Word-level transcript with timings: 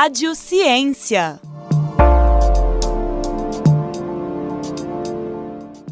Rádio 0.00 0.32
Ciência. 0.36 1.40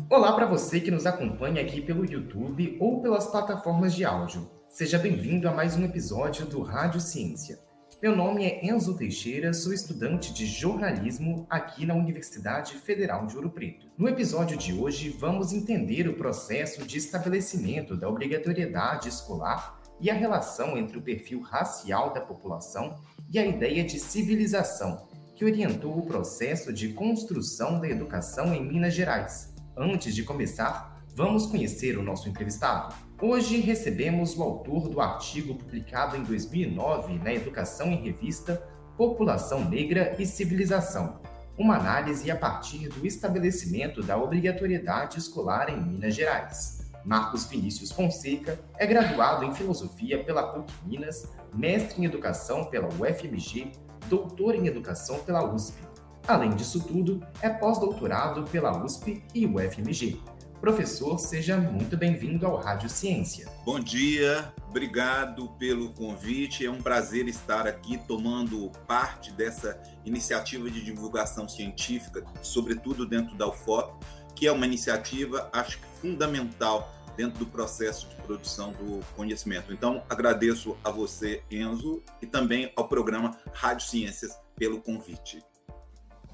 Olá 0.08 0.32
para 0.32 0.46
você 0.46 0.78
que 0.78 0.92
nos 0.92 1.06
acompanha 1.06 1.60
aqui 1.60 1.80
pelo 1.80 2.04
YouTube 2.04 2.76
ou 2.78 3.02
pelas 3.02 3.26
plataformas 3.26 3.92
de 3.92 4.04
áudio. 4.04 4.48
Seja 4.68 4.96
bem-vindo 4.96 5.48
a 5.48 5.52
mais 5.52 5.76
um 5.76 5.84
episódio 5.84 6.46
do 6.46 6.62
Rádio 6.62 7.00
Ciência. 7.00 7.58
Meu 8.00 8.14
nome 8.14 8.44
é 8.44 8.64
Enzo 8.64 8.96
Teixeira, 8.96 9.52
sou 9.52 9.72
estudante 9.72 10.32
de 10.32 10.46
jornalismo 10.46 11.44
aqui 11.50 11.84
na 11.84 11.94
Universidade 11.94 12.74
Federal 12.74 13.26
de 13.26 13.34
Ouro 13.34 13.50
Preto. 13.50 13.88
No 13.98 14.08
episódio 14.08 14.56
de 14.56 14.72
hoje, 14.72 15.08
vamos 15.18 15.52
entender 15.52 16.06
o 16.06 16.14
processo 16.14 16.86
de 16.86 16.96
estabelecimento 16.96 17.96
da 17.96 18.08
obrigatoriedade 18.08 19.08
escolar 19.08 19.75
e 20.00 20.10
a 20.10 20.14
relação 20.14 20.76
entre 20.76 20.98
o 20.98 21.02
perfil 21.02 21.40
racial 21.40 22.12
da 22.12 22.20
população 22.20 22.96
e 23.30 23.38
a 23.38 23.46
ideia 23.46 23.84
de 23.84 23.98
civilização, 23.98 25.06
que 25.34 25.44
orientou 25.44 25.98
o 25.98 26.06
processo 26.06 26.72
de 26.72 26.90
construção 26.90 27.80
da 27.80 27.88
educação 27.88 28.54
em 28.54 28.64
Minas 28.64 28.94
Gerais. 28.94 29.54
Antes 29.76 30.14
de 30.14 30.22
começar, 30.22 31.02
vamos 31.14 31.46
conhecer 31.46 31.98
o 31.98 32.02
nosso 32.02 32.28
entrevistado. 32.28 32.94
Hoje 33.20 33.60
recebemos 33.60 34.36
o 34.36 34.42
autor 34.42 34.88
do 34.88 35.00
artigo 35.00 35.54
publicado 35.54 36.16
em 36.16 36.22
2009 36.22 37.18
na 37.18 37.32
Educação 37.32 37.88
em 37.88 38.02
Revista 38.02 38.62
População 38.96 39.68
Negra 39.68 40.16
e 40.18 40.24
Civilização, 40.24 41.20
uma 41.58 41.76
análise 41.76 42.30
a 42.30 42.36
partir 42.36 42.88
do 42.88 43.06
estabelecimento 43.06 44.02
da 44.02 44.16
obrigatoriedade 44.16 45.18
escolar 45.18 45.68
em 45.68 45.78
Minas 45.78 46.14
Gerais. 46.14 46.85
Marcos 47.06 47.46
Vinícius 47.46 47.90
Fonseca 47.92 48.60
é 48.76 48.86
graduado 48.86 49.46
em 49.46 49.54
Filosofia 49.54 50.22
pela 50.22 50.52
PUC 50.52 50.72
Minas, 50.84 51.32
mestre 51.54 52.02
em 52.02 52.04
Educação 52.04 52.64
pela 52.66 52.88
UFMG, 52.88 53.72
doutor 54.08 54.54
em 54.54 54.66
Educação 54.66 55.20
pela 55.20 55.42
USP 55.44 55.86
Além 56.26 56.50
disso 56.56 56.80
tudo, 56.80 57.24
é 57.40 57.48
pós-doutorado 57.48 58.42
pela 58.50 58.84
USP 58.84 59.22
e 59.32 59.46
UFMG. 59.46 60.20
Professor, 60.60 61.18
seja 61.18 61.56
muito 61.56 61.96
bem-vindo 61.96 62.44
ao 62.44 62.56
Rádio 62.56 62.88
Ciência. 62.88 63.48
Bom 63.64 63.78
dia, 63.78 64.52
obrigado 64.68 65.48
pelo 65.50 65.90
convite. 65.90 66.66
É 66.66 66.70
um 66.70 66.82
prazer 66.82 67.28
estar 67.28 67.68
aqui 67.68 67.96
tomando 68.08 68.72
parte 68.88 69.30
dessa 69.30 69.80
iniciativa 70.04 70.68
de 70.68 70.84
divulgação 70.84 71.48
científica, 71.48 72.24
sobretudo 72.42 73.06
dentro 73.06 73.36
da 73.36 73.46
UFOP, 73.46 74.04
que 74.34 74.48
é 74.48 74.52
uma 74.52 74.66
iniciativa, 74.66 75.48
acho 75.52 75.78
que 75.78 75.86
fundamental 76.00 76.92
dentro 77.16 77.38
do 77.38 77.46
processo 77.46 78.08
de 78.08 78.16
produção 78.16 78.72
do 78.72 79.00
conhecimento. 79.16 79.72
Então, 79.72 80.02
agradeço 80.08 80.76
a 80.84 80.90
você, 80.90 81.42
Enzo, 81.50 82.02
e 82.20 82.26
também 82.26 82.72
ao 82.76 82.88
programa 82.88 83.36
Rádio 83.52 83.86
Ciências 83.86 84.38
pelo 84.56 84.80
convite. 84.80 85.42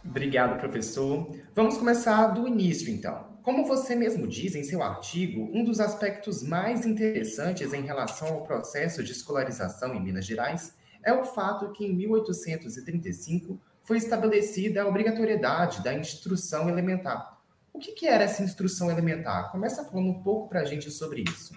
Obrigado, 0.05 0.59
professor. 0.59 1.31
Vamos 1.55 1.79
começar 1.79 2.29
do 2.29 2.47
início, 2.49 2.93
então. 2.93 3.31
Como 3.43 3.67
você 3.67 3.95
mesmo 3.95 4.27
diz 4.27 4.55
em 4.55 4.63
seu 4.63 4.83
artigo, 4.83 5.51
um 5.53 5.65
dos 5.65 5.81
aspectos 5.81 6.43
mais 6.43 6.87
interessantes 6.87 7.73
em 7.73 7.83
relação 7.83 8.29
ao 8.29 8.45
processo 8.45 9.03
de 9.03 9.13
escolarização 9.13 9.95
em 9.95 10.03
Minas 10.03 10.25
Gerais 10.25 10.75
é 11.05 11.13
o 11.13 11.25
fato 11.25 11.73
que, 11.73 11.85
em 11.85 11.95
1835, 11.95 13.61
foi 13.83 13.97
estabelecida 13.97 14.83
a 14.83 14.87
obrigatoriedade 14.87 15.83
da 15.83 15.93
instrução 15.93 16.69
elementar. 16.69 17.32
O 17.73 17.79
que, 17.79 17.93
que 17.93 18.07
era 18.07 18.25
essa 18.25 18.43
instrução 18.43 18.91
elementar? 18.91 19.51
Começa 19.51 19.85
falando 19.85 20.09
um 20.11 20.23
pouco 20.23 20.49
para 20.49 20.61
a 20.61 20.65
gente 20.65 20.91
sobre 20.91 21.23
isso. 21.23 21.55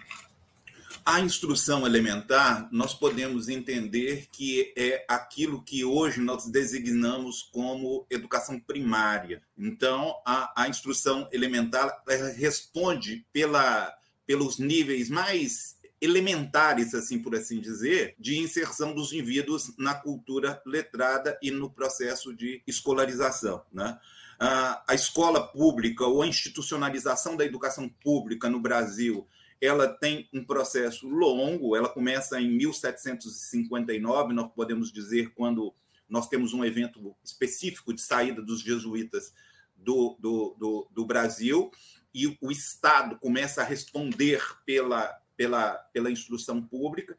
A 1.05 1.19
instrução 1.19 1.85
elementar, 1.85 2.67
nós 2.71 2.95
podemos 2.95 3.47
entender 3.47 4.27
que 4.31 4.73
é 4.75 5.05
aquilo 5.07 5.61
que 5.61 5.85
hoje 5.85 6.19
nós 6.19 6.47
designamos 6.47 7.43
como 7.43 8.07
educação 8.09 8.59
primária. 8.59 9.43
Então, 9.55 10.15
a, 10.25 10.63
a 10.63 10.67
instrução 10.67 11.27
elementar 11.31 12.01
responde 12.35 13.23
pela, 13.31 13.95
pelos 14.25 14.57
níveis 14.57 15.07
mais 15.07 15.77
elementares, 16.01 16.93
assim 16.95 17.19
por 17.19 17.35
assim 17.35 17.59
dizer, 17.59 18.15
de 18.19 18.39
inserção 18.39 18.93
dos 18.93 19.13
indivíduos 19.13 19.77
na 19.77 19.93
cultura 19.93 20.61
letrada 20.65 21.37
e 21.41 21.51
no 21.51 21.69
processo 21.69 22.33
de 22.33 22.63
escolarização. 22.65 23.63
Né? 23.71 23.97
A 24.39 24.93
escola 24.93 25.47
pública 25.47 26.05
ou 26.05 26.21
a 26.21 26.27
institucionalização 26.27 27.35
da 27.37 27.45
educação 27.45 27.87
pública 27.87 28.49
no 28.49 28.59
Brasil 28.59 29.27
ela 29.61 29.87
tem 29.87 30.27
um 30.33 30.43
processo 30.43 31.07
longo, 31.07 31.75
ela 31.75 31.89
começa 31.89 32.39
em 32.39 32.49
1759, 32.49 34.33
nós 34.33 34.51
podemos 34.53 34.91
dizer, 34.91 35.33
quando 35.33 35.73
nós 36.07 36.27
temos 36.27 36.53
um 36.53 36.63
evento 36.63 37.15
específico 37.23 37.93
de 37.93 38.01
saída 38.01 38.41
dos 38.41 38.61
jesuítas 38.61 39.33
do, 39.75 40.15
do, 40.19 40.55
do, 40.57 40.87
do 40.91 41.05
Brasil, 41.05 41.71
e 42.13 42.37
o 42.39 42.51
Estado 42.51 43.17
começa 43.17 43.61
a 43.61 43.65
responder 43.65 44.41
pela, 44.65 45.07
pela, 45.35 45.75
pela 45.93 46.11
instrução 46.11 46.61
pública, 46.61 47.17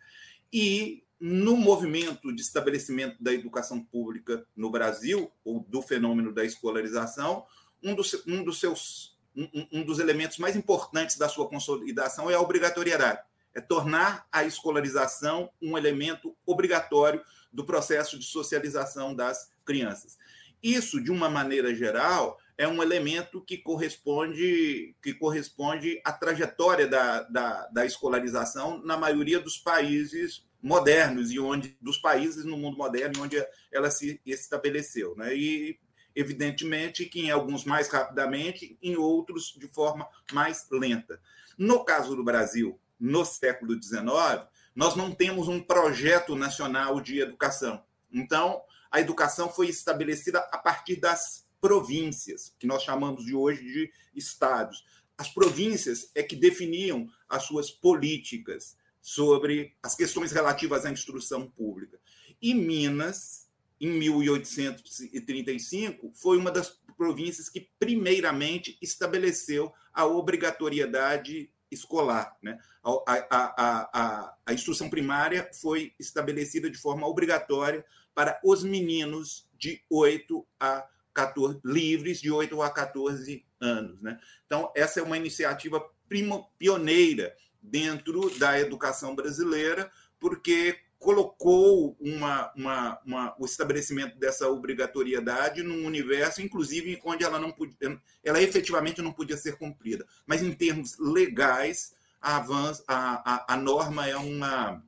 e 0.53 1.05
no 1.19 1.57
movimento 1.57 2.35
de 2.35 2.43
estabelecimento 2.43 3.23
da 3.23 3.33
educação 3.33 3.83
pública 3.83 4.47
no 4.55 4.71
Brasil, 4.71 5.31
ou 5.45 5.61
do 5.61 5.81
fenômeno 5.81 6.33
da 6.33 6.45
escolarização, 6.45 7.45
um 7.83 7.95
dos, 7.95 8.23
um 8.27 8.45
dos 8.45 8.61
seus 8.61 9.17
um, 9.37 9.67
um 9.71 9.85
dos 9.85 9.99
elementos 9.99 10.39
mais 10.39 10.57
importantes 10.57 11.19
da 11.19 11.29
sua 11.29 11.47
consolidação 11.49 12.31
é 12.31 12.35
a 12.35 12.41
obrigatoriedade. 12.41 13.21
É 13.55 13.61
tornar 13.61 14.27
a 14.33 14.45
escolarização 14.45 15.51
um 15.61 15.77
elemento 15.77 16.35
obrigatório 16.45 17.23
do 17.53 17.65
processo 17.65 18.19
de 18.19 18.25
socialização 18.25 19.15
das 19.15 19.51
crianças. 19.65 20.17
Isso, 20.63 21.03
de 21.03 21.11
uma 21.11 21.29
maneira 21.29 21.75
geral, 21.75 22.39
é 22.59 22.67
um 22.67 22.83
elemento 22.83 23.41
que 23.41 23.59
corresponde, 23.59 24.95
que 25.03 25.13
corresponde 25.13 26.01
à 26.05 26.13
trajetória 26.13 26.87
da, 26.87 27.23
da, 27.25 27.67
da, 27.67 27.85
escolarização 27.85 28.83
na 28.83 28.97
maioria 28.97 29.39
dos 29.39 29.59
países 29.59 30.47
modernos 30.63 31.31
e 31.31 31.39
onde 31.39 31.77
dos 31.81 31.99
países 31.99 32.45
no 32.45 32.57
mundo 32.57 32.79
moderno 32.79 33.23
onde 33.23 33.37
ela 33.71 33.91
se 33.91 34.21
estabeleceu, 34.25 35.15
né? 35.17 35.37
E 35.37 35.79
evidentemente 36.15 37.05
que 37.05 37.21
em 37.21 37.31
alguns 37.31 37.65
mais 37.65 37.89
rapidamente, 37.89 38.79
em 38.83 38.97
outros 38.97 39.55
de 39.59 39.69
forma 39.69 40.09
mais 40.33 40.67
lenta. 40.71 41.21
No 41.59 41.85
caso 41.85 42.17
do 42.17 42.25
Brasil, 42.25 42.81
no 42.99 43.25
século 43.27 43.81
XIX, 43.81 44.47
nós 44.75 44.97
não 44.97 45.13
temos 45.13 45.47
um 45.47 45.61
projeto 45.61 46.35
nacional 46.35 47.01
de 47.01 47.21
educação. 47.21 47.85
Então, 48.11 48.63
a 48.91 49.01
educação 49.01 49.51
foi 49.51 49.69
estabelecida 49.69 50.39
a 50.51 50.59
partir 50.59 50.97
das 50.97 51.46
províncias, 51.67 52.55
que 52.61 52.67
nós 52.67 52.85
chamamos 52.85 53.25
de 53.25 53.35
hoje 53.35 53.65
de 53.65 53.91
estados. 54.15 54.85
As 55.19 55.29
províncias 55.29 56.13
é 56.15 56.23
que 56.23 56.37
definiam 56.37 57.11
as 57.29 57.43
suas 57.43 57.73
políticas 57.73 58.77
sobre 59.03 59.75
as 59.83 59.97
questões 59.97 60.31
relativas 60.31 60.85
à 60.85 60.93
instrução 60.93 61.51
pública. 61.51 61.99
E 62.41 62.55
Minas 62.55 63.49
em 63.81 63.89
1835, 63.89 66.13
foi 66.15 66.39
uma 66.39 66.53
das 66.53 66.79
províncias 66.97 67.49
que, 67.49 67.69
primeiramente, 67.79 68.79
estabeleceu 68.81 69.73
a 69.93 70.07
obrigatoriedade 70.07 71.51
escolar. 71.71 72.35
Né? 72.41 72.59
A, 72.83 72.91
a, 73.31 73.91
a, 73.93 74.35
a, 74.47 74.55
instrução 74.55 74.89
primária 74.89 75.51
foi 75.61 75.93
estabelecida 75.99 76.71
de 76.71 76.79
forma 76.79 77.09
obrigatória 77.09 77.85
para 78.15 78.41
os 78.45 78.63
meninos 78.63 79.49
de 79.59 79.83
8 79.91 80.47
a 80.61 80.87
14, 81.17 81.61
livres 81.65 82.21
de 82.21 82.31
8 82.31 82.61
a 82.61 82.69
14 82.69 83.43
anos. 83.59 84.03
Né? 84.03 84.21
Então, 84.45 84.71
essa 84.77 85.01
é 85.01 85.03
uma 85.03 85.17
iniciativa 85.17 85.81
primo, 86.07 86.53
pioneira 86.59 87.35
dentro 87.63 88.29
da 88.39 88.61
educação 88.61 89.17
brasileira, 89.17 89.91
porque 90.21 90.79
colocou 90.99 91.97
uma, 91.99 92.53
uma, 92.55 93.01
uma, 93.07 93.37
o 93.39 93.47
estabelecimento 93.47 94.19
dessa 94.19 94.47
obrigatoriedade 94.49 95.63
num 95.63 95.87
universo, 95.87 96.43
inclusive, 96.43 97.01
onde 97.03 97.25
ela 97.25 97.39
não 97.39 97.51
podia, 97.51 97.99
ela 98.23 98.43
efetivamente 98.43 99.01
não 99.01 99.13
podia 99.13 99.39
ser 99.39 99.57
cumprida. 99.57 100.07
Mas 100.27 100.43
em 100.43 100.53
termos 100.53 100.99
legais, 100.99 101.95
a, 102.21 102.37
avanço, 102.37 102.85
a, 102.87 103.35
a, 103.35 103.55
a 103.55 103.57
norma 103.57 104.07
é 104.07 104.17
uma, 104.17 104.83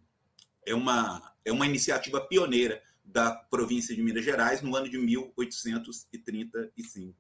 é, 0.66 0.74
uma, 0.74 1.32
é 1.42 1.52
uma 1.52 1.66
iniciativa 1.66 2.20
pioneira 2.20 2.82
da 3.12 3.32
província 3.32 3.94
de 3.94 4.02
Minas 4.02 4.24
Gerais 4.24 4.62
no 4.62 4.74
ano 4.76 4.88
de 4.88 4.98
1835. 4.98 7.14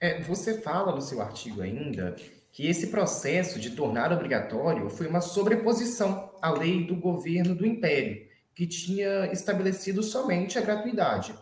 É, 0.00 0.22
você 0.22 0.60
fala 0.60 0.94
no 0.94 1.00
seu 1.00 1.20
artigo 1.20 1.62
ainda 1.62 2.16
que 2.52 2.68
esse 2.68 2.88
processo 2.88 3.58
de 3.58 3.70
tornar 3.70 4.12
obrigatório 4.12 4.88
foi 4.88 5.08
uma 5.08 5.20
sobreposição 5.20 6.32
à 6.40 6.52
lei 6.52 6.86
do 6.86 6.94
governo 6.94 7.54
do 7.54 7.66
Império, 7.66 8.24
que 8.54 8.66
tinha 8.66 9.26
estabelecido 9.32 10.02
somente 10.02 10.56
a 10.56 10.60
gratuidade. 10.60 11.34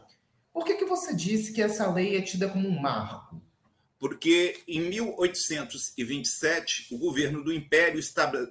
Por 0.52 0.64
que, 0.64 0.76
que 0.76 0.86
você 0.86 1.14
disse 1.14 1.52
que 1.52 1.60
essa 1.60 1.90
lei 1.90 2.16
é 2.16 2.22
tida 2.22 2.48
como 2.48 2.66
um 2.66 2.80
marco? 2.80 3.41
Porque 4.02 4.60
em 4.66 4.80
1827 4.80 6.88
o 6.90 6.98
governo 6.98 7.44
do 7.44 7.52
Império 7.52 8.00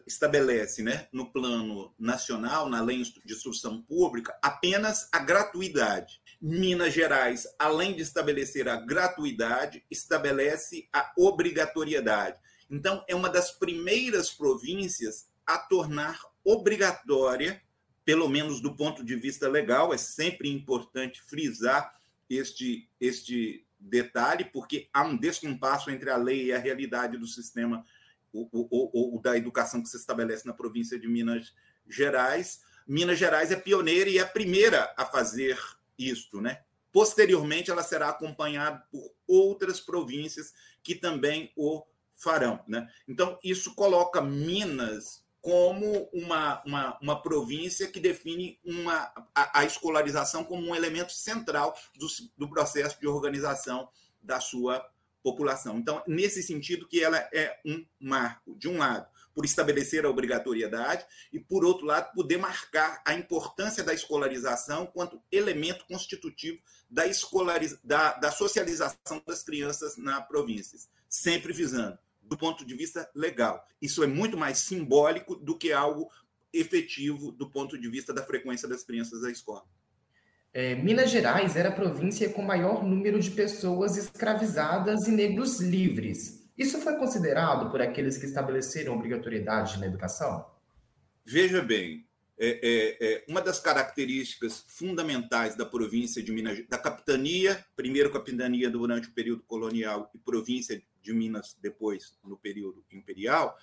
estabelece, 0.07 0.81
né, 0.81 1.09
no 1.11 1.29
plano 1.29 1.93
nacional, 1.99 2.69
na 2.69 2.81
lei 2.81 3.03
de 3.03 3.33
instrução 3.33 3.81
pública, 3.81 4.33
apenas 4.41 5.09
a 5.11 5.19
gratuidade. 5.19 6.21
Minas 6.41 6.93
Gerais, 6.93 7.45
além 7.59 7.93
de 7.93 8.01
estabelecer 8.01 8.69
a 8.69 8.77
gratuidade, 8.77 9.83
estabelece 9.91 10.87
a 10.93 11.11
obrigatoriedade. 11.17 12.37
Então, 12.69 13.03
é 13.05 13.13
uma 13.13 13.29
das 13.29 13.51
primeiras 13.51 14.29
províncias 14.29 15.27
a 15.45 15.57
tornar 15.57 16.17
obrigatória, 16.45 17.61
pelo 18.05 18.29
menos 18.29 18.61
do 18.61 18.73
ponto 18.73 19.03
de 19.03 19.17
vista 19.17 19.49
legal, 19.49 19.93
é 19.93 19.97
sempre 19.97 20.49
importante 20.49 21.21
frisar 21.23 21.93
este, 22.29 22.89
este 23.01 23.65
detalhe, 23.81 24.45
porque 24.45 24.87
há 24.93 25.03
um 25.03 25.17
descompasso 25.17 25.89
entre 25.89 26.09
a 26.09 26.17
lei 26.17 26.45
e 26.45 26.53
a 26.53 26.59
realidade 26.59 27.17
do 27.17 27.27
sistema 27.27 27.83
ou, 28.31 28.49
ou, 28.51 28.91
ou 28.93 29.21
da 29.21 29.35
educação 29.35 29.81
que 29.81 29.89
se 29.89 29.97
estabelece 29.97 30.45
na 30.45 30.53
província 30.53 30.97
de 30.99 31.07
Minas 31.07 31.53
Gerais. 31.87 32.61
Minas 32.87 33.17
Gerais 33.17 33.51
é 33.51 33.55
pioneira 33.55 34.09
e 34.09 34.17
é 34.17 34.21
a 34.21 34.27
primeira 34.27 34.93
a 34.95 35.05
fazer 35.05 35.59
isto, 35.97 36.39
né? 36.39 36.61
Posteriormente, 36.91 37.71
ela 37.71 37.83
será 37.83 38.09
acompanhada 38.09 38.83
por 38.91 39.13
outras 39.27 39.79
províncias 39.79 40.53
que 40.83 40.95
também 40.95 41.51
o 41.55 41.83
farão. 42.13 42.63
Né? 42.67 42.89
Então, 43.07 43.39
isso 43.43 43.73
coloca 43.75 44.21
Minas 44.21 45.23
como 45.41 46.07
uma, 46.13 46.61
uma, 46.63 46.99
uma 47.01 47.21
província 47.21 47.87
que 47.87 47.99
define 47.99 48.59
uma, 48.63 49.11
a, 49.33 49.61
a 49.61 49.65
escolarização 49.65 50.43
como 50.43 50.67
um 50.67 50.75
elemento 50.75 51.11
central 51.11 51.75
do, 51.95 52.07
do 52.37 52.47
processo 52.47 52.99
de 52.99 53.07
organização 53.07 53.89
da 54.21 54.39
sua 54.39 54.87
população. 55.23 55.77
Então, 55.79 56.03
nesse 56.07 56.43
sentido 56.43 56.87
que 56.87 57.03
ela 57.03 57.17
é 57.33 57.59
um 57.65 57.83
marco, 57.99 58.55
de 58.55 58.67
um 58.67 58.77
lado, 58.77 59.07
por 59.33 59.45
estabelecer 59.45 60.05
a 60.05 60.09
obrigatoriedade 60.09 61.05
e, 61.31 61.39
por 61.39 61.63
outro 61.65 61.85
lado, 61.85 62.13
poder 62.13 62.37
marcar 62.37 63.01
a 63.05 63.13
importância 63.13 63.83
da 63.83 63.93
escolarização 63.93 64.85
quanto 64.85 65.21
elemento 65.31 65.85
constitutivo 65.85 66.61
da, 66.89 67.07
escolariz... 67.07 67.79
da, 67.83 68.13
da 68.13 68.31
socialização 68.31 69.23
das 69.25 69.41
crianças 69.41 69.95
na 69.97 70.21
província, 70.21 70.77
sempre 71.09 71.53
visando 71.53 71.97
do 72.31 72.37
ponto 72.37 72.65
de 72.65 72.73
vista 72.73 73.09
legal. 73.13 73.67
Isso 73.81 74.01
é 74.01 74.07
muito 74.07 74.37
mais 74.37 74.59
simbólico 74.59 75.35
do 75.35 75.57
que 75.57 75.73
algo 75.73 76.09
efetivo 76.53 77.29
do 77.29 77.49
ponto 77.49 77.77
de 77.77 77.89
vista 77.89 78.13
da 78.13 78.23
frequência 78.23 78.69
das 78.69 78.85
crianças 78.85 79.25
à 79.25 79.29
escola. 79.29 79.65
É, 80.53 80.75
Minas 80.75 81.09
Gerais 81.09 81.57
era 81.57 81.67
a 81.67 81.73
província 81.73 82.29
com 82.29 82.41
maior 82.41 82.85
número 82.85 83.19
de 83.19 83.31
pessoas 83.31 83.97
escravizadas 83.97 85.09
e 85.09 85.11
negros 85.11 85.59
livres. 85.59 86.49
Isso 86.57 86.79
foi 86.79 86.95
considerado 86.95 87.69
por 87.69 87.81
aqueles 87.81 88.17
que 88.17 88.25
estabeleceram 88.25 88.95
obrigatoriedade 88.95 89.77
na 89.77 89.87
educação? 89.87 90.45
Veja 91.25 91.61
bem, 91.61 92.05
é, 92.39 92.47
é, 92.47 92.97
é, 93.13 93.25
uma 93.27 93.41
das 93.41 93.59
características 93.59 94.63
fundamentais 94.67 95.55
da 95.55 95.65
província 95.65 96.23
de 96.23 96.31
Minas, 96.31 96.65
da 96.69 96.77
capitania, 96.77 97.65
primeiro 97.75 98.09
capitania 98.09 98.69
durante 98.69 99.09
o 99.09 99.11
período 99.11 99.43
colonial 99.43 100.09
e 100.15 100.17
província 100.17 100.81
de 101.01 101.13
Minas 101.13 101.57
depois 101.61 102.15
no 102.23 102.37
período 102.37 102.83
imperial, 102.91 103.57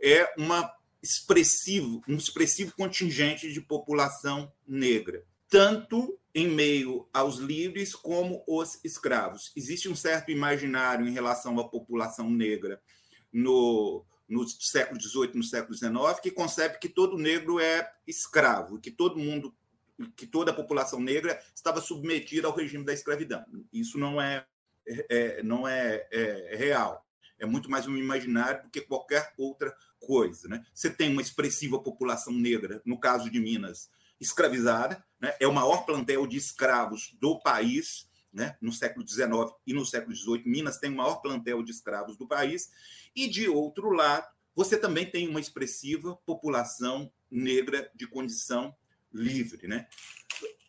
é 0.00 0.32
uma 0.38 0.72
expressivo, 1.02 2.02
um 2.08 2.16
expressivo 2.16 2.74
contingente 2.74 3.52
de 3.52 3.60
população 3.60 4.52
negra 4.66 5.24
tanto 5.54 6.18
em 6.34 6.48
meio 6.48 7.08
aos 7.12 7.36
livres 7.36 7.94
como 7.94 8.42
os 8.44 8.80
escravos. 8.84 9.52
Existe 9.54 9.88
um 9.88 9.94
certo 9.94 10.32
imaginário 10.32 11.06
em 11.06 11.12
relação 11.12 11.60
à 11.60 11.68
população 11.68 12.28
negra 12.28 12.82
no, 13.32 14.04
no 14.28 14.44
século 14.48 15.00
XVIII, 15.00 15.36
no 15.36 15.44
século 15.44 15.76
XIX, 15.76 16.20
que 16.20 16.32
concebe 16.32 16.80
que 16.80 16.88
todo 16.88 17.16
negro 17.16 17.60
é 17.60 17.88
escravo, 18.04 18.80
que 18.80 18.90
todo 18.90 19.16
mundo, 19.16 19.54
que 20.16 20.26
toda 20.26 20.50
a 20.50 20.54
população 20.54 20.98
negra 20.98 21.40
estava 21.54 21.80
submetida 21.80 22.48
ao 22.48 22.56
regime 22.56 22.84
da 22.84 22.92
escravidão. 22.92 23.44
Isso 23.72 23.96
não 23.96 24.20
é, 24.20 24.44
é 24.86 25.42
não 25.42 25.66
é, 25.66 26.06
é, 26.10 26.56
real. 26.56 27.04
É 27.38 27.46
muito 27.46 27.70
mais 27.70 27.86
um 27.86 27.96
imaginário 27.96 28.62
do 28.62 28.70
que 28.70 28.80
qualquer 28.80 29.32
outra 29.36 29.74
coisa. 29.98 30.48
Né? 30.48 30.64
Você 30.72 30.90
tem 30.90 31.10
uma 31.10 31.22
expressiva 31.22 31.78
população 31.78 32.32
negra, 32.32 32.80
no 32.84 32.98
caso 32.98 33.30
de 33.30 33.40
Minas, 33.40 33.90
escravizada, 34.20 35.04
né? 35.20 35.34
é 35.40 35.46
o 35.46 35.52
maior 35.52 35.84
plantel 35.84 36.26
de 36.26 36.36
escravos 36.36 37.16
do 37.20 37.40
país, 37.40 38.08
né? 38.32 38.56
no 38.60 38.72
século 38.72 39.06
XIX 39.06 39.52
e 39.66 39.72
no 39.72 39.84
século 39.84 40.14
XVIII. 40.14 40.42
Minas 40.46 40.78
tem 40.78 40.90
o 40.90 40.96
maior 40.96 41.16
plantel 41.16 41.62
de 41.62 41.72
escravos 41.72 42.16
do 42.16 42.26
país, 42.26 42.70
e 43.14 43.28
de 43.28 43.48
outro 43.48 43.90
lado, 43.90 44.26
você 44.54 44.76
também 44.76 45.04
tem 45.04 45.28
uma 45.28 45.40
expressiva 45.40 46.16
população 46.24 47.10
negra 47.30 47.90
de 47.94 48.06
condição 48.06 48.74
livre. 49.12 49.66
Né? 49.66 49.86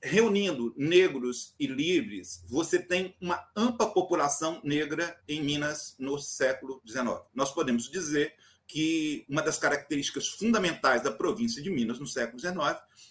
Reunindo 0.06 0.72
negros 0.78 1.56
e 1.60 1.66
livres, 1.66 2.44
você 2.48 2.78
tem 2.78 3.16
uma 3.20 3.44
ampla 3.56 3.92
população 3.92 4.62
negra 4.64 5.20
em 5.28 5.42
Minas 5.42 5.96
no 5.98 6.20
século 6.20 6.80
XIX. 6.88 7.22
Nós 7.34 7.52
podemos 7.52 7.90
dizer 7.90 8.36
que 8.68 9.26
uma 9.28 9.42
das 9.42 9.58
características 9.58 10.28
fundamentais 10.28 11.02
da 11.02 11.12
província 11.12 11.60
de 11.60 11.72
Minas 11.72 11.98
no 12.00 12.06
século 12.06 12.40
XIX 12.40 12.56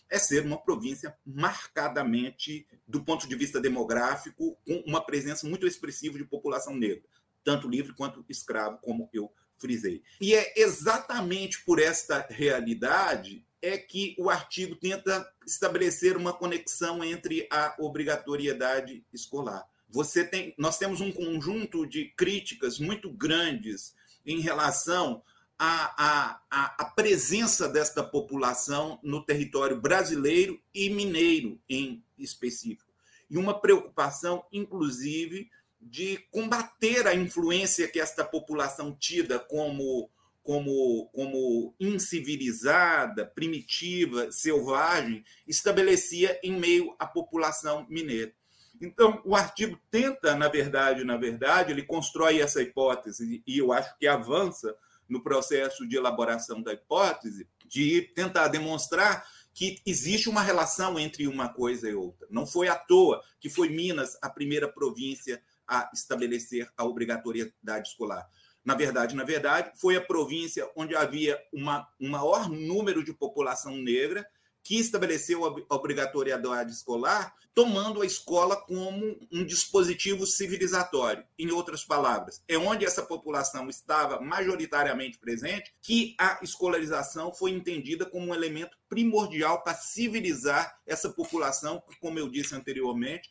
é 0.08 0.20
ser 0.20 0.44
uma 0.44 0.56
província 0.56 1.12
marcadamente, 1.26 2.64
do 2.86 3.02
ponto 3.02 3.26
de 3.26 3.34
vista 3.34 3.60
demográfico, 3.60 4.56
com 4.64 4.76
uma 4.86 5.04
presença 5.04 5.48
muito 5.48 5.66
expressiva 5.66 6.16
de 6.16 6.24
população 6.24 6.76
negra, 6.76 7.02
tanto 7.42 7.68
livre 7.68 7.92
quanto 7.92 8.24
escravo, 8.28 8.78
como 8.78 9.10
eu 9.12 9.32
frisei. 9.58 10.00
E 10.20 10.32
é 10.32 10.60
exatamente 10.60 11.64
por 11.64 11.80
esta 11.80 12.24
realidade 12.30 13.44
é 13.64 13.78
que 13.78 14.14
o 14.18 14.28
artigo 14.28 14.76
tenta 14.76 15.26
estabelecer 15.46 16.18
uma 16.18 16.34
conexão 16.34 17.02
entre 17.02 17.48
a 17.50 17.74
obrigatoriedade 17.78 19.02
escolar. 19.10 19.66
Você 19.88 20.22
tem, 20.22 20.54
nós 20.58 20.76
temos 20.76 21.00
um 21.00 21.10
conjunto 21.10 21.86
de 21.86 22.12
críticas 22.14 22.78
muito 22.78 23.10
grandes 23.10 23.94
em 24.26 24.40
relação 24.40 25.22
a, 25.58 26.40
a, 26.50 26.74
a 26.78 26.84
presença 26.84 27.66
desta 27.66 28.04
população 28.04 28.98
no 29.02 29.24
território 29.24 29.80
brasileiro 29.80 30.60
e 30.74 30.90
mineiro 30.90 31.58
em 31.66 32.04
específico. 32.18 32.92
E 33.30 33.38
uma 33.38 33.58
preocupação, 33.58 34.44
inclusive, 34.52 35.48
de 35.80 36.18
combater 36.30 37.06
a 37.06 37.14
influência 37.14 37.88
que 37.88 37.98
esta 37.98 38.24
população 38.24 38.94
tida 38.94 39.38
como, 39.38 40.10
como, 40.44 41.06
como 41.06 41.74
incivilizada, 41.80 43.24
primitiva, 43.24 44.30
selvagem, 44.30 45.24
estabelecia 45.48 46.38
em 46.42 46.52
meio 46.52 46.94
à 46.98 47.06
população 47.06 47.86
mineira. 47.88 48.32
Então, 48.78 49.22
o 49.24 49.34
artigo 49.34 49.80
tenta, 49.90 50.36
na 50.36 50.46
verdade, 50.48 51.02
na 51.02 51.16
verdade, 51.16 51.72
ele 51.72 51.82
constrói 51.82 52.40
essa 52.40 52.60
hipótese 52.60 53.42
e 53.46 53.58
eu 53.58 53.72
acho 53.72 53.96
que 53.96 54.06
avança 54.06 54.76
no 55.08 55.22
processo 55.22 55.88
de 55.88 55.96
elaboração 55.96 56.62
da 56.62 56.74
hipótese, 56.74 57.48
de 57.66 58.02
tentar 58.14 58.48
demonstrar 58.48 59.26
que 59.54 59.80
existe 59.86 60.28
uma 60.28 60.42
relação 60.42 60.98
entre 60.98 61.26
uma 61.26 61.48
coisa 61.48 61.88
e 61.88 61.94
outra. 61.94 62.26
Não 62.30 62.46
foi 62.46 62.68
à 62.68 62.74
toa 62.74 63.22
que 63.40 63.48
foi 63.48 63.70
Minas 63.70 64.18
a 64.20 64.28
primeira 64.28 64.68
província 64.68 65.40
a 65.66 65.88
estabelecer 65.94 66.68
a 66.76 66.84
obrigatoriedade 66.84 67.88
escolar. 67.88 68.28
Na 68.64 68.74
verdade, 68.74 69.14
na 69.14 69.24
verdade, 69.24 69.72
foi 69.78 69.96
a 69.96 70.00
província 70.00 70.68
onde 70.74 70.96
havia 70.96 71.38
uma, 71.52 71.86
um 72.00 72.08
maior 72.08 72.48
número 72.48 73.04
de 73.04 73.12
população 73.12 73.76
negra 73.76 74.26
que 74.64 74.78
estabeleceu 74.78 75.44
a 75.44 75.74
obrigatoriedade 75.74 76.72
escolar, 76.72 77.34
tomando 77.54 78.00
a 78.00 78.06
escola 78.06 78.56
como 78.56 79.16
um 79.30 79.44
dispositivo 79.44 80.26
civilizatório. 80.26 81.22
Em 81.38 81.52
outras 81.52 81.84
palavras, 81.84 82.42
é 82.48 82.56
onde 82.56 82.84
essa 82.84 83.02
população 83.02 83.68
estava 83.68 84.20
majoritariamente 84.20 85.18
presente 85.18 85.72
que 85.82 86.16
a 86.18 86.40
escolarização 86.42 87.32
foi 87.32 87.50
entendida 87.50 88.06
como 88.06 88.28
um 88.28 88.34
elemento 88.34 88.76
primordial 88.88 89.62
para 89.62 89.74
civilizar 89.74 90.80
essa 90.86 91.10
população, 91.10 91.82
que, 91.86 92.00
como 92.00 92.18
eu 92.18 92.28
disse 92.28 92.54
anteriormente, 92.54 93.30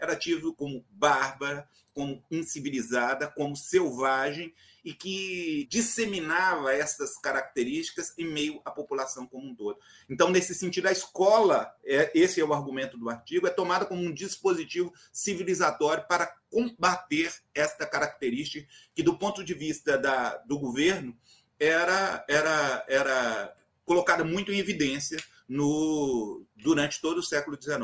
era 0.00 0.16
tido 0.16 0.54
como 0.54 0.84
bárbara, 0.90 1.68
como 1.92 2.24
incivilizada, 2.30 3.28
como 3.28 3.56
selvagem 3.56 4.54
e 4.82 4.94
que 4.94 5.66
disseminava 5.70 6.72
essas 6.72 7.18
características 7.18 8.14
em 8.16 8.26
meio 8.26 8.62
à 8.64 8.70
população 8.70 9.26
como 9.26 9.46
um 9.46 9.54
todo. 9.54 9.78
Então, 10.08 10.30
nesse 10.30 10.54
sentido, 10.54 10.88
a 10.88 10.92
escola, 10.92 11.70
é, 11.84 12.10
esse 12.14 12.40
é 12.40 12.44
o 12.44 12.54
argumento 12.54 12.96
do 12.96 13.10
artigo, 13.10 13.46
é 13.46 13.50
tomada 13.50 13.84
como 13.84 14.02
um 14.02 14.14
dispositivo 14.14 14.92
civilizatório 15.12 16.06
para 16.08 16.34
combater 16.48 17.32
esta 17.54 17.86
característica 17.86 18.66
que, 18.94 19.02
do 19.02 19.18
ponto 19.18 19.44
de 19.44 19.52
vista 19.52 19.98
da, 19.98 20.36
do 20.38 20.58
governo, 20.58 21.14
era, 21.58 22.24
era, 22.26 22.84
era 22.88 23.54
colocada 23.84 24.24
muito 24.24 24.50
em 24.50 24.58
evidência 24.58 25.22
no, 25.46 26.46
durante 26.56 27.00
todo 27.00 27.18
o 27.18 27.22
século 27.22 27.60
XIX, 27.60 27.80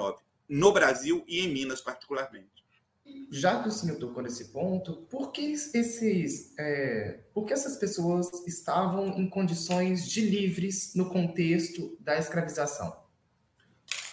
no 0.49 0.73
Brasil 0.73 1.25
e 1.27 1.41
em 1.41 1.53
Minas, 1.53 1.81
particularmente 1.81 2.57
já 3.31 3.63
que 3.63 3.69
o 3.69 3.73
senhor 3.73 3.99
tocou 3.99 4.23
nesse 4.23 4.47
ponto, 4.47 5.07
por 5.11 5.33
que, 5.33 5.53
esses, 5.53 6.55
é, 6.59 7.21
por 7.33 7.45
que 7.45 7.53
essas 7.53 7.77
pessoas 7.77 8.31
estavam 8.47 9.19
em 9.19 9.29
condições 9.29 10.09
de 10.09 10.21
livres 10.21 10.95
no 10.95 11.09
contexto 11.09 11.97
da 12.01 12.19
escravização? 12.19 13.05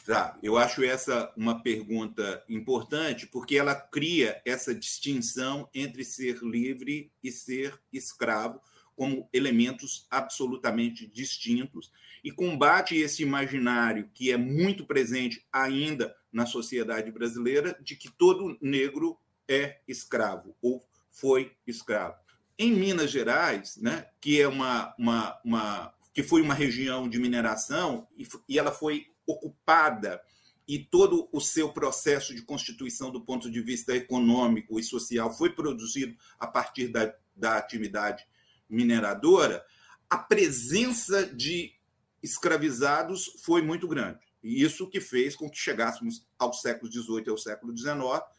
Tá, 0.06 0.38
eu 0.44 0.58
acho 0.58 0.84
essa 0.84 1.32
uma 1.38 1.64
pergunta 1.64 2.44
importante, 2.50 3.26
porque 3.26 3.56
ela 3.56 3.74
cria 3.74 4.42
essa 4.46 4.76
distinção 4.76 5.70
entre 5.74 6.04
ser 6.04 6.40
livre 6.44 7.10
e 7.24 7.32
ser 7.32 7.80
escravo 7.92 8.60
como 8.96 9.30
elementos 9.32 10.06
absolutamente 10.12 11.08
distintos 11.08 11.92
e 12.24 12.32
combate 12.32 12.96
esse 12.96 13.24
imaginário 13.24 14.10
que 14.14 14.30
é 14.30 14.38
muito 14.38 14.86
presente 14.86 15.48
ainda 15.52 16.14
na 16.34 16.46
sociedade 16.46 17.12
brasileira 17.12 17.78
de 17.82 17.96
que 17.96 18.12
todo 18.12 18.58
negro 18.60 19.18
é 19.48 19.80
escravo 19.88 20.56
ou 20.62 20.84
foi 21.10 21.56
escravo. 21.66 22.16
Em 22.58 22.74
Minas 22.74 23.12
Gerais, 23.12 23.78
né, 23.78 24.08
que 24.20 24.42
é 24.42 24.48
uma, 24.48 24.94
uma, 24.98 25.40
uma 25.46 25.94
que 26.14 26.24
foi 26.24 26.42
uma 26.42 26.54
região 26.54 27.08
de 27.08 27.20
mineração 27.20 28.08
e, 28.18 28.28
e 28.50 28.60
ela 28.60 28.72
foi 28.72 29.08
ocupada 29.26 30.22
e 30.68 30.80
todo 30.80 31.28
o 31.32 31.42
seu 31.42 31.72
processo 31.72 32.34
de 32.34 32.42
constituição 32.42 33.12
do 33.12 33.22
ponto 33.22 33.50
de 33.52 33.62
vista 33.62 33.96
econômico 33.96 34.80
e 34.80 34.84
social 34.84 35.32
foi 35.34 35.50
produzido 35.50 36.18
a 36.40 36.48
partir 36.48 36.88
da, 36.88 37.14
da 37.36 37.58
atividade 37.58 38.26
mineradora, 38.70 39.64
a 40.10 40.18
presença 40.18 41.26
de 41.26 41.74
escravizados 42.22 43.38
foi 43.44 43.62
muito 43.62 43.88
grande. 43.88 44.20
Isso 44.44 44.90
que 44.90 45.00
fez 45.00 45.36
com 45.36 45.50
que 45.50 45.58
chegássemos 45.58 46.26
ao 46.38 46.52
século 46.54 46.92
XVIII 46.92 47.24
e 47.28 47.30
ao 47.30 47.38
século 47.38 47.76
XIX 47.76 47.94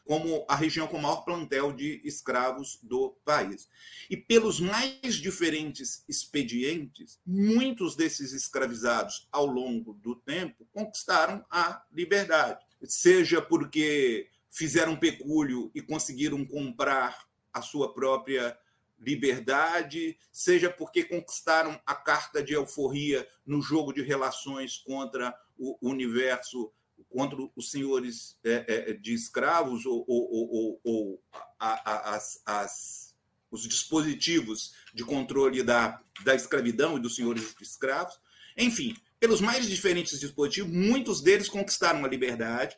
como 0.04 0.44
a 0.46 0.54
região 0.54 0.87
com 0.87 0.99
o 0.99 1.02
maior 1.02 1.25
plantel 1.25 1.73
de 1.73 2.00
escravos 2.04 2.78
do 2.82 3.16
país. 3.25 3.68
E 4.11 4.16
pelos 4.16 4.61
mais 4.61 5.14
diferentes 5.14 6.04
expedientes, 6.06 7.18
muitos 7.26 7.96
desses 7.96 8.32
escravizados, 8.32 9.26
ao 9.32 9.46
longo 9.46 9.94
do 9.94 10.14
tempo, 10.14 10.66
conquistaram 10.73 11.44
a 11.50 11.82
liberdade. 11.90 12.62
Seja 12.82 13.40
porque 13.40 14.28
fizeram 14.50 14.94
pecúlio 14.96 15.70
e 15.75 15.80
conseguiram 15.80 16.44
comprar 16.44 17.26
a 17.52 17.62
sua 17.62 17.94
própria 17.94 18.56
liberdade, 19.04 20.16
seja 20.32 20.70
porque 20.70 21.04
conquistaram 21.04 21.80
a 21.87 21.94
carta 21.94 22.42
de 22.42 22.54
euforia 22.54 23.26
no 23.44 23.61
jogo 23.61 23.92
de 23.92 24.02
relações 24.02 24.78
contra 24.78 25.34
o 25.56 25.76
universo, 25.80 26.73
contra 27.08 27.38
os 27.54 27.70
senhores 27.70 28.38
é, 28.42 28.64
é, 28.66 28.92
de 28.94 29.12
escravos 29.12 29.84
ou, 29.87 30.04
ou, 30.08 30.50
ou, 30.50 30.80
ou 30.82 31.23
as, 31.58 32.40
as, 32.44 33.14
os 33.50 33.62
dispositivos 33.62 34.73
de 34.92 35.04
controle 35.04 35.62
da, 35.62 36.00
da 36.25 36.34
escravidão 36.34 36.96
e 36.96 37.00
dos 37.00 37.16
senhores 37.16 37.54
de 37.54 37.62
escravos. 37.62 38.18
Enfim, 38.56 38.96
pelos 39.20 39.40
mais 39.40 39.68
diferentes 39.68 40.18
dispositivos, 40.18 40.73
muitos 40.73 41.20
deles 41.20 41.49
conquistaram 41.49 42.04
a 42.04 42.08
liberdade 42.08 42.76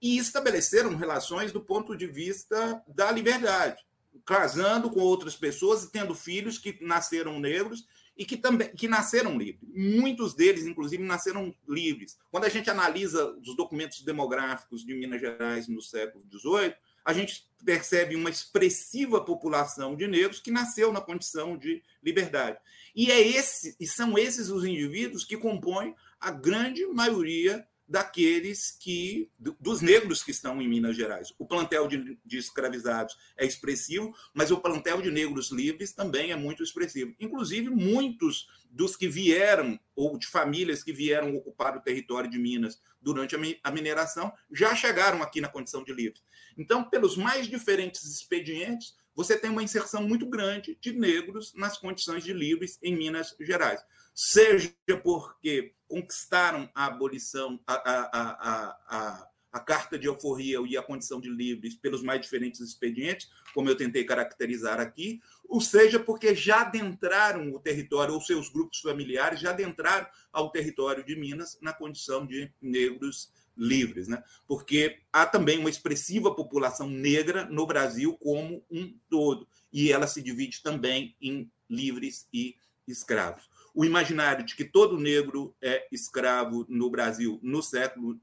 e 0.00 0.16
estabeleceram 0.16 0.96
relações 0.96 1.52
do 1.52 1.60
ponto 1.60 1.96
de 1.96 2.06
vista 2.06 2.82
da 2.86 3.10
liberdade 3.10 3.87
casando 4.28 4.90
com 4.90 5.00
outras 5.00 5.34
pessoas 5.34 5.84
e 5.84 5.90
tendo 5.90 6.14
filhos 6.14 6.58
que 6.58 6.76
nasceram 6.82 7.40
negros 7.40 7.88
e 8.14 8.26
que 8.26 8.36
também 8.36 8.68
que 8.76 8.86
nasceram 8.86 9.38
livres. 9.38 9.66
Muitos 9.74 10.34
deles, 10.34 10.66
inclusive, 10.66 11.02
nasceram 11.02 11.54
livres. 11.66 12.18
Quando 12.30 12.44
a 12.44 12.50
gente 12.50 12.68
analisa 12.68 13.34
os 13.42 13.56
documentos 13.56 14.02
demográficos 14.02 14.84
de 14.84 14.92
Minas 14.92 15.22
Gerais 15.22 15.66
no 15.66 15.80
século 15.80 16.22
XVIII, 16.30 16.74
a 17.02 17.14
gente 17.14 17.48
percebe 17.64 18.16
uma 18.16 18.28
expressiva 18.28 19.24
população 19.24 19.96
de 19.96 20.06
negros 20.06 20.40
que 20.40 20.50
nasceu 20.50 20.92
na 20.92 21.00
condição 21.00 21.56
de 21.56 21.82
liberdade. 22.02 22.58
E 22.94 23.10
é 23.10 23.18
esse 23.26 23.76
e 23.80 23.86
são 23.86 24.18
esses 24.18 24.50
os 24.50 24.62
indivíduos 24.62 25.24
que 25.24 25.38
compõem 25.38 25.94
a 26.20 26.30
grande 26.30 26.84
maioria 26.88 27.66
daqueles 27.88 28.70
que 28.70 29.30
dos 29.38 29.80
negros 29.80 30.22
que 30.22 30.30
estão 30.30 30.60
em 30.60 30.68
Minas 30.68 30.94
Gerais. 30.94 31.32
O 31.38 31.46
plantel 31.46 31.88
de, 31.88 32.18
de, 32.24 32.36
escravizados 32.36 33.16
é 33.36 33.46
expressivo, 33.46 34.14
mas 34.34 34.50
o 34.50 34.60
plantel 34.60 35.00
de 35.00 35.10
negros 35.10 35.50
livres 35.50 35.92
também 35.92 36.30
é 36.30 36.36
muito 36.36 36.62
expressivo. 36.62 37.14
Inclusive 37.18 37.70
muitos 37.70 38.46
dos 38.70 38.94
que 38.94 39.08
vieram 39.08 39.80
ou 39.96 40.18
de 40.18 40.26
famílias 40.26 40.84
que 40.84 40.92
vieram 40.92 41.34
ocupar 41.34 41.76
o 41.76 41.80
território 41.80 42.30
de 42.30 42.38
Minas 42.38 42.78
durante 43.00 43.34
a 43.64 43.70
mineração 43.70 44.32
já 44.52 44.74
chegaram 44.74 45.22
aqui 45.22 45.40
na 45.40 45.48
condição 45.48 45.82
de 45.82 45.92
livres. 45.92 46.22
Então, 46.56 46.84
pelos 46.84 47.16
mais 47.16 47.46
diferentes 47.46 48.04
expedientes, 48.04 48.94
você 49.14 49.36
tem 49.36 49.50
uma 49.50 49.62
inserção 49.62 50.02
muito 50.06 50.26
grande 50.26 50.76
de 50.80 50.92
negros 50.92 51.54
nas 51.54 51.78
condições 51.78 52.22
de 52.22 52.32
livres 52.32 52.78
em 52.82 52.94
Minas 52.94 53.34
Gerais 53.40 53.80
seja 54.18 54.74
porque 55.00 55.72
conquistaram 55.88 56.68
a 56.74 56.86
abolição, 56.86 57.58
a, 57.66 57.74
a, 57.74 58.76
a, 58.88 59.28
a, 59.52 59.60
carta 59.60 59.98
de 59.98 60.06
alforria 60.06 60.58
e 60.68 60.76
a 60.76 60.82
condição 60.82 61.20
de 61.20 61.28
livres 61.28 61.74
pelos 61.74 62.02
mais 62.02 62.20
diferentes 62.20 62.60
expedientes, 62.60 63.28
como 63.54 63.68
eu 63.68 63.76
tentei 63.76 64.04
caracterizar 64.04 64.78
aqui, 64.78 65.20
ou 65.48 65.60
seja 65.60 65.98
porque 65.98 66.34
já 66.34 66.60
adentraram 66.60 67.52
o 67.52 67.58
território, 67.58 68.14
ou 68.14 68.20
seus 68.20 68.48
grupos 68.50 68.80
familiares 68.80 69.40
já 69.40 69.50
adentraram 69.50 70.06
ao 70.32 70.52
território 70.52 71.04
de 71.04 71.16
Minas 71.16 71.58
na 71.60 71.72
condição 71.72 72.26
de 72.26 72.52
negros 72.60 73.32
livres, 73.56 74.06
né? 74.06 74.22
Porque 74.46 75.00
há 75.12 75.26
também 75.26 75.58
uma 75.58 75.70
expressiva 75.70 76.32
população 76.32 76.88
negra 76.88 77.44
no 77.46 77.66
Brasil 77.66 78.16
como 78.18 78.64
um 78.70 78.96
todo, 79.10 79.48
e 79.72 79.90
ela 79.90 80.06
se 80.06 80.22
divide 80.22 80.62
também 80.62 81.16
em 81.20 81.50
livres 81.68 82.28
e 82.32 82.56
escravos 82.86 83.48
o 83.78 83.84
imaginário 83.84 84.44
de 84.44 84.56
que 84.56 84.64
todo 84.64 84.98
negro 84.98 85.54
é 85.62 85.86
escravo 85.92 86.66
no 86.68 86.90
Brasil 86.90 87.38
no 87.40 87.62
século 87.62 88.18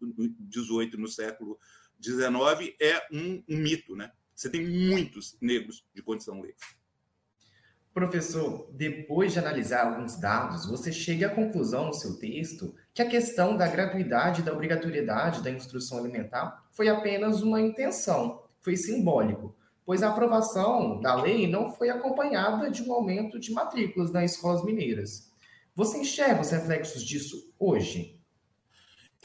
XVIII, 0.52 0.98
no 0.98 1.08
século 1.08 1.58
XIX, 2.04 2.76
é 2.78 3.02
um, 3.10 3.42
um 3.48 3.56
mito. 3.56 3.96
Né? 3.96 4.12
Você 4.36 4.50
tem 4.50 4.68
muitos 4.68 5.38
negros 5.40 5.86
de 5.96 6.02
condição 6.02 6.42
livre. 6.42 6.60
Professor, 7.94 8.70
depois 8.74 9.32
de 9.32 9.40
analisar 9.40 9.86
alguns 9.88 10.20
dados, 10.20 10.66
você 10.66 10.92
chega 10.92 11.28
à 11.28 11.34
conclusão 11.34 11.86
no 11.86 11.94
seu 11.94 12.20
texto 12.20 12.76
que 12.94 13.02
a 13.02 13.08
questão 13.08 13.56
da 13.56 13.66
gratuidade 13.66 14.42
e 14.42 14.44
da 14.44 14.52
obrigatoriedade 14.52 15.42
da 15.42 15.50
instrução 15.50 16.00
alimentar 16.00 16.68
foi 16.74 16.90
apenas 16.90 17.42
uma 17.42 17.62
intenção, 17.62 18.44
foi 18.60 18.76
simbólico, 18.76 19.56
pois 19.86 20.04
a 20.04 20.10
aprovação 20.10 21.00
da 21.00 21.16
lei 21.16 21.48
não 21.48 21.72
foi 21.72 21.90
acompanhada 21.90 22.70
de 22.70 22.84
um 22.84 22.92
aumento 22.92 23.40
de 23.40 23.54
matrículas 23.54 24.12
nas 24.12 24.34
escolas 24.34 24.62
mineiras. 24.62 25.34
Você 25.76 25.98
enxerga 25.98 26.40
os 26.40 26.52
reflexos 26.52 27.04
disso 27.04 27.54
hoje? 27.60 28.18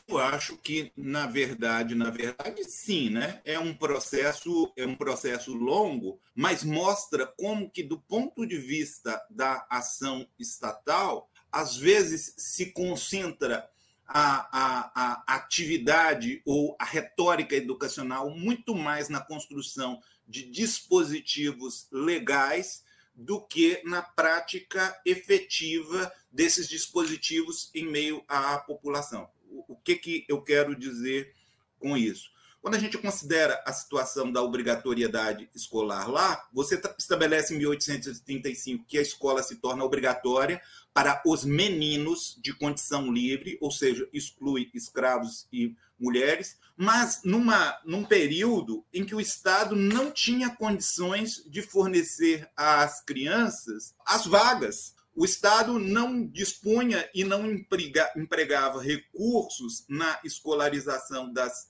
Eu 0.08 0.18
acho 0.18 0.56
que, 0.56 0.90
na 0.96 1.28
verdade, 1.28 1.94
na 1.94 2.10
verdade, 2.10 2.64
sim, 2.64 3.08
né? 3.08 3.40
É 3.44 3.56
um 3.56 3.72
processo, 3.72 4.72
é 4.76 4.84
um 4.84 4.96
processo 4.96 5.54
longo, 5.54 6.20
mas 6.34 6.64
mostra 6.64 7.24
como 7.24 7.70
que, 7.70 7.84
do 7.84 8.00
ponto 8.00 8.44
de 8.44 8.58
vista 8.58 9.24
da 9.30 9.64
ação 9.70 10.26
estatal, 10.36 11.30
às 11.52 11.76
vezes 11.76 12.34
se 12.36 12.72
concentra 12.72 13.70
a, 14.04 14.48
a, 14.52 14.92
a 14.96 15.36
atividade 15.36 16.42
ou 16.44 16.74
a 16.80 16.84
retórica 16.84 17.54
educacional 17.54 18.28
muito 18.30 18.74
mais 18.74 19.08
na 19.08 19.20
construção 19.20 20.02
de 20.26 20.50
dispositivos 20.50 21.86
legais 21.92 22.82
do 23.20 23.38
que 23.42 23.82
na 23.84 24.00
prática 24.00 24.98
efetiva 25.04 26.10
desses 26.32 26.66
dispositivos 26.66 27.70
em 27.74 27.84
meio 27.84 28.24
à 28.26 28.56
população. 28.58 29.28
O 29.68 29.76
que, 29.76 29.94
que 29.96 30.24
eu 30.26 30.40
quero 30.40 30.74
dizer 30.74 31.34
com 31.78 31.98
isso? 31.98 32.30
Quando 32.60 32.74
a 32.74 32.78
gente 32.78 32.98
considera 32.98 33.62
a 33.66 33.72
situação 33.72 34.30
da 34.30 34.42
obrigatoriedade 34.42 35.48
escolar 35.54 36.06
lá, 36.10 36.46
você 36.52 36.78
estabelece 36.98 37.54
em 37.54 37.58
1835 37.58 38.84
que 38.86 38.98
a 38.98 39.02
escola 39.02 39.42
se 39.42 39.56
torna 39.56 39.82
obrigatória 39.82 40.60
para 40.92 41.22
os 41.24 41.42
meninos 41.42 42.38
de 42.42 42.52
condição 42.52 43.10
livre, 43.10 43.56
ou 43.62 43.70
seja, 43.70 44.06
exclui 44.12 44.70
escravos 44.74 45.48
e 45.50 45.74
mulheres, 45.98 46.58
mas 46.76 47.22
numa, 47.24 47.80
num 47.82 48.04
período 48.04 48.84
em 48.92 49.06
que 49.06 49.14
o 49.14 49.20
Estado 49.20 49.74
não 49.74 50.10
tinha 50.10 50.50
condições 50.50 51.42
de 51.46 51.62
fornecer 51.62 52.46
às 52.54 53.00
crianças 53.02 53.94
as 54.04 54.26
vagas. 54.26 54.94
O 55.16 55.24
Estado 55.24 55.78
não 55.78 56.26
dispunha 56.26 57.08
e 57.14 57.24
não 57.24 57.50
emprega, 57.50 58.12
empregava 58.16 58.82
recursos 58.82 59.84
na 59.88 60.20
escolarização 60.24 61.32
das 61.32 61.69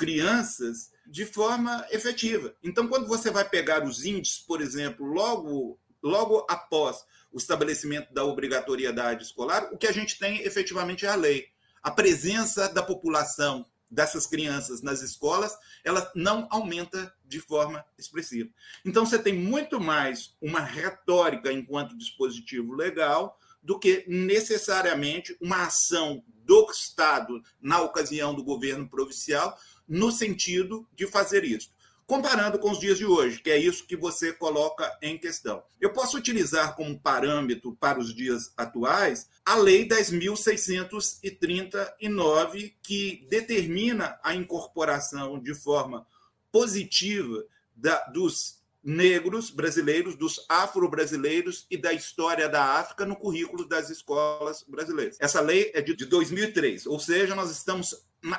crianças 0.00 0.90
de 1.06 1.26
forma 1.26 1.86
efetiva. 1.90 2.54
Então, 2.64 2.88
quando 2.88 3.06
você 3.06 3.30
vai 3.30 3.46
pegar 3.46 3.84
os 3.84 4.02
índices, 4.06 4.38
por 4.38 4.62
exemplo, 4.62 5.04
logo, 5.04 5.78
logo 6.02 6.46
após 6.48 7.04
o 7.30 7.36
estabelecimento 7.36 8.10
da 8.14 8.24
obrigatoriedade 8.24 9.24
escolar, 9.24 9.68
o 9.70 9.76
que 9.76 9.86
a 9.86 9.92
gente 9.92 10.18
tem 10.18 10.40
efetivamente 10.40 11.04
é 11.04 11.10
a 11.10 11.14
lei. 11.14 11.48
A 11.82 11.90
presença 11.90 12.66
da 12.70 12.82
população 12.82 13.66
dessas 13.90 14.26
crianças 14.26 14.80
nas 14.80 15.02
escolas, 15.02 15.52
ela 15.84 16.10
não 16.14 16.48
aumenta 16.50 17.12
de 17.26 17.40
forma 17.40 17.84
expressiva. 17.98 18.48
Então, 18.82 19.04
você 19.04 19.18
tem 19.18 19.34
muito 19.34 19.78
mais 19.78 20.34
uma 20.40 20.60
retórica 20.60 21.52
enquanto 21.52 21.98
dispositivo 21.98 22.72
legal 22.72 23.38
do 23.62 23.78
que 23.78 24.04
necessariamente 24.08 25.36
uma 25.42 25.64
ação 25.64 26.24
do 26.50 26.68
Estado, 26.68 27.40
na 27.60 27.80
ocasião 27.80 28.34
do 28.34 28.42
governo 28.42 28.88
provincial, 28.88 29.56
no 29.90 30.10
sentido 30.10 30.88
de 30.94 31.06
fazer 31.06 31.44
isso 31.44 31.70
comparando 32.10 32.58
com 32.58 32.72
os 32.72 32.80
dias 32.80 32.98
de 32.98 33.06
hoje, 33.06 33.40
que 33.40 33.52
é 33.52 33.56
isso 33.56 33.86
que 33.86 33.96
você 33.96 34.32
coloca 34.32 34.98
em 35.00 35.16
questão. 35.16 35.62
Eu 35.80 35.92
posso 35.92 36.16
utilizar 36.16 36.74
como 36.74 36.98
parâmetro 36.98 37.76
para 37.76 38.00
os 38.00 38.12
dias 38.12 38.52
atuais 38.56 39.30
a 39.44 39.54
Lei 39.54 39.86
10.639, 39.86 42.74
que 42.82 43.24
determina 43.30 44.18
a 44.24 44.34
incorporação 44.34 45.40
de 45.40 45.54
forma 45.54 46.04
positiva 46.50 47.44
da, 47.76 48.04
dos 48.06 48.58
negros 48.82 49.50
brasileiros, 49.50 50.16
dos 50.16 50.44
afro-brasileiros 50.48 51.64
e 51.70 51.76
da 51.76 51.92
história 51.92 52.48
da 52.48 52.80
África 52.80 53.06
no 53.06 53.14
currículo 53.14 53.68
das 53.68 53.88
escolas 53.88 54.64
brasileiras. 54.66 55.16
Essa 55.20 55.40
lei 55.40 55.70
é 55.74 55.80
de 55.80 55.94
2003, 56.06 56.86
ou 56.86 56.98
seja, 56.98 57.36
nós 57.36 57.52
estamos 57.52 57.94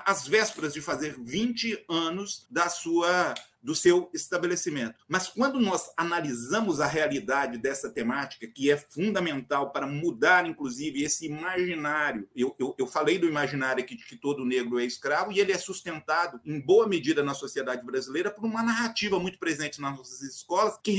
às 0.06 0.28
vésperas 0.28 0.74
de 0.74 0.82
fazer 0.82 1.16
20 1.20 1.86
anos 1.90 2.46
da 2.50 2.70
sua 2.70 3.34
do 3.62 3.76
seu 3.76 4.10
estabelecimento. 4.14 4.96
Mas 5.08 5.28
quando 5.28 5.60
nós 5.60 5.92
analisamos 5.96 6.80
a 6.80 6.88
realidade 6.88 7.58
dessa 7.58 7.90
temática, 7.90 8.48
que 8.48 8.72
é 8.72 8.78
fundamental 8.78 9.72
para 9.72 9.86
mudar, 9.86 10.48
inclusive, 10.48 11.04
esse 11.04 11.28
imaginário, 11.28 12.28
eu, 12.36 12.56
eu, 12.58 12.74
eu 12.78 12.88
falei 12.88 13.20
do 13.20 13.28
imaginário 13.28 13.84
aqui 13.84 13.96
de 13.96 14.06
que 14.06 14.16
todo 14.16 14.46
negro 14.46 14.80
é 14.80 14.86
escravo, 14.86 15.32
e 15.32 15.40
ele 15.40 15.52
é 15.52 15.58
sustentado, 15.58 16.42
em 16.44 16.60
boa 16.60 16.88
medida, 16.88 17.24
na 17.24 17.34
sociedade 17.34 17.86
brasileira, 17.86 18.32
por 18.32 18.46
uma 18.46 18.64
narrativa 18.64 19.20
muito 19.20 19.38
presente 19.38 19.80
nas 19.80 19.96
nossas 19.96 20.22
escolas, 20.22 20.80
que 20.82 20.92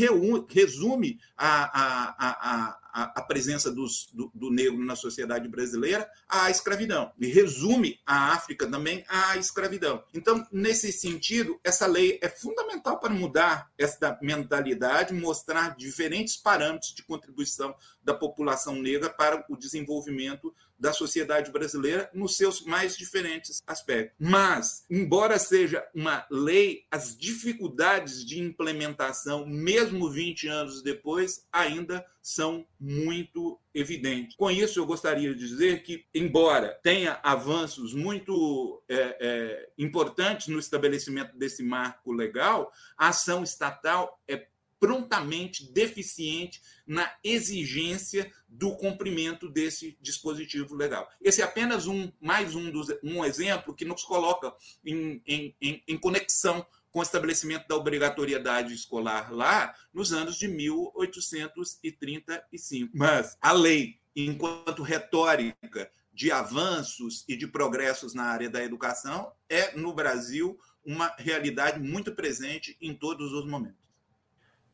resume 0.48 1.18
a, 1.36 1.64
a, 1.64 2.14
a, 2.18 2.78
a, 2.92 3.20
a 3.20 3.22
presença 3.22 3.72
dos, 3.72 4.08
do, 4.12 4.30
do, 4.34 4.50
negro 4.50 4.84
na 4.84 4.94
sociedade 4.94 5.48
brasileira 5.48 6.08
à 6.28 6.50
escravidão, 6.50 7.10
e 7.18 7.26
resume 7.26 7.98
a 8.06 8.32
África 8.32 8.66
também 8.72 9.04
à 9.06 9.36
escravidão. 9.36 10.02
Então, 10.14 10.46
nesse 10.50 10.90
sentido, 10.90 11.60
essa 11.62 11.86
lei 11.86 12.18
é 12.22 12.28
fundamental 12.28 12.98
para 12.98 13.12
mudar 13.12 13.70
essa 13.78 14.18
mentalidade, 14.22 15.12
mostrar 15.12 15.76
diferentes 15.76 16.38
parâmetros 16.38 16.94
de 16.94 17.02
contribuição 17.02 17.74
da 18.02 18.14
população 18.14 18.74
negra 18.74 19.10
para 19.10 19.44
o 19.50 19.58
desenvolvimento 19.58 20.54
da 20.82 20.92
sociedade 20.92 21.52
brasileira 21.52 22.10
nos 22.12 22.36
seus 22.36 22.62
mais 22.62 22.96
diferentes 22.96 23.62
aspectos. 23.64 24.16
Mas, 24.18 24.84
embora 24.90 25.38
seja 25.38 25.86
uma 25.94 26.26
lei, 26.28 26.84
as 26.90 27.16
dificuldades 27.16 28.24
de 28.24 28.40
implementação, 28.40 29.46
mesmo 29.46 30.10
20 30.10 30.48
anos 30.48 30.82
depois, 30.82 31.46
ainda 31.52 32.04
são 32.20 32.66
muito 32.80 33.60
evidentes. 33.72 34.34
Com 34.34 34.50
isso, 34.50 34.80
eu 34.80 34.86
gostaria 34.86 35.32
de 35.32 35.46
dizer 35.46 35.84
que, 35.84 36.04
embora 36.12 36.76
tenha 36.82 37.20
avanços 37.22 37.94
muito 37.94 38.82
é, 38.88 39.16
é, 39.20 39.68
importantes 39.78 40.48
no 40.48 40.58
estabelecimento 40.58 41.38
desse 41.38 41.62
marco 41.62 42.12
legal, 42.12 42.72
a 42.98 43.08
ação 43.08 43.44
estatal 43.44 44.20
é 44.26 44.48
prontamente 44.82 45.72
deficiente 45.72 46.60
na 46.84 47.08
exigência 47.22 48.28
do 48.48 48.74
cumprimento 48.74 49.48
desse 49.48 49.96
dispositivo 50.02 50.74
legal. 50.74 51.08
Esse 51.20 51.40
é 51.40 51.44
apenas 51.44 51.86
um 51.86 52.10
mais 52.20 52.56
um, 52.56 52.68
dos, 52.68 52.88
um 53.00 53.24
exemplo 53.24 53.76
que 53.76 53.84
nos 53.84 54.02
coloca 54.02 54.52
em, 54.84 55.22
em, 55.24 55.54
em, 55.62 55.84
em 55.86 55.96
conexão 55.96 56.66
com 56.90 56.98
o 56.98 57.02
estabelecimento 57.02 57.68
da 57.68 57.76
obrigatoriedade 57.76 58.74
escolar 58.74 59.32
lá 59.32 59.72
nos 59.94 60.12
anos 60.12 60.36
de 60.36 60.48
1835. 60.48 62.90
Mas 62.92 63.38
a 63.40 63.52
lei, 63.52 64.00
enquanto 64.16 64.82
retórica 64.82 65.88
de 66.12 66.32
avanços 66.32 67.24
e 67.28 67.36
de 67.36 67.46
progressos 67.46 68.14
na 68.14 68.24
área 68.24 68.50
da 68.50 68.64
educação, 68.64 69.30
é, 69.48 69.76
no 69.76 69.94
Brasil, 69.94 70.58
uma 70.84 71.14
realidade 71.18 71.78
muito 71.78 72.12
presente 72.16 72.76
em 72.80 72.92
todos 72.92 73.32
os 73.32 73.46
momentos. 73.46 73.80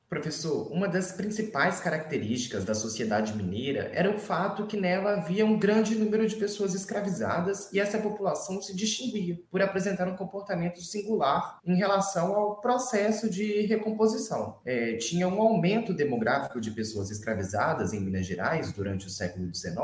Professor, 0.08 0.72
uma 0.72 0.88
das 0.88 1.12
principais 1.12 1.80
características 1.80 2.64
da 2.64 2.74
sociedade 2.74 3.36
mineira 3.36 3.90
era 3.92 4.10
o 4.10 4.18
fato 4.18 4.66
que 4.66 4.76
nela 4.76 5.12
havia 5.12 5.44
um 5.44 5.58
grande 5.58 5.94
número 5.94 6.26
de 6.26 6.34
pessoas 6.36 6.74
escravizadas 6.74 7.70
e 7.74 7.78
essa 7.78 7.98
população 7.98 8.62
se 8.62 8.74
distinguia 8.74 9.38
por 9.50 9.60
apresentar 9.60 10.08
um 10.08 10.16
comportamento 10.16 10.80
singular 10.80 11.60
em 11.62 11.76
relação 11.76 12.34
ao 12.34 12.58
processo 12.58 13.28
de 13.28 13.66
recomposição. 13.66 14.56
É, 14.64 14.96
tinha 14.96 15.28
um 15.28 15.42
aumento 15.42 15.92
demográfico 15.92 16.58
de 16.58 16.70
pessoas 16.70 17.10
escravizadas 17.10 17.92
em 17.92 18.00
Minas 18.00 18.24
Gerais 18.24 18.72
durante 18.72 19.06
o 19.06 19.10
século 19.10 19.54
XIX. 19.54 19.76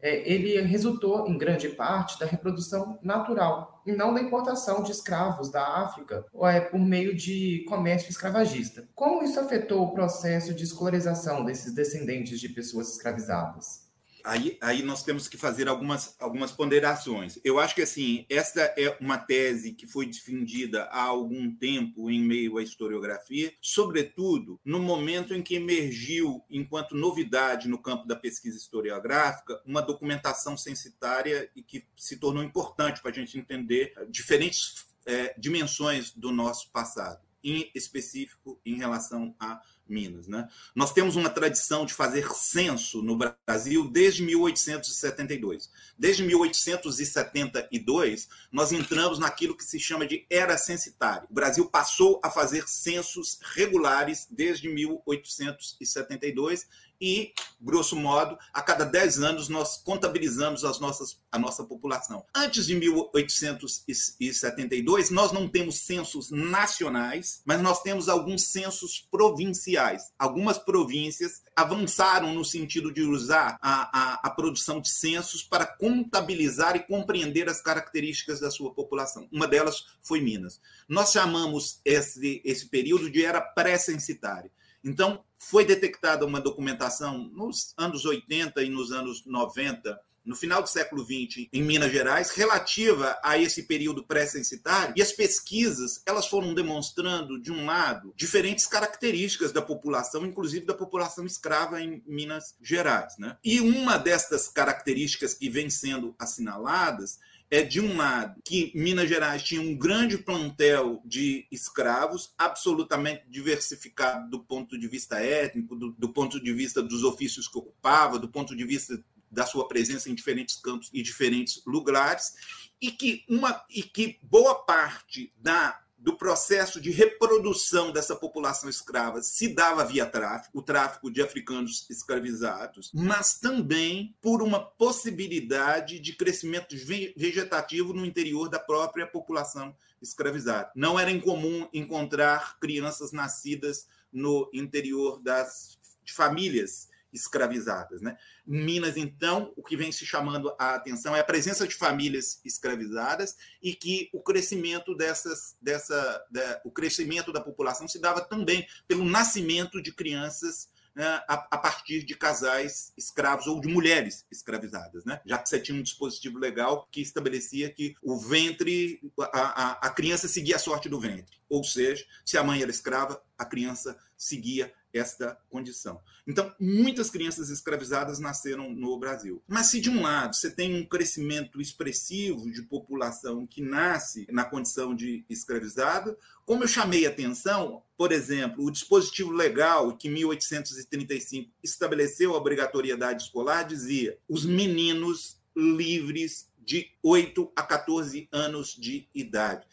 É, 0.00 0.30
ele 0.30 0.60
resultou, 0.60 1.26
em 1.26 1.36
grande 1.36 1.68
parte, 1.70 2.20
da 2.20 2.26
reprodução 2.26 3.00
natural 3.02 3.81
e 3.86 3.92
não 3.92 4.14
da 4.14 4.20
importação 4.20 4.82
de 4.82 4.92
escravos 4.92 5.50
da 5.50 5.62
África 5.82 6.24
é, 6.42 6.60
por 6.60 6.80
meio 6.80 7.14
de 7.14 7.64
comércio 7.68 8.10
escravagista. 8.10 8.88
Como 8.94 9.22
isso 9.22 9.40
afetou 9.40 9.82
o 9.82 9.92
processo 9.92 10.54
de 10.54 10.64
escolarização 10.64 11.44
desses 11.44 11.74
descendentes 11.74 12.40
de 12.40 12.48
pessoas 12.48 12.92
escravizadas? 12.92 13.81
Aí, 14.24 14.58
aí 14.60 14.82
nós 14.82 15.02
temos 15.02 15.28
que 15.28 15.36
fazer 15.36 15.68
algumas, 15.68 16.14
algumas 16.18 16.52
ponderações. 16.52 17.38
Eu 17.44 17.58
acho 17.58 17.74
que 17.74 17.82
assim 17.82 18.24
esta 18.28 18.60
é 18.76 18.96
uma 19.00 19.18
tese 19.18 19.72
que 19.72 19.86
foi 19.86 20.06
defendida 20.06 20.84
há 20.84 21.02
algum 21.02 21.54
tempo 21.54 22.10
em 22.10 22.20
meio 22.20 22.58
à 22.58 22.62
historiografia, 22.62 23.52
sobretudo 23.60 24.60
no 24.64 24.78
momento 24.78 25.34
em 25.34 25.42
que 25.42 25.54
emergiu, 25.54 26.42
enquanto 26.50 26.96
novidade 26.96 27.68
no 27.68 27.78
campo 27.78 28.06
da 28.06 28.16
pesquisa 28.16 28.56
historiográfica, 28.56 29.60
uma 29.66 29.82
documentação 29.82 30.56
censitária 30.56 31.50
e 31.54 31.62
que 31.62 31.84
se 31.96 32.16
tornou 32.16 32.42
importante 32.42 33.00
para 33.00 33.10
a 33.10 33.14
gente 33.14 33.38
entender 33.38 33.92
diferentes 34.08 34.86
é, 35.04 35.34
dimensões 35.38 36.12
do 36.12 36.30
nosso 36.30 36.70
passado, 36.70 37.20
em 37.42 37.70
específico 37.74 38.60
em 38.64 38.74
relação 38.74 39.34
a 39.38 39.60
Minas. 39.88 40.26
Né? 40.26 40.48
Nós 40.74 40.92
temos 40.92 41.14
uma 41.16 41.28
tradição 41.28 41.84
de 41.84 41.92
fazer 41.92 42.26
censo 42.32 43.02
no 43.02 43.18
Brasil 43.18 43.90
desde 43.90 44.22
1872. 44.22 45.70
Desde 45.98 46.22
1872, 46.22 48.28
nós 48.50 48.72
entramos 48.72 49.18
naquilo 49.18 49.54
que 49.56 49.64
se 49.64 49.78
chama 49.78 50.06
de 50.06 50.24
era 50.30 50.56
censitária. 50.56 51.28
O 51.30 51.34
Brasil 51.34 51.68
passou 51.68 52.18
a 52.24 52.30
fazer 52.30 52.66
censos 52.66 53.38
regulares 53.54 54.26
desde 54.30 54.66
1872 54.68 56.66
e, 57.02 57.34
grosso 57.60 57.96
modo, 57.96 58.38
a 58.54 58.62
cada 58.62 58.84
10 58.84 59.20
anos 59.20 59.48
nós 59.48 59.78
contabilizamos 59.78 60.64
as 60.64 60.78
nossas, 60.78 61.18
a 61.32 61.38
nossa 61.38 61.64
população. 61.64 62.24
Antes 62.32 62.66
de 62.66 62.76
1872, 62.76 65.10
nós 65.10 65.32
não 65.32 65.48
temos 65.48 65.80
censos 65.80 66.30
nacionais, 66.30 67.42
mas 67.44 67.60
nós 67.60 67.82
temos 67.82 68.08
alguns 68.08 68.44
censos 68.44 69.04
provinciais. 69.10 70.12
Algumas 70.16 70.58
províncias 70.58 71.42
avançaram 71.56 72.32
no 72.32 72.44
sentido 72.44 72.92
de 72.92 73.02
usar 73.02 73.58
a, 73.60 73.98
a, 73.98 74.20
a 74.22 74.30
produção 74.30 74.80
de 74.80 74.88
censos 74.88 75.42
para 75.42 75.66
contabilizar 75.66 76.76
e 76.76 76.86
compreender 76.86 77.48
as 77.48 77.60
características 77.60 78.38
da 78.38 78.48
sua 78.48 78.72
população. 78.72 79.28
Uma 79.32 79.48
delas 79.48 79.86
foi 80.00 80.20
Minas. 80.20 80.60
Nós 80.88 81.10
chamamos 81.10 81.80
esse, 81.84 82.40
esse 82.44 82.68
período 82.68 83.10
de 83.10 83.24
era 83.24 83.40
pré-censitária. 83.40 84.52
Então, 84.84 85.24
foi 85.38 85.64
detectada 85.64 86.24
uma 86.24 86.40
documentação 86.40 87.18
nos 87.34 87.74
anos 87.76 88.04
80 88.04 88.62
e 88.62 88.70
nos 88.70 88.92
anos 88.92 89.24
90, 89.26 90.00
no 90.24 90.36
final 90.36 90.62
do 90.62 90.68
século 90.68 91.04
XX, 91.04 91.48
em 91.52 91.62
Minas 91.62 91.90
Gerais, 91.90 92.30
relativa 92.30 93.18
a 93.24 93.36
esse 93.36 93.64
período 93.64 94.04
pré-censitário, 94.04 94.94
e 94.96 95.02
as 95.02 95.12
pesquisas 95.12 96.00
elas 96.06 96.28
foram 96.28 96.54
demonstrando, 96.54 97.40
de 97.40 97.50
um 97.50 97.66
lado, 97.66 98.14
diferentes 98.16 98.66
características 98.66 99.52
da 99.52 99.60
população, 99.60 100.24
inclusive 100.24 100.64
da 100.64 100.74
população 100.74 101.26
escrava 101.26 101.80
em 101.80 102.02
Minas 102.06 102.54
Gerais. 102.62 103.18
Né? 103.18 103.36
E 103.42 103.60
uma 103.60 103.98
destas 103.98 104.48
características 104.48 105.34
que 105.34 105.50
vem 105.50 105.68
sendo 105.68 106.14
assinaladas 106.18 107.18
é 107.52 107.62
de 107.62 107.82
um 107.82 107.98
lado 107.98 108.40
que 108.42 108.72
Minas 108.74 109.10
Gerais 109.10 109.42
tinha 109.42 109.60
um 109.60 109.76
grande 109.76 110.16
plantel 110.16 111.02
de 111.04 111.46
escravos, 111.52 112.32
absolutamente 112.38 113.24
diversificado 113.28 114.30
do 114.30 114.40
ponto 114.40 114.78
de 114.78 114.88
vista 114.88 115.20
étnico, 115.20 115.76
do, 115.76 115.92
do 115.92 116.08
ponto 116.08 116.42
de 116.42 116.50
vista 116.50 116.82
dos 116.82 117.04
ofícios 117.04 117.46
que 117.46 117.58
ocupava, 117.58 118.18
do 118.18 118.26
ponto 118.26 118.56
de 118.56 118.64
vista 118.64 118.98
da 119.30 119.44
sua 119.44 119.68
presença 119.68 120.08
em 120.08 120.14
diferentes 120.14 120.56
campos 120.56 120.88
e 120.94 121.02
diferentes 121.02 121.62
lugares, 121.66 122.32
e 122.80 122.90
que 122.90 123.22
uma 123.28 123.62
e 123.68 123.82
que 123.82 124.18
boa 124.22 124.54
parte 124.54 125.30
da 125.36 125.78
do 126.02 126.16
processo 126.16 126.80
de 126.80 126.90
reprodução 126.90 127.92
dessa 127.92 128.16
população 128.16 128.68
escrava 128.68 129.22
se 129.22 129.46
dava 129.46 129.84
via 129.84 130.04
tráfico, 130.04 130.58
o 130.58 130.62
tráfico 130.62 131.08
de 131.08 131.22
africanos 131.22 131.86
escravizados, 131.88 132.90
mas 132.92 133.38
também 133.38 134.12
por 134.20 134.42
uma 134.42 134.60
possibilidade 134.60 136.00
de 136.00 136.12
crescimento 136.14 136.74
vegetativo 137.16 137.92
no 137.92 138.04
interior 138.04 138.48
da 138.48 138.58
própria 138.58 139.06
população 139.06 139.74
escravizada. 140.00 140.72
Não 140.74 140.98
era 140.98 141.10
incomum 141.10 141.68
encontrar 141.72 142.58
crianças 142.58 143.12
nascidas 143.12 143.86
no 144.12 144.50
interior 144.52 145.22
das 145.22 145.78
famílias 146.04 146.88
escravizadas. 147.12 148.00
Né? 148.00 148.16
Em 148.46 148.64
Minas, 148.64 148.96
então, 148.96 149.52
o 149.56 149.62
que 149.62 149.76
vem 149.76 149.92
se 149.92 150.06
chamando 150.06 150.54
a 150.58 150.74
atenção 150.74 151.14
é 151.14 151.20
a 151.20 151.24
presença 151.24 151.66
de 151.66 151.74
famílias 151.74 152.40
escravizadas 152.44 153.36
e 153.62 153.74
que 153.74 154.08
o 154.12 154.22
crescimento 154.22 154.94
dessas, 154.94 155.56
dessa, 155.60 156.24
da, 156.30 156.60
o 156.64 156.70
crescimento 156.70 157.32
da 157.32 157.40
população 157.40 157.86
se 157.86 157.98
dava 157.98 158.20
também 158.20 158.66
pelo 158.88 159.04
nascimento 159.04 159.82
de 159.82 159.92
crianças 159.92 160.70
né, 160.94 161.04
a, 161.26 161.34
a, 161.50 161.58
partir 161.58 162.02
de 162.02 162.14
casais 162.14 162.92
escravos 162.96 163.46
ou 163.46 163.60
de 163.60 163.68
mulheres 163.68 164.26
escravizadas, 164.30 165.04
né? 165.04 165.20
já 165.24 165.38
que 165.38 165.48
você 165.48 165.58
tinha 165.58 165.78
um 165.78 165.82
dispositivo 165.82 166.38
legal 166.38 166.86
que 166.90 167.00
estabelecia 167.00 167.72
que 167.72 167.94
o 168.02 168.16
ventre, 168.18 169.00
a, 169.18 169.24
a, 169.32 169.70
a 169.86 169.90
criança 169.90 170.28
seguia 170.28 170.56
a 170.56 170.58
sorte 170.58 170.88
do 170.88 171.00
ventre. 171.00 171.38
Ou 171.48 171.64
seja, 171.64 172.04
se 172.24 172.36
a 172.36 172.44
mãe 172.44 172.60
era 172.60 172.70
escrava, 172.70 173.22
a 173.38 173.44
criança 173.44 173.96
seguia 174.16 174.72
esta 174.92 175.38
condição. 175.48 176.00
Então, 176.26 176.54
muitas 176.60 177.10
crianças 177.10 177.50
escravizadas 177.50 178.18
nasceram 178.18 178.70
no 178.70 178.98
Brasil. 178.98 179.42
Mas 179.46 179.66
se 179.66 179.80
de 179.80 179.90
um 179.90 180.02
lado 180.02 180.34
você 180.34 180.50
tem 180.50 180.76
um 180.76 180.86
crescimento 180.86 181.60
expressivo 181.60 182.50
de 182.50 182.62
população 182.62 183.46
que 183.46 183.60
nasce 183.60 184.26
na 184.30 184.44
condição 184.44 184.94
de 184.94 185.24
escravizado, 185.28 186.16
como 186.44 186.64
eu 186.64 186.68
chamei 186.68 187.06
atenção, 187.06 187.82
por 187.96 188.12
exemplo, 188.12 188.64
o 188.64 188.70
dispositivo 188.70 189.30
legal 189.30 189.96
que 189.96 190.08
em 190.08 190.12
1835 190.12 191.50
estabeleceu 191.62 192.34
a 192.34 192.38
obrigatoriedade 192.38 193.24
escolar 193.24 193.62
dizia: 193.62 194.18
os 194.28 194.44
meninos 194.44 195.40
livres 195.56 196.50
de 196.58 196.90
8 197.02 197.52
a 197.56 197.62
14 197.62 198.28
anos 198.32 198.74
de 198.74 199.08
idade. 199.14 199.66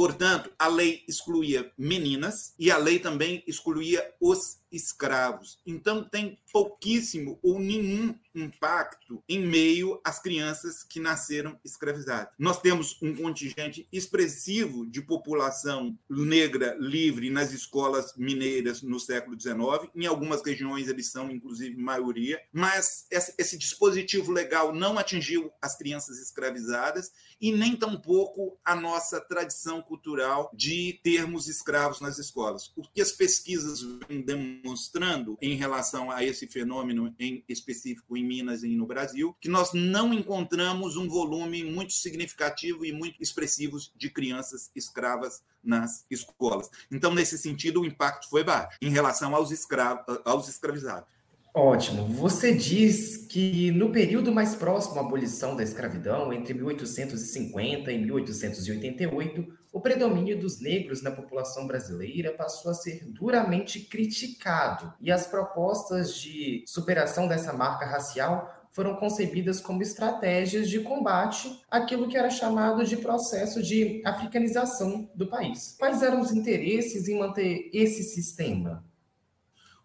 Portanto, 0.00 0.50
a 0.58 0.66
lei 0.66 1.04
excluía 1.06 1.70
meninas 1.76 2.54
e 2.58 2.70
a 2.70 2.78
lei 2.78 3.00
também 3.00 3.44
excluía 3.46 4.02
os 4.18 4.56
escravos. 4.70 5.58
Então, 5.66 6.04
tem 6.04 6.38
pouquíssimo 6.52 7.38
ou 7.42 7.58
nenhum 7.58 8.14
impacto 8.34 9.22
em 9.28 9.44
meio 9.44 10.00
às 10.04 10.20
crianças 10.20 10.82
que 10.82 11.00
nasceram 11.00 11.58
escravizadas. 11.64 12.32
Nós 12.38 12.60
temos 12.60 12.96
um 13.02 13.14
contingente 13.14 13.88
expressivo 13.92 14.86
de 14.86 15.02
população 15.02 15.98
negra 16.08 16.76
livre 16.78 17.30
nas 17.30 17.52
escolas 17.52 18.14
mineiras 18.16 18.82
no 18.82 19.00
século 19.00 19.38
XIX. 19.38 19.90
Em 19.94 20.06
algumas 20.06 20.42
regiões 20.44 20.88
eles 20.88 21.10
são, 21.10 21.30
inclusive, 21.30 21.76
maioria. 21.76 22.40
Mas 22.52 23.06
esse 23.10 23.58
dispositivo 23.58 24.32
legal 24.32 24.72
não 24.72 24.98
atingiu 24.98 25.50
as 25.60 25.76
crianças 25.76 26.18
escravizadas 26.18 27.10
e 27.40 27.50
nem 27.52 27.76
tampouco 27.76 28.58
a 28.64 28.76
nossa 28.76 29.20
tradição 29.20 29.80
cultural 29.80 30.50
de 30.54 31.00
termos 31.02 31.48
escravos 31.48 32.00
nas 32.00 32.18
escolas. 32.18 32.70
O 32.76 32.82
que 32.82 33.00
as 33.00 33.12
pesquisas 33.12 33.80
vêm 34.08 34.59
demonstrando 34.60 35.36
em 35.40 35.54
relação 35.54 36.10
a 36.10 36.24
esse 36.24 36.46
fenômeno 36.46 37.14
em 37.18 37.44
específico 37.48 38.16
em 38.16 38.24
Minas 38.24 38.62
e 38.62 38.68
no 38.68 38.86
Brasil, 38.86 39.34
que 39.40 39.48
nós 39.48 39.72
não 39.72 40.12
encontramos 40.12 40.96
um 40.96 41.08
volume 41.08 41.64
muito 41.64 41.92
significativo 41.92 42.84
e 42.84 42.92
muito 42.92 43.20
expressivo 43.20 43.78
de 43.96 44.10
crianças 44.10 44.70
escravas 44.74 45.42
nas 45.62 46.04
escolas. 46.10 46.70
Então, 46.90 47.14
nesse 47.14 47.36
sentido, 47.38 47.80
o 47.80 47.84
impacto 47.86 48.28
foi 48.28 48.44
baixo 48.44 48.76
em 48.80 48.90
relação 48.90 49.34
aos, 49.34 49.50
escravos, 49.50 50.04
aos 50.24 50.48
escravizados. 50.48 51.08
Ótimo. 51.52 52.06
Você 52.06 52.54
diz 52.54 53.26
que 53.28 53.72
no 53.72 53.90
período 53.90 54.30
mais 54.30 54.54
próximo 54.54 55.00
à 55.00 55.00
abolição 55.00 55.56
da 55.56 55.64
escravidão, 55.64 56.32
entre 56.32 56.54
1850 56.54 57.90
e 57.90 57.98
1888, 57.98 59.59
o 59.72 59.80
predomínio 59.80 60.38
dos 60.38 60.60
negros 60.60 61.02
na 61.02 61.10
população 61.10 61.66
brasileira 61.66 62.32
passou 62.32 62.70
a 62.70 62.74
ser 62.74 63.04
duramente 63.06 63.80
criticado 63.80 64.92
e 65.00 65.10
as 65.10 65.26
propostas 65.26 66.14
de 66.14 66.64
superação 66.66 67.28
dessa 67.28 67.52
marca 67.52 67.86
racial 67.86 68.60
foram 68.70 68.96
concebidas 68.96 69.60
como 69.60 69.82
estratégias 69.82 70.68
de 70.68 70.80
combate 70.80 71.60
àquilo 71.70 72.08
que 72.08 72.16
era 72.16 72.30
chamado 72.30 72.84
de 72.84 72.96
processo 72.96 73.62
de 73.62 74.00
africanização 74.04 75.10
do 75.14 75.26
país. 75.26 75.74
Quais 75.78 76.02
eram 76.02 76.20
os 76.20 76.32
interesses 76.32 77.08
em 77.08 77.18
manter 77.18 77.68
esse 77.72 78.02
sistema? 78.02 78.84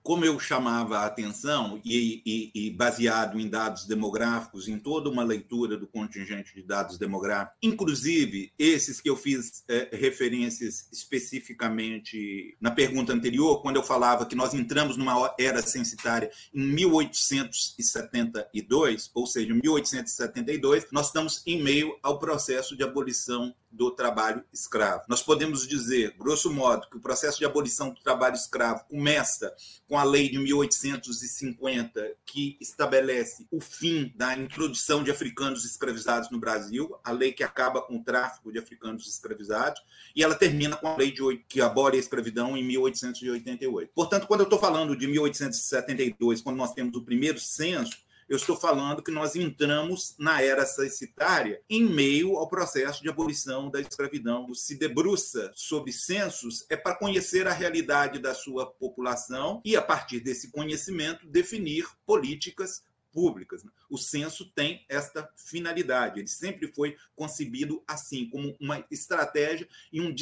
Como 0.06 0.24
eu 0.24 0.40
chamava 0.40 1.00
a 1.00 1.08
atenção, 1.08 1.82
e, 1.84 2.22
e, 2.24 2.52
e, 2.54 2.70
baseado 2.70 3.40
em 3.40 3.50
dados 3.50 3.88
demográficos, 3.88 4.68
em 4.68 4.78
toda 4.78 5.10
uma 5.10 5.24
leitura 5.24 5.76
do 5.76 5.88
contingente 5.88 6.54
de 6.54 6.62
dados 6.62 7.00
demográficos, 7.00 7.58
inclusive 7.64 8.54
esses 8.60 9.02
que 9.02 9.10
eu 9.10 9.18
fiz 9.18 9.64
é, 9.68 9.90
referências 9.92 10.88
especificamente 10.94 12.56
na 12.62 12.70
pergunta 12.70 13.14
anterior, 13.14 13.64
quando 13.64 13.78
eu 13.78 13.84
falava 13.84 14.28
que 14.28 14.36
nós 14.36 14.54
entramos 14.54 14.96
numa 14.96 15.34
era 15.40 15.64
censitária 15.64 16.30
em 16.54 16.62
1872, 16.62 19.10
ou 19.12 19.26
seja, 19.26 19.56
1872, 19.56 20.86
nós 20.92 21.08
estamos 21.08 21.42
em 21.48 21.64
meio 21.64 21.98
ao 22.04 22.20
processo 22.20 22.78
de 22.78 22.84
abolição 22.84 23.56
do 23.76 23.92
trabalho 23.92 24.44
escravo. 24.54 25.04
Nós 25.08 25.22
podemos 25.22 25.68
dizer, 25.68 26.16
grosso 26.18 26.52
modo, 26.52 26.88
que 26.90 26.98
o 26.98 27.02
processo 27.02 27.38
de 27.38 27.46
abolição 27.46 27.90
do 27.90 28.00
trabalho 28.00 28.36
escravo 28.36 28.86
começa 28.90 29.54
com 29.88 29.98
a 29.98 30.04
lei 30.04 30.30
de 30.30 30.40
1850, 30.40 32.14
que 32.26 32.58
estabelece 32.60 33.46
o 33.52 33.60
fim 33.60 34.14
da 34.16 34.36
introdução 34.38 35.04
de 35.04 35.12
africanos 35.12 35.66
escravizados 35.66 36.32
no 36.32 36.40
Brasil, 36.40 36.96
a 37.04 37.12
lei 37.12 37.34
que 37.34 37.44
acaba 37.44 37.82
com 37.82 37.98
o 37.98 38.04
tráfico 38.04 38.52
de 38.52 38.60
africanos 38.60 39.08
escravizados, 39.08 39.82
e 40.16 40.24
ela 40.24 40.36
termina 40.36 40.78
com 40.78 40.88
a 40.88 40.96
lei 40.96 41.12
de, 41.12 41.22
que 41.48 41.62
abole 41.62 41.98
a 41.98 42.00
escravidão 42.00 42.56
em 42.56 42.64
1888. 42.64 43.92
Portanto, 43.94 44.26
quando 44.26 44.42
eu 44.42 44.46
estou 44.46 44.60
falando 44.60 44.96
de 44.96 45.06
1872, 45.08 46.42
quando 46.42 46.58
nós 46.58 46.74
temos 46.74 46.96
o 46.96 47.04
primeiro 47.04 47.40
censo, 47.40 48.05
eu 48.28 48.38
estou 48.38 48.56
falando 48.56 49.04
que 49.04 49.12
nós 49.12 49.36
entramos 49.36 50.16
na 50.18 50.42
era 50.42 50.66
censitária 50.66 51.62
em 51.70 51.84
meio 51.84 52.38
ao 52.38 52.48
processo 52.48 53.02
de 53.02 53.10
abolição 53.10 53.70
da 53.70 53.80
escravidão. 53.80 54.54
Se 54.54 54.76
debruça 54.76 55.52
sobre 55.56 55.92
censos 55.92 56.66
é 56.70 56.76
para 56.76 56.96
conhecer 56.96 57.48
a 57.48 57.54
realidade 57.54 58.20
da 58.20 58.34
sua 58.34 58.66
população 58.66 59.62
e, 59.64 59.76
a 59.76 59.82
partir 59.82 60.20
desse 60.20 60.52
conhecimento, 60.52 61.28
definir 61.28 61.88
políticas 62.06 62.82
públicas. 63.16 63.64
Né? 63.64 63.72
O 63.90 63.98
censo 63.98 64.52
tem 64.54 64.86
esta 64.90 65.32
finalidade, 65.38 66.20
ele 66.20 66.28
sempre 66.28 66.68
foi 66.68 66.98
concebido 67.16 67.82
assim, 67.88 68.30
como 68.30 68.54
uma 68.60 68.86
estratégia 68.92 69.68
e 69.92 70.02
um, 70.02 70.14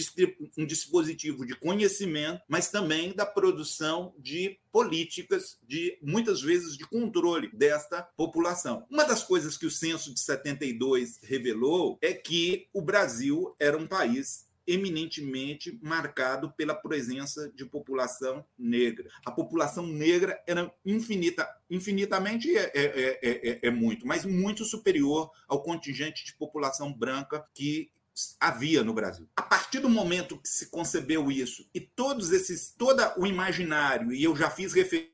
um 0.57 0.65
dispositivo 0.65 1.43
de 1.43 1.55
conhecimento, 1.55 2.43
mas 2.47 2.69
também 2.69 3.11
da 3.13 3.25
produção 3.25 4.13
de 4.19 4.59
políticas 4.71 5.57
de 5.67 5.97
muitas 6.03 6.41
vezes 6.41 6.77
de 6.77 6.85
controle 6.85 7.49
desta 7.51 8.03
população. 8.15 8.85
Uma 8.89 9.03
das 9.03 9.23
coisas 9.23 9.57
que 9.57 9.65
o 9.65 9.71
censo 9.71 10.13
de 10.13 10.19
72 10.19 11.19
revelou 11.23 11.97
é 11.99 12.13
que 12.13 12.67
o 12.71 12.81
Brasil 12.81 13.55
era 13.59 13.75
um 13.75 13.87
país 13.87 14.45
eminentemente 14.67 15.77
marcado 15.81 16.51
pela 16.53 16.75
presença 16.75 17.51
de 17.53 17.65
população 17.65 18.45
negra. 18.57 19.09
A 19.25 19.31
população 19.31 19.85
negra 19.85 20.41
era 20.47 20.73
infinita, 20.85 21.47
infinitamente 21.69 22.55
é, 22.55 22.71
é, 22.73 23.19
é, 23.21 23.59
é, 23.63 23.71
muito, 23.71 24.07
mas 24.07 24.25
muito 24.25 24.63
superior 24.63 25.31
ao 25.47 25.61
contingente 25.61 26.25
de 26.25 26.35
população 26.35 26.93
branca 26.93 27.43
que 27.53 27.91
havia 28.39 28.83
no 28.83 28.93
Brasil. 28.93 29.27
A 29.35 29.41
partir 29.41 29.79
do 29.79 29.89
momento 29.89 30.37
que 30.37 30.47
se 30.47 30.69
concebeu 30.69 31.31
isso 31.31 31.67
e 31.73 31.81
todos 31.81 32.31
esses, 32.31 32.73
toda 32.77 33.19
o 33.19 33.25
imaginário, 33.25 34.13
e 34.13 34.23
eu 34.23 34.35
já 34.35 34.49
fiz 34.49 34.73
referência 34.73 35.12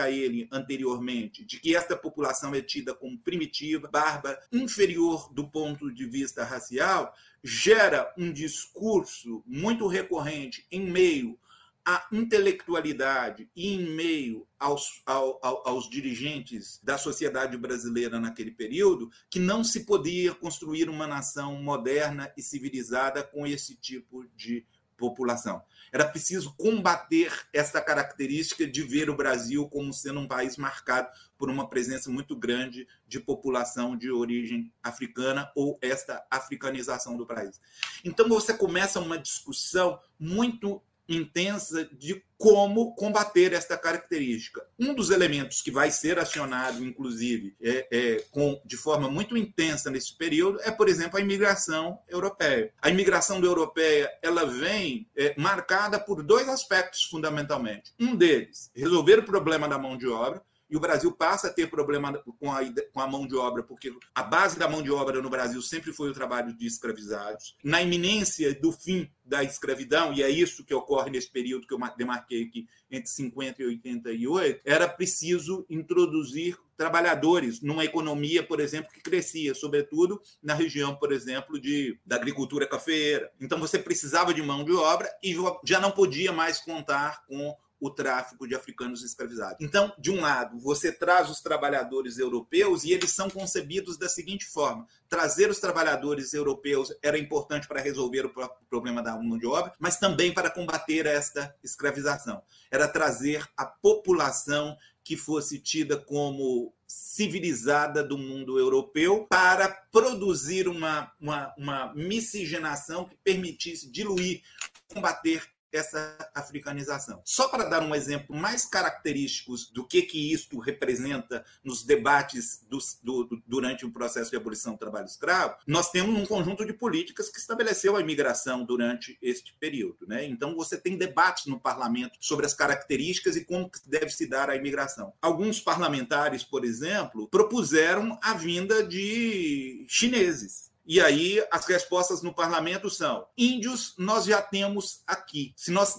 a 0.00 0.10
ele 0.10 0.48
anteriormente, 0.50 1.44
de 1.44 1.60
que 1.60 1.76
esta 1.76 1.96
população 1.96 2.54
é 2.54 2.60
tida 2.60 2.94
como 2.94 3.18
primitiva, 3.18 3.88
bárbara, 3.88 4.40
inferior 4.52 5.32
do 5.32 5.48
ponto 5.48 5.92
de 5.92 6.06
vista 6.06 6.44
racial, 6.44 7.14
gera 7.42 8.12
um 8.18 8.32
discurso 8.32 9.44
muito 9.46 9.86
recorrente 9.86 10.66
em 10.70 10.80
meio 10.80 11.38
à 11.84 12.06
intelectualidade 12.10 13.48
e 13.54 13.74
em 13.74 13.94
meio 13.94 14.46
aos, 14.58 15.02
ao, 15.04 15.38
aos 15.68 15.88
dirigentes 15.88 16.80
da 16.82 16.96
sociedade 16.96 17.58
brasileira 17.58 18.18
naquele 18.18 18.50
período, 18.50 19.10
que 19.28 19.38
não 19.38 19.62
se 19.62 19.84
podia 19.84 20.34
construir 20.34 20.88
uma 20.88 21.06
nação 21.06 21.62
moderna 21.62 22.32
e 22.36 22.42
civilizada 22.42 23.22
com 23.22 23.46
esse 23.46 23.76
tipo 23.76 24.24
de 24.34 24.66
população. 24.96 25.62
Era 25.94 26.08
preciso 26.08 26.52
combater 26.56 27.32
essa 27.52 27.80
característica 27.80 28.66
de 28.66 28.82
ver 28.82 29.08
o 29.08 29.16
Brasil 29.16 29.68
como 29.68 29.92
sendo 29.92 30.18
um 30.18 30.26
país 30.26 30.56
marcado 30.56 31.08
por 31.38 31.48
uma 31.48 31.68
presença 31.68 32.10
muito 32.10 32.34
grande 32.34 32.84
de 33.06 33.20
população 33.20 33.96
de 33.96 34.10
origem 34.10 34.72
africana 34.82 35.52
ou 35.54 35.78
esta 35.80 36.26
africanização 36.28 37.16
do 37.16 37.24
país. 37.24 37.60
Então 38.04 38.28
você 38.28 38.52
começa 38.52 38.98
uma 38.98 39.16
discussão 39.16 40.00
muito 40.18 40.82
intensa 41.08 41.88
de 41.92 42.22
como 42.36 42.94
combater 42.94 43.52
esta 43.52 43.76
característica. 43.76 44.64
Um 44.78 44.94
dos 44.94 45.10
elementos 45.10 45.62
que 45.62 45.70
vai 45.70 45.90
ser 45.90 46.18
acionado, 46.18 46.84
inclusive, 46.84 47.56
é, 47.60 47.86
é, 47.90 48.24
com, 48.30 48.60
de 48.64 48.76
forma 48.76 49.08
muito 49.08 49.36
intensa 49.36 49.90
nesse 49.90 50.16
período, 50.16 50.60
é, 50.62 50.70
por 50.70 50.88
exemplo, 50.88 51.18
a 51.18 51.22
imigração 51.22 51.98
europeia. 52.08 52.72
A 52.82 52.90
imigração 52.90 53.42
europeia 53.42 54.10
ela 54.22 54.44
vem 54.44 55.08
é, 55.16 55.34
marcada 55.38 55.98
por 55.98 56.22
dois 56.22 56.48
aspectos, 56.48 57.04
fundamentalmente. 57.04 57.92
Um 57.98 58.14
deles, 58.14 58.70
resolver 58.74 59.20
o 59.20 59.24
problema 59.24 59.68
da 59.68 59.78
mão 59.78 59.96
de 59.96 60.08
obra, 60.08 60.42
e 60.68 60.76
o 60.76 60.80
Brasil 60.80 61.12
passa 61.12 61.48
a 61.48 61.52
ter 61.52 61.68
problema 61.68 62.12
com 62.38 62.50
a, 62.50 62.60
com 62.92 63.00
a 63.00 63.06
mão 63.06 63.26
de 63.26 63.36
obra, 63.36 63.62
porque 63.62 63.92
a 64.14 64.22
base 64.22 64.58
da 64.58 64.68
mão 64.68 64.82
de 64.82 64.90
obra 64.90 65.20
no 65.20 65.30
Brasil 65.30 65.60
sempre 65.62 65.92
foi 65.92 66.10
o 66.10 66.14
trabalho 66.14 66.52
de 66.52 66.66
escravizados. 66.66 67.56
Na 67.62 67.82
iminência 67.82 68.54
do 68.54 68.72
fim 68.72 69.10
da 69.24 69.42
escravidão, 69.42 70.12
e 70.12 70.22
é 70.22 70.28
isso 70.28 70.64
que 70.64 70.74
ocorre 70.74 71.10
nesse 71.10 71.30
período 71.30 71.66
que 71.66 71.74
eu 71.74 71.78
demarquei 71.96 72.44
aqui, 72.44 72.66
entre 72.90 73.08
50 73.08 73.62
e 73.62 73.66
88, 73.66 74.60
era 74.64 74.88
preciso 74.88 75.64
introduzir 75.68 76.58
trabalhadores 76.76 77.60
numa 77.60 77.84
economia, 77.84 78.42
por 78.42 78.60
exemplo, 78.60 78.92
que 78.92 79.00
crescia, 79.00 79.54
sobretudo 79.54 80.20
na 80.42 80.54
região, 80.54 80.96
por 80.96 81.12
exemplo, 81.12 81.60
de, 81.60 81.98
da 82.04 82.16
agricultura 82.16 82.66
cafeeira. 82.66 83.30
Então 83.40 83.58
você 83.58 83.78
precisava 83.78 84.34
de 84.34 84.42
mão 84.42 84.64
de 84.64 84.72
obra 84.72 85.08
e 85.22 85.34
já 85.64 85.80
não 85.80 85.90
podia 85.90 86.32
mais 86.32 86.60
contar 86.60 87.24
com 87.26 87.56
o 87.80 87.90
tráfico 87.90 88.46
de 88.46 88.54
africanos 88.54 89.02
escravizados. 89.02 89.58
Então, 89.60 89.92
de 89.98 90.10
um 90.10 90.20
lado, 90.20 90.58
você 90.58 90.92
traz 90.92 91.28
os 91.30 91.40
trabalhadores 91.40 92.18
europeus 92.18 92.84
e 92.84 92.92
eles 92.92 93.10
são 93.10 93.28
concebidos 93.28 93.98
da 93.98 94.08
seguinte 94.08 94.46
forma: 94.46 94.86
trazer 95.08 95.50
os 95.50 95.58
trabalhadores 95.58 96.32
europeus 96.32 96.92
era 97.02 97.18
importante 97.18 97.68
para 97.68 97.80
resolver 97.80 98.26
o 98.26 98.32
problema 98.68 99.02
da 99.02 99.16
mão 99.16 99.38
de 99.38 99.46
obra, 99.46 99.72
mas 99.78 99.98
também 99.98 100.32
para 100.32 100.50
combater 100.50 101.06
esta 101.06 101.54
escravização. 101.62 102.42
Era 102.70 102.88
trazer 102.88 103.46
a 103.56 103.66
população 103.66 104.76
que 105.02 105.16
fosse 105.16 105.58
tida 105.58 105.98
como 105.98 106.72
civilizada 106.86 108.02
do 108.02 108.16
mundo 108.16 108.58
europeu 108.58 109.26
para 109.28 109.68
produzir 109.68 110.66
uma, 110.66 111.12
uma, 111.20 111.54
uma 111.58 111.94
miscigenação 111.94 113.04
que 113.04 113.16
permitisse 113.16 113.90
diluir, 113.90 114.42
combater 114.88 115.42
essa 115.76 116.16
africanização. 116.34 117.20
Só 117.24 117.48
para 117.48 117.64
dar 117.64 117.82
um 117.82 117.94
exemplo 117.94 118.36
mais 118.36 118.64
característico 118.64 119.54
do 119.72 119.86
que, 119.86 120.02
que 120.02 120.32
isto 120.32 120.58
representa 120.58 121.44
nos 121.62 121.82
debates 121.82 122.64
dos, 122.68 122.98
do, 123.02 123.28
durante 123.46 123.84
o 123.84 123.90
processo 123.90 124.30
de 124.30 124.36
abolição 124.36 124.72
do 124.72 124.78
trabalho 124.78 125.06
escravo, 125.06 125.56
nós 125.66 125.90
temos 125.90 126.18
um 126.18 126.26
conjunto 126.26 126.64
de 126.64 126.72
políticas 126.72 127.28
que 127.28 127.38
estabeleceu 127.38 127.96
a 127.96 128.00
imigração 128.00 128.64
durante 128.64 129.18
este 129.20 129.54
período. 129.58 130.06
Né? 130.06 130.24
Então, 130.26 130.54
você 130.54 130.76
tem 130.76 130.96
debates 130.96 131.46
no 131.46 131.58
parlamento 131.58 132.18
sobre 132.20 132.46
as 132.46 132.54
características 132.54 133.36
e 133.36 133.44
como 133.44 133.70
deve 133.86 134.10
se 134.10 134.26
dar 134.26 134.50
a 134.50 134.56
imigração. 134.56 135.12
Alguns 135.20 135.60
parlamentares, 135.60 136.44
por 136.44 136.64
exemplo, 136.64 137.28
propuseram 137.28 138.18
a 138.22 138.34
vinda 138.34 138.86
de 138.86 139.84
chineses 139.88 140.73
e 140.86 141.00
aí 141.00 141.44
as 141.50 141.66
respostas 141.66 142.22
no 142.22 142.34
parlamento 142.34 142.90
são: 142.90 143.26
índios 143.36 143.94
nós 143.98 144.24
já 144.24 144.42
temos 144.42 145.02
aqui. 145.06 145.54
Se 145.56 145.70
nós 145.70 145.96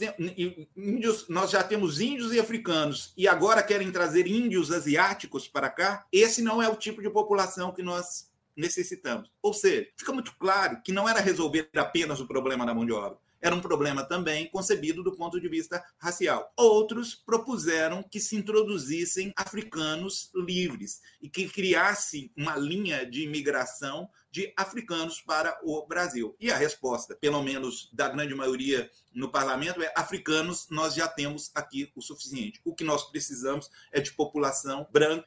índios 0.77 1.27
nós 1.27 1.51
já 1.51 1.63
temos 1.63 1.99
índios 1.99 2.33
e 2.33 2.39
africanos 2.39 3.11
e 3.17 3.27
agora 3.27 3.63
querem 3.63 3.91
trazer 3.91 4.27
índios 4.27 4.71
asiáticos 4.71 5.47
para 5.47 5.69
cá, 5.69 6.05
esse 6.11 6.41
não 6.41 6.61
é 6.61 6.69
o 6.69 6.75
tipo 6.75 7.01
de 7.01 7.09
população 7.09 7.71
que 7.71 7.81
nós 7.81 8.29
necessitamos. 8.55 9.31
Ou 9.41 9.53
seja, 9.53 9.87
fica 9.97 10.13
muito 10.13 10.33
claro 10.37 10.81
que 10.83 10.91
não 10.91 11.09
era 11.09 11.19
resolver 11.19 11.69
apenas 11.75 12.19
o 12.19 12.27
problema 12.27 12.65
da 12.65 12.73
mão 12.73 12.85
de 12.85 12.91
obra 12.91 13.17
era 13.45 13.53
um 13.53 13.61
problema 13.61 14.03
também 14.03 14.49
concebido 14.49 15.03
do 15.03 15.15
ponto 15.15 15.39
de 15.39 15.47
vista 15.47 15.83
racial. 15.99 16.51
Outros 16.57 17.13
propuseram 17.13 18.01
que 18.01 18.19
se 18.19 18.35
introduzissem 18.35 19.31
africanos 19.35 20.31
livres 20.33 20.99
e 21.21 21.29
que 21.29 21.47
criasse 21.47 22.31
uma 22.35 22.55
linha 22.55 23.05
de 23.05 23.21
imigração 23.21 24.09
de 24.35 24.51
africanos 24.57 25.21
para 25.21 25.57
o 25.63 25.87
Brasil. 25.87 26.35
E 26.41 26.51
a 26.51 26.57
resposta, 26.57 27.15
pelo 27.15 27.41
menos 27.41 27.89
da 27.93 28.09
grande 28.09 28.35
maioria 28.35 28.89
no 29.13 29.31
parlamento, 29.31 29.81
é: 29.81 29.93
africanos 29.95 30.67
nós 30.69 30.93
já 30.93 31.07
temos 31.07 31.49
aqui 31.55 31.89
o 31.95 32.01
suficiente. 32.01 32.59
O 32.65 32.75
que 32.75 32.83
nós 32.83 33.05
precisamos 33.05 33.69
é 33.93 34.01
de 34.01 34.11
população 34.11 34.85
branca 34.91 35.25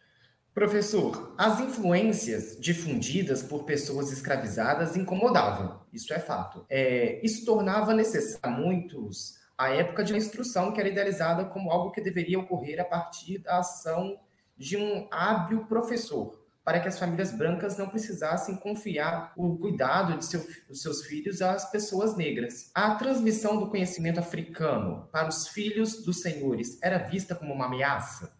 Professor, 0.53 1.35
as 1.39 1.61
influências 1.61 2.59
difundidas 2.59 3.45
por 3.45 3.63
pessoas 3.63 4.11
escravizadas 4.11 4.97
incomodavam, 4.97 5.83
isso 5.93 6.13
é 6.13 6.19
fato. 6.19 6.67
É, 6.69 7.25
isso 7.25 7.45
tornava 7.45 7.95
necessário 7.95 8.59
muitos 8.59 9.39
a 9.57 9.69
época 9.71 10.03
de 10.03 10.13
uma 10.13 10.19
instrução 10.19 10.73
que 10.73 10.81
era 10.81 10.89
idealizada 10.89 11.45
como 11.45 11.71
algo 11.71 11.93
que 11.93 12.01
deveria 12.01 12.41
ocorrer 12.41 12.81
a 12.81 12.85
partir 12.85 13.39
da 13.39 13.59
ação 13.59 14.19
de 14.57 14.77
um 14.77 15.07
hábil 15.13 15.65
professor, 15.67 16.38
para 16.69 16.81
que 16.81 16.89
as 16.89 16.99
famílias 16.99 17.33
brancas 17.33 17.79
não 17.79 17.89
precisassem 17.89 18.55
confiar 18.57 19.33
o 19.35 19.57
cuidado 19.57 20.19
de 20.19 20.27
seu, 20.27 20.47
dos 20.69 20.83
seus 20.83 21.03
filhos 21.07 21.41
às 21.41 21.71
pessoas 21.71 22.15
negras. 22.15 22.71
A 22.75 22.95
transmissão 22.95 23.59
do 23.59 23.71
conhecimento 23.71 24.21
africano 24.21 25.09
para 25.11 25.31
os 25.31 25.49
filhos 25.49 26.05
dos 26.05 26.21
senhores 26.21 26.77
era 26.83 26.99
vista 26.99 27.35
como 27.35 27.55
uma 27.55 27.65
ameaça? 27.65 28.37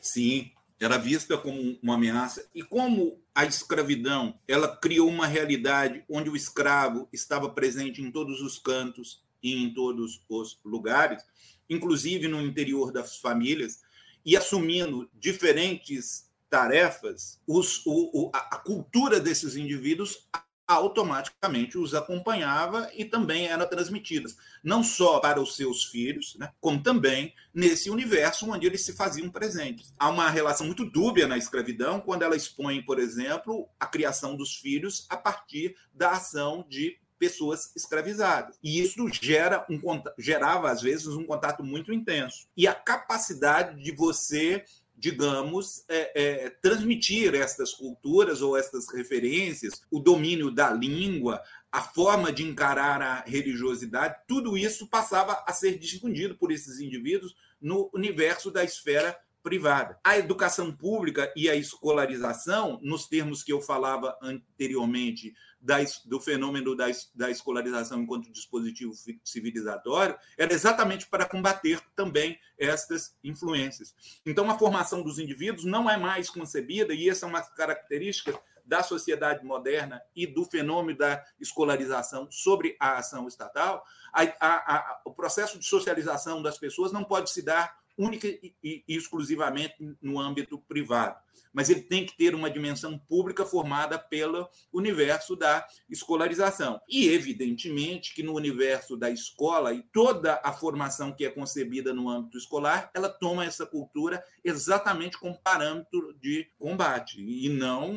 Sim, 0.00 0.52
era 0.78 0.96
vista 0.96 1.36
como 1.36 1.76
uma 1.82 1.96
ameaça 1.96 2.48
e 2.54 2.62
como 2.62 3.20
a 3.34 3.44
escravidão 3.44 4.38
ela 4.46 4.76
criou 4.76 5.08
uma 5.08 5.26
realidade 5.26 6.04
onde 6.08 6.30
o 6.30 6.36
escravo 6.36 7.08
estava 7.12 7.50
presente 7.50 8.00
em 8.00 8.12
todos 8.12 8.40
os 8.42 8.60
cantos 8.60 9.24
e 9.42 9.60
em 9.60 9.74
todos 9.74 10.24
os 10.28 10.60
lugares, 10.64 11.20
inclusive 11.68 12.28
no 12.28 12.40
interior 12.40 12.92
das 12.92 13.16
famílias 13.16 13.80
e 14.24 14.36
assumindo 14.36 15.10
diferentes 15.12 16.29
tarefas, 16.50 17.40
os, 17.46 17.82
o, 17.86 18.30
a, 18.34 18.56
a 18.56 18.58
cultura 18.58 19.20
desses 19.20 19.56
indivíduos 19.56 20.28
automaticamente 20.66 21.76
os 21.76 21.94
acompanhava 21.94 22.88
e 22.94 23.04
também 23.04 23.48
era 23.48 23.66
transmitidas, 23.66 24.36
não 24.62 24.84
só 24.84 25.18
para 25.18 25.40
os 25.40 25.56
seus 25.56 25.86
filhos, 25.86 26.36
né, 26.38 26.52
como 26.60 26.80
também 26.80 27.34
nesse 27.52 27.90
universo 27.90 28.48
onde 28.48 28.66
eles 28.66 28.84
se 28.84 28.92
faziam 28.92 29.28
presentes. 29.28 29.92
Há 29.98 30.08
uma 30.08 30.30
relação 30.30 30.66
muito 30.66 30.84
dúbia 30.84 31.26
na 31.26 31.36
escravidão 31.36 32.00
quando 32.00 32.22
ela 32.22 32.36
expõe, 32.36 32.82
por 32.82 33.00
exemplo, 33.00 33.68
a 33.80 33.86
criação 33.86 34.36
dos 34.36 34.54
filhos 34.54 35.06
a 35.08 35.16
partir 35.16 35.74
da 35.92 36.12
ação 36.12 36.64
de 36.68 36.96
pessoas 37.18 37.70
escravizadas. 37.76 38.56
E 38.62 38.80
isso 38.80 39.06
gera 39.12 39.66
um, 39.68 39.78
gerava, 40.18 40.70
às 40.70 40.80
vezes, 40.80 41.08
um 41.08 41.26
contato 41.26 41.62
muito 41.62 41.92
intenso. 41.92 42.48
E 42.56 42.66
a 42.66 42.74
capacidade 42.74 43.80
de 43.82 43.92
você 43.92 44.64
digamos, 45.00 45.82
é, 45.88 46.12
é, 46.14 46.50
transmitir 46.50 47.34
estas 47.34 47.72
culturas 47.72 48.42
ou 48.42 48.54
estas 48.54 48.86
referências, 48.92 49.80
o 49.90 49.98
domínio 49.98 50.50
da 50.50 50.70
língua, 50.70 51.42
a 51.72 51.80
forma 51.80 52.30
de 52.30 52.42
encarar 52.42 53.00
a 53.00 53.20
religiosidade, 53.22 54.20
tudo 54.28 54.58
isso 54.58 54.86
passava 54.86 55.42
a 55.46 55.52
ser 55.54 55.78
difundido 55.78 56.36
por 56.36 56.52
esses 56.52 56.80
indivíduos 56.80 57.34
no 57.58 57.90
universo 57.94 58.50
da 58.50 58.62
esfera 58.62 59.16
privada. 59.42 59.98
A 60.04 60.18
educação 60.18 60.72
pública 60.72 61.32
e 61.36 61.48
a 61.48 61.54
escolarização, 61.54 62.78
nos 62.82 63.06
termos 63.06 63.42
que 63.42 63.52
eu 63.52 63.60
falava 63.60 64.16
anteriormente, 64.22 65.34
da, 65.60 65.76
do 66.06 66.18
fenômeno 66.18 66.74
da, 66.74 66.86
da 67.14 67.30
escolarização 67.30 68.00
enquanto 68.00 68.32
dispositivo 68.32 68.94
civilizatório 69.22 70.16
era 70.38 70.52
exatamente 70.52 71.06
para 71.06 71.26
combater 71.26 71.80
também 71.94 72.38
estas 72.58 73.14
influências. 73.22 73.94
Então, 74.24 74.50
a 74.50 74.58
formação 74.58 75.02
dos 75.02 75.18
indivíduos 75.18 75.64
não 75.64 75.88
é 75.88 75.98
mais 75.98 76.30
concebida, 76.30 76.94
e 76.94 77.10
essa 77.10 77.26
é 77.26 77.28
uma 77.28 77.42
característica 77.42 78.38
da 78.64 78.82
sociedade 78.82 79.44
moderna 79.44 80.00
e 80.14 80.26
do 80.26 80.44
fenômeno 80.44 80.96
da 80.96 81.24
escolarização 81.40 82.30
sobre 82.30 82.76
a 82.78 82.98
ação 82.98 83.26
estatal, 83.26 83.84
a, 84.12 84.22
a, 84.22 84.76
a, 84.76 85.02
o 85.04 85.12
processo 85.12 85.58
de 85.58 85.66
socialização 85.66 86.40
das 86.40 86.56
pessoas 86.56 86.92
não 86.92 87.02
pode 87.02 87.30
se 87.30 87.42
dar 87.42 87.79
única 87.96 88.26
e, 88.26 88.84
exclusivamente 88.88 89.74
no 90.00 90.18
âmbito 90.18 90.58
privado 90.58 91.16
mas 91.52 91.68
ele 91.68 91.80
tem 91.80 92.06
que 92.06 92.16
ter 92.16 92.34
uma 92.34 92.50
dimensão 92.50 92.98
pública 92.98 93.44
formada 93.44 93.98
pelo 93.98 94.48
universo 94.72 95.34
da 95.34 95.66
escolarização. 95.88 96.80
E, 96.88 97.08
evidentemente, 97.08 98.14
que 98.14 98.22
no 98.22 98.34
universo 98.34 98.96
da 98.96 99.10
escola 99.10 99.72
e 99.72 99.82
toda 99.92 100.40
a 100.42 100.52
formação 100.52 101.12
que 101.12 101.24
é 101.24 101.30
concebida 101.30 101.92
no 101.92 102.08
âmbito 102.08 102.38
escolar, 102.38 102.90
ela 102.94 103.08
toma 103.08 103.44
essa 103.44 103.66
cultura 103.66 104.22
exatamente 104.44 105.18
como 105.18 105.40
parâmetro 105.42 106.14
de 106.20 106.48
combate 106.58 107.20
e 107.20 107.48
não, 107.48 107.94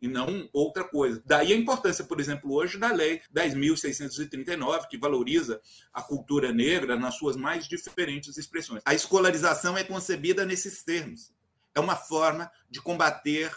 e 0.00 0.08
não 0.08 0.48
outra 0.52 0.84
coisa. 0.84 1.22
Daí 1.24 1.52
a 1.52 1.56
importância, 1.56 2.04
por 2.04 2.20
exemplo, 2.20 2.52
hoje 2.52 2.78
da 2.78 2.92
Lei 2.92 3.20
10.639, 3.34 4.88
que 4.88 4.98
valoriza 4.98 5.60
a 5.92 6.02
cultura 6.02 6.52
negra 6.52 6.96
nas 6.96 7.16
suas 7.16 7.36
mais 7.36 7.68
diferentes 7.68 8.36
expressões. 8.36 8.82
A 8.88 8.94
escolarização 8.94 9.76
é 9.76 9.84
concebida 9.84 10.46
nesses 10.46 10.82
termos 10.82 11.30
é 11.74 11.78
uma 11.78 11.94
forma 11.94 12.50
de 12.70 12.80
combater 12.80 13.54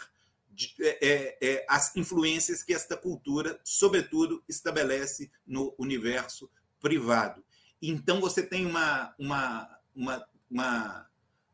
de, 0.50 0.74
é, 0.78 0.98
é, 1.00 1.38
é, 1.40 1.66
as 1.66 1.96
influências 1.96 2.62
que 2.62 2.74
esta 2.74 2.98
cultura, 2.98 3.58
sobretudo, 3.64 4.44
estabelece 4.46 5.30
no 5.46 5.74
universo 5.78 6.50
privado. 6.78 7.42
Então, 7.80 8.20
você 8.20 8.42
tem 8.42 8.66
uma, 8.66 9.14
uma, 9.18 9.80
uma, 9.94 10.26
uma, 10.50 11.06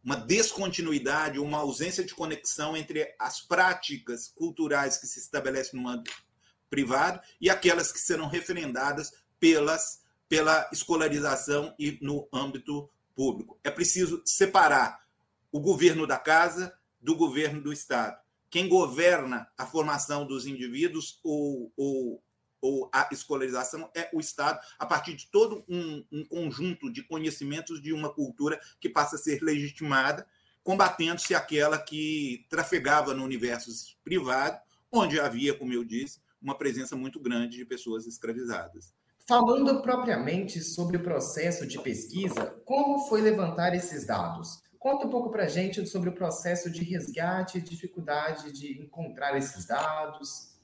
uma 0.02 0.16
descontinuidade, 0.16 1.38
uma 1.38 1.58
ausência 1.58 2.02
de 2.02 2.16
conexão 2.16 2.76
entre 2.76 3.14
as 3.16 3.40
práticas 3.40 4.26
culturais 4.26 4.98
que 4.98 5.06
se 5.06 5.20
estabelecem 5.20 5.80
no 5.80 5.88
âmbito 5.88 6.20
privado 6.68 7.20
e 7.40 7.48
aquelas 7.48 7.92
que 7.92 8.00
serão 8.00 8.26
referendadas 8.26 9.12
pelas, 9.38 10.02
pela 10.28 10.68
escolarização 10.72 11.72
e 11.78 11.96
no 12.02 12.28
âmbito 12.32 12.90
público. 13.18 13.58
É 13.64 13.70
preciso 13.72 14.22
separar 14.24 15.04
o 15.50 15.58
governo 15.58 16.06
da 16.06 16.16
casa 16.16 16.72
do 17.00 17.16
governo 17.16 17.60
do 17.60 17.72
Estado. 17.72 18.16
Quem 18.48 18.68
governa 18.68 19.50
a 19.58 19.66
formação 19.66 20.24
dos 20.24 20.46
indivíduos 20.46 21.18
ou, 21.24 21.72
ou, 21.76 22.22
ou 22.60 22.88
a 22.94 23.08
escolarização 23.10 23.90
é 23.92 24.08
o 24.12 24.20
Estado, 24.20 24.60
a 24.78 24.86
partir 24.86 25.14
de 25.14 25.26
todo 25.26 25.64
um, 25.68 26.04
um 26.12 26.24
conjunto 26.24 26.92
de 26.92 27.02
conhecimentos 27.02 27.82
de 27.82 27.92
uma 27.92 28.08
cultura 28.08 28.60
que 28.78 28.88
passa 28.88 29.16
a 29.16 29.18
ser 29.18 29.42
legitimada, 29.42 30.24
combatendo-se 30.62 31.34
aquela 31.34 31.76
que 31.76 32.46
trafegava 32.48 33.14
no 33.14 33.24
universo 33.24 33.72
privado, 34.04 34.60
onde 34.92 35.18
havia, 35.18 35.54
como 35.54 35.72
eu 35.72 35.82
disse, 35.82 36.20
uma 36.40 36.56
presença 36.56 36.94
muito 36.94 37.18
grande 37.18 37.56
de 37.56 37.64
pessoas 37.64 38.06
escravizadas. 38.06 38.94
Falando 39.28 39.82
propriamente 39.82 40.62
sobre 40.62 40.96
o 40.96 41.02
processo 41.02 41.66
de 41.66 41.78
pesquisa, 41.82 42.46
como 42.64 43.06
foi 43.10 43.20
levantar 43.20 43.74
esses 43.74 44.06
dados? 44.06 44.62
Conta 44.78 45.06
um 45.06 45.10
pouco 45.10 45.30
para 45.30 45.44
a 45.44 45.48
gente 45.48 45.86
sobre 45.86 46.08
o 46.08 46.14
processo 46.14 46.70
de 46.70 46.82
resgate 46.82 47.60
dificuldade 47.60 48.50
de 48.50 48.80
encontrar 48.80 49.36
esses 49.36 49.66
dados. 49.66 50.56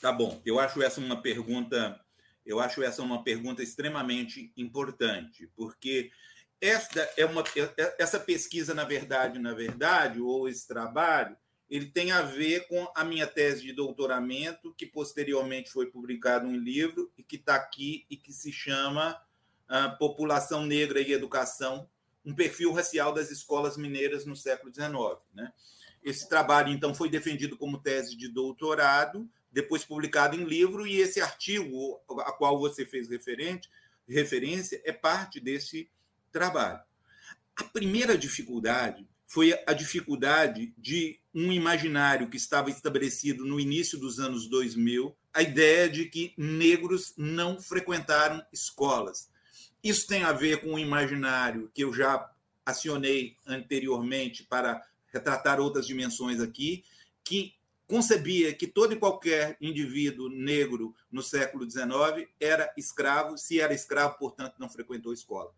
Tá 0.00 0.10
bom. 0.10 0.42
Eu 0.44 0.58
acho 0.58 0.82
essa 0.82 1.00
uma 1.00 1.22
pergunta, 1.22 2.00
eu 2.44 2.58
acho 2.58 2.82
essa 2.82 3.00
uma 3.00 3.22
pergunta 3.22 3.62
extremamente 3.62 4.52
importante, 4.56 5.48
porque 5.54 6.10
esta 6.60 7.08
é 7.16 7.24
uma 7.24 7.44
essa 7.96 8.18
pesquisa 8.18 8.74
na 8.74 8.82
verdade, 8.82 9.38
na 9.38 9.54
verdade, 9.54 10.20
ou 10.20 10.48
esse 10.48 10.66
trabalho, 10.66 11.36
ele 11.68 11.86
tem 11.86 12.12
a 12.12 12.22
ver 12.22 12.66
com 12.68 12.90
a 12.94 13.04
minha 13.04 13.26
tese 13.26 13.62
de 13.62 13.72
doutoramento, 13.72 14.72
que 14.74 14.86
posteriormente 14.86 15.70
foi 15.70 15.86
publicado 15.86 16.46
um 16.46 16.56
livro 16.56 17.10
e 17.18 17.22
que 17.22 17.36
está 17.36 17.56
aqui 17.56 18.04
e 18.08 18.16
que 18.16 18.32
se 18.32 18.52
chama 18.52 19.20
uh, 19.68 19.98
População 19.98 20.64
Negra 20.64 21.00
e 21.00 21.12
Educação, 21.12 21.88
um 22.24 22.34
perfil 22.34 22.72
racial 22.72 23.12
das 23.12 23.30
escolas 23.30 23.76
mineiras 23.76 24.24
no 24.24 24.36
século 24.36 24.72
XIX. 24.72 24.92
Né? 25.34 25.52
Esse 26.02 26.28
trabalho, 26.28 26.72
então, 26.72 26.94
foi 26.94 27.08
defendido 27.08 27.56
como 27.56 27.78
tese 27.78 28.16
de 28.16 28.28
doutorado, 28.28 29.28
depois 29.50 29.84
publicado 29.84 30.36
em 30.36 30.44
livro, 30.44 30.86
e 30.86 30.96
esse 30.96 31.20
artigo 31.20 32.00
a 32.20 32.32
qual 32.32 32.58
você 32.58 32.84
fez 32.84 33.08
referente, 33.08 33.68
referência 34.08 34.80
é 34.84 34.92
parte 34.92 35.40
desse 35.40 35.90
trabalho. 36.30 36.80
A 37.56 37.64
primeira 37.64 38.16
dificuldade 38.16 39.08
foi 39.26 39.58
a 39.66 39.72
dificuldade 39.72 40.72
de 40.78 41.18
um 41.36 41.52
imaginário 41.52 42.30
que 42.30 42.38
estava 42.38 42.70
estabelecido 42.70 43.44
no 43.44 43.60
início 43.60 43.98
dos 43.98 44.18
anos 44.18 44.48
2000, 44.48 45.14
a 45.34 45.42
ideia 45.42 45.86
de 45.86 46.06
que 46.06 46.32
negros 46.34 47.12
não 47.14 47.60
frequentaram 47.60 48.42
escolas. 48.50 49.28
Isso 49.84 50.06
tem 50.06 50.22
a 50.22 50.32
ver 50.32 50.62
com 50.62 50.72
um 50.72 50.78
imaginário 50.78 51.70
que 51.74 51.84
eu 51.84 51.92
já 51.92 52.32
acionei 52.64 53.36
anteriormente 53.46 54.44
para 54.44 54.82
retratar 55.12 55.60
outras 55.60 55.86
dimensões 55.86 56.40
aqui, 56.40 56.82
que 57.22 57.54
concebia 57.86 58.54
que 58.54 58.66
todo 58.66 58.94
e 58.94 58.98
qualquer 58.98 59.58
indivíduo 59.60 60.30
negro 60.30 60.94
no 61.12 61.22
século 61.22 61.70
XIX 61.70 62.26
era 62.40 62.72
escravo, 62.78 63.36
se 63.36 63.60
era 63.60 63.74
escravo, 63.74 64.16
portanto, 64.18 64.54
não 64.58 64.70
frequentou 64.70 65.12
escola. 65.12 65.52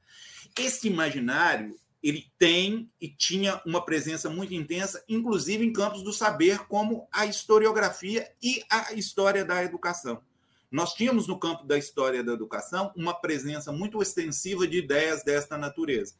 Esse 0.58 0.88
imaginário 0.88 1.78
ele 2.02 2.30
tem 2.38 2.88
e 3.00 3.08
tinha 3.08 3.60
uma 3.66 3.84
presença 3.84 4.30
muito 4.30 4.54
intensa, 4.54 5.02
inclusive 5.08 5.64
em 5.64 5.72
campos 5.72 6.02
do 6.02 6.12
saber, 6.12 6.60
como 6.66 7.08
a 7.12 7.26
historiografia 7.26 8.30
e 8.42 8.62
a 8.70 8.92
história 8.92 9.44
da 9.44 9.62
educação. 9.64 10.22
Nós 10.70 10.92
tínhamos 10.94 11.26
no 11.26 11.38
campo 11.38 11.64
da 11.64 11.78
história 11.78 12.22
da 12.22 12.32
educação 12.32 12.92
uma 12.94 13.14
presença 13.14 13.72
muito 13.72 14.02
extensiva 14.02 14.66
de 14.66 14.78
ideias 14.78 15.24
desta 15.24 15.56
natureza. 15.56 16.14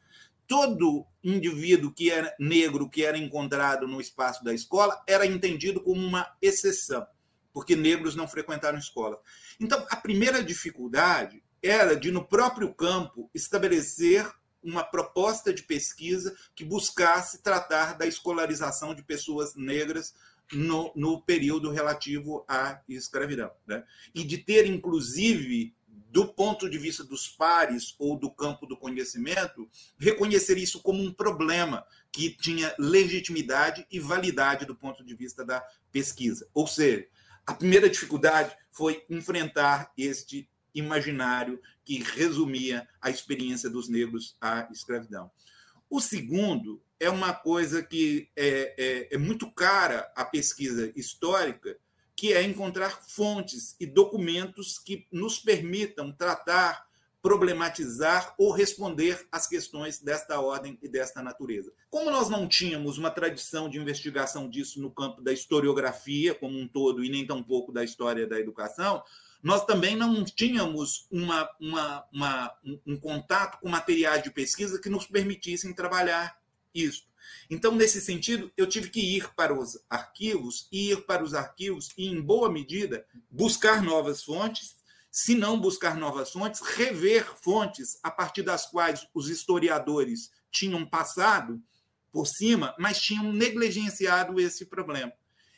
Todo 0.47 1.05
indivíduo 1.23 1.93
que 1.93 2.09
era 2.09 2.35
negro, 2.39 2.89
que 2.89 3.05
era 3.05 3.17
encontrado 3.17 3.87
no 3.87 4.01
espaço 4.01 4.43
da 4.43 4.53
escola, 4.53 5.01
era 5.07 5.25
entendido 5.25 5.79
como 5.79 6.01
uma 6.03 6.35
exceção, 6.41 7.05
porque 7.53 7.75
negros 7.75 8.15
não 8.15 8.27
frequentaram 8.27 8.79
escola. 8.79 9.21
Então, 9.59 9.85
a 9.91 9.95
primeira 9.95 10.43
dificuldade 10.43 11.43
era 11.61 11.95
de, 11.95 12.11
no 12.11 12.25
próprio 12.25 12.73
campo, 12.73 13.29
estabelecer 13.35 14.27
uma 14.63 14.83
proposta 14.83 15.53
de 15.53 15.63
pesquisa 15.63 16.35
que 16.55 16.65
buscasse 16.65 17.41
tratar 17.41 17.97
da 17.97 18.05
escolarização 18.05 18.93
de 18.93 19.03
pessoas 19.03 19.55
negras 19.55 20.13
no, 20.51 20.91
no 20.95 21.21
período 21.21 21.71
relativo 21.71 22.43
à 22.47 22.81
escravidão. 22.89 23.51
Né? 23.67 23.83
E 24.13 24.23
de 24.23 24.37
ter, 24.37 24.65
inclusive, 24.65 25.75
do 26.11 26.27
ponto 26.27 26.69
de 26.69 26.77
vista 26.77 27.03
dos 27.03 27.27
pares 27.27 27.95
ou 27.99 28.17
do 28.17 28.31
campo 28.31 28.65
do 28.65 28.75
conhecimento, 28.75 29.69
reconhecer 29.97 30.57
isso 30.57 30.81
como 30.81 31.03
um 31.03 31.13
problema 31.13 31.85
que 32.11 32.31
tinha 32.31 32.73
legitimidade 32.79 33.85
e 33.91 33.99
validade 33.99 34.65
do 34.65 34.75
ponto 34.75 35.03
de 35.03 35.13
vista 35.13 35.45
da 35.45 35.63
pesquisa. 35.91 36.49
Ou 36.53 36.65
seja, 36.65 37.07
a 37.45 37.53
primeira 37.53 37.89
dificuldade 37.89 38.55
foi 38.71 39.05
enfrentar 39.09 39.91
este 39.97 40.49
imaginário 40.73 41.61
que 41.83 42.03
resumia 42.03 42.87
a 43.01 43.09
experiência 43.09 43.69
dos 43.69 43.89
negros 43.89 44.35
à 44.39 44.67
escravidão. 44.71 45.31
O 45.89 45.99
segundo 45.99 46.81
é 46.99 47.09
uma 47.09 47.33
coisa 47.33 47.81
que 47.81 48.29
é, 48.35 48.75
é, 48.77 49.15
é 49.15 49.17
muito 49.17 49.49
cara 49.51 50.11
à 50.15 50.23
pesquisa 50.23 50.91
histórica, 50.95 51.77
que 52.15 52.33
é 52.33 52.43
encontrar 52.43 53.01
fontes 53.07 53.75
e 53.79 53.85
documentos 53.85 54.77
que 54.77 55.07
nos 55.11 55.39
permitam 55.39 56.11
tratar, 56.11 56.85
problematizar 57.21 58.35
ou 58.37 58.51
responder 58.51 59.25
às 59.31 59.47
questões 59.47 59.99
desta 59.99 60.39
ordem 60.39 60.77
e 60.81 60.87
desta 60.87 61.23
natureza. 61.23 61.71
Como 61.89 62.11
nós 62.11 62.29
não 62.29 62.47
tínhamos 62.47 62.97
uma 62.97 63.09
tradição 63.09 63.69
de 63.69 63.79
investigação 63.79 64.49
disso 64.49 64.81
no 64.81 64.91
campo 64.91 65.21
da 65.21 65.33
historiografia 65.33 66.35
como 66.35 66.59
um 66.59 66.67
todo 66.67 67.03
e 67.03 67.09
nem 67.09 67.25
tampouco 67.25 67.71
da 67.71 67.83
história 67.83 68.27
da 68.27 68.39
educação, 68.39 69.01
nós 69.41 69.65
também 69.65 69.95
não 69.95 70.23
tínhamos 70.25 71.07
uma, 71.09 71.49
uma, 71.59 72.05
uma, 72.11 72.53
um 72.85 72.97
contato 72.97 73.59
com 73.59 73.69
materiais 73.69 74.21
de 74.21 74.31
pesquisa 74.31 74.79
que 74.79 74.89
nos 74.89 75.05
permitissem 75.05 75.73
trabalhar 75.73 76.37
isso. 76.73 77.07
Então, 77.49 77.73
nesse 77.75 78.01
sentido, 78.01 78.51
eu 78.57 78.67
tive 78.67 78.89
que 78.89 78.99
ir 78.99 79.33
para 79.35 79.57
os 79.57 79.79
arquivos, 79.89 80.67
ir 80.71 81.05
para 81.05 81.23
os 81.23 81.33
arquivos 81.33 81.89
e, 81.97 82.07
em 82.07 82.21
boa 82.21 82.51
medida, 82.51 83.05
buscar 83.29 83.81
novas 83.81 84.23
fontes, 84.23 84.75
se 85.11 85.35
não 85.35 85.59
buscar 85.59 85.95
novas 85.95 86.31
fontes, 86.31 86.61
rever 86.61 87.25
fontes 87.41 87.99
a 88.03 88.11
partir 88.11 88.43
das 88.43 88.65
quais 88.67 89.07
os 89.13 89.29
historiadores 89.29 90.31
tinham 90.51 90.85
passado 90.85 91.61
por 92.11 92.27
cima, 92.27 92.75
mas 92.77 93.01
tinham 93.01 93.31
negligenciado 93.31 94.39
esse 94.39 94.65
problema. 94.65 95.13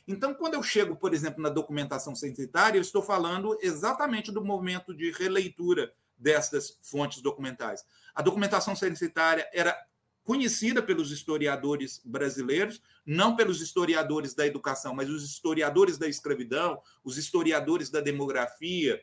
Então, 0.08 0.34
quando 0.34 0.56
eu 0.56 0.64
chego, 0.64 0.96
por 0.96 1.14
exemplo, 1.14 1.42
na 1.42 1.50
documentação 1.50 2.16
censitária, 2.16 2.78
eu 2.78 2.82
estou 2.82 3.02
falando 3.02 3.58
exatamente 3.62 4.32
do 4.32 4.44
momento 4.44 4.94
de 4.94 5.12
releitura 5.12 5.92
destas 6.18 6.78
fontes 6.82 7.22
documentais. 7.22 7.84
A 8.14 8.22
documentação 8.22 8.76
censitária 8.76 9.48
era 9.54 9.76
conhecida 10.24 10.82
pelos 10.82 11.12
historiadores 11.12 12.02
brasileiros, 12.06 12.82
não 13.06 13.36
pelos 13.36 13.62
historiadores 13.62 14.34
da 14.34 14.46
educação, 14.46 14.94
mas 14.94 15.10
os 15.10 15.24
historiadores 15.24 15.98
da 15.98 16.08
escravidão, 16.08 16.82
os 17.04 17.18
historiadores 17.18 17.90
da 17.90 18.02
demografia, 18.02 19.02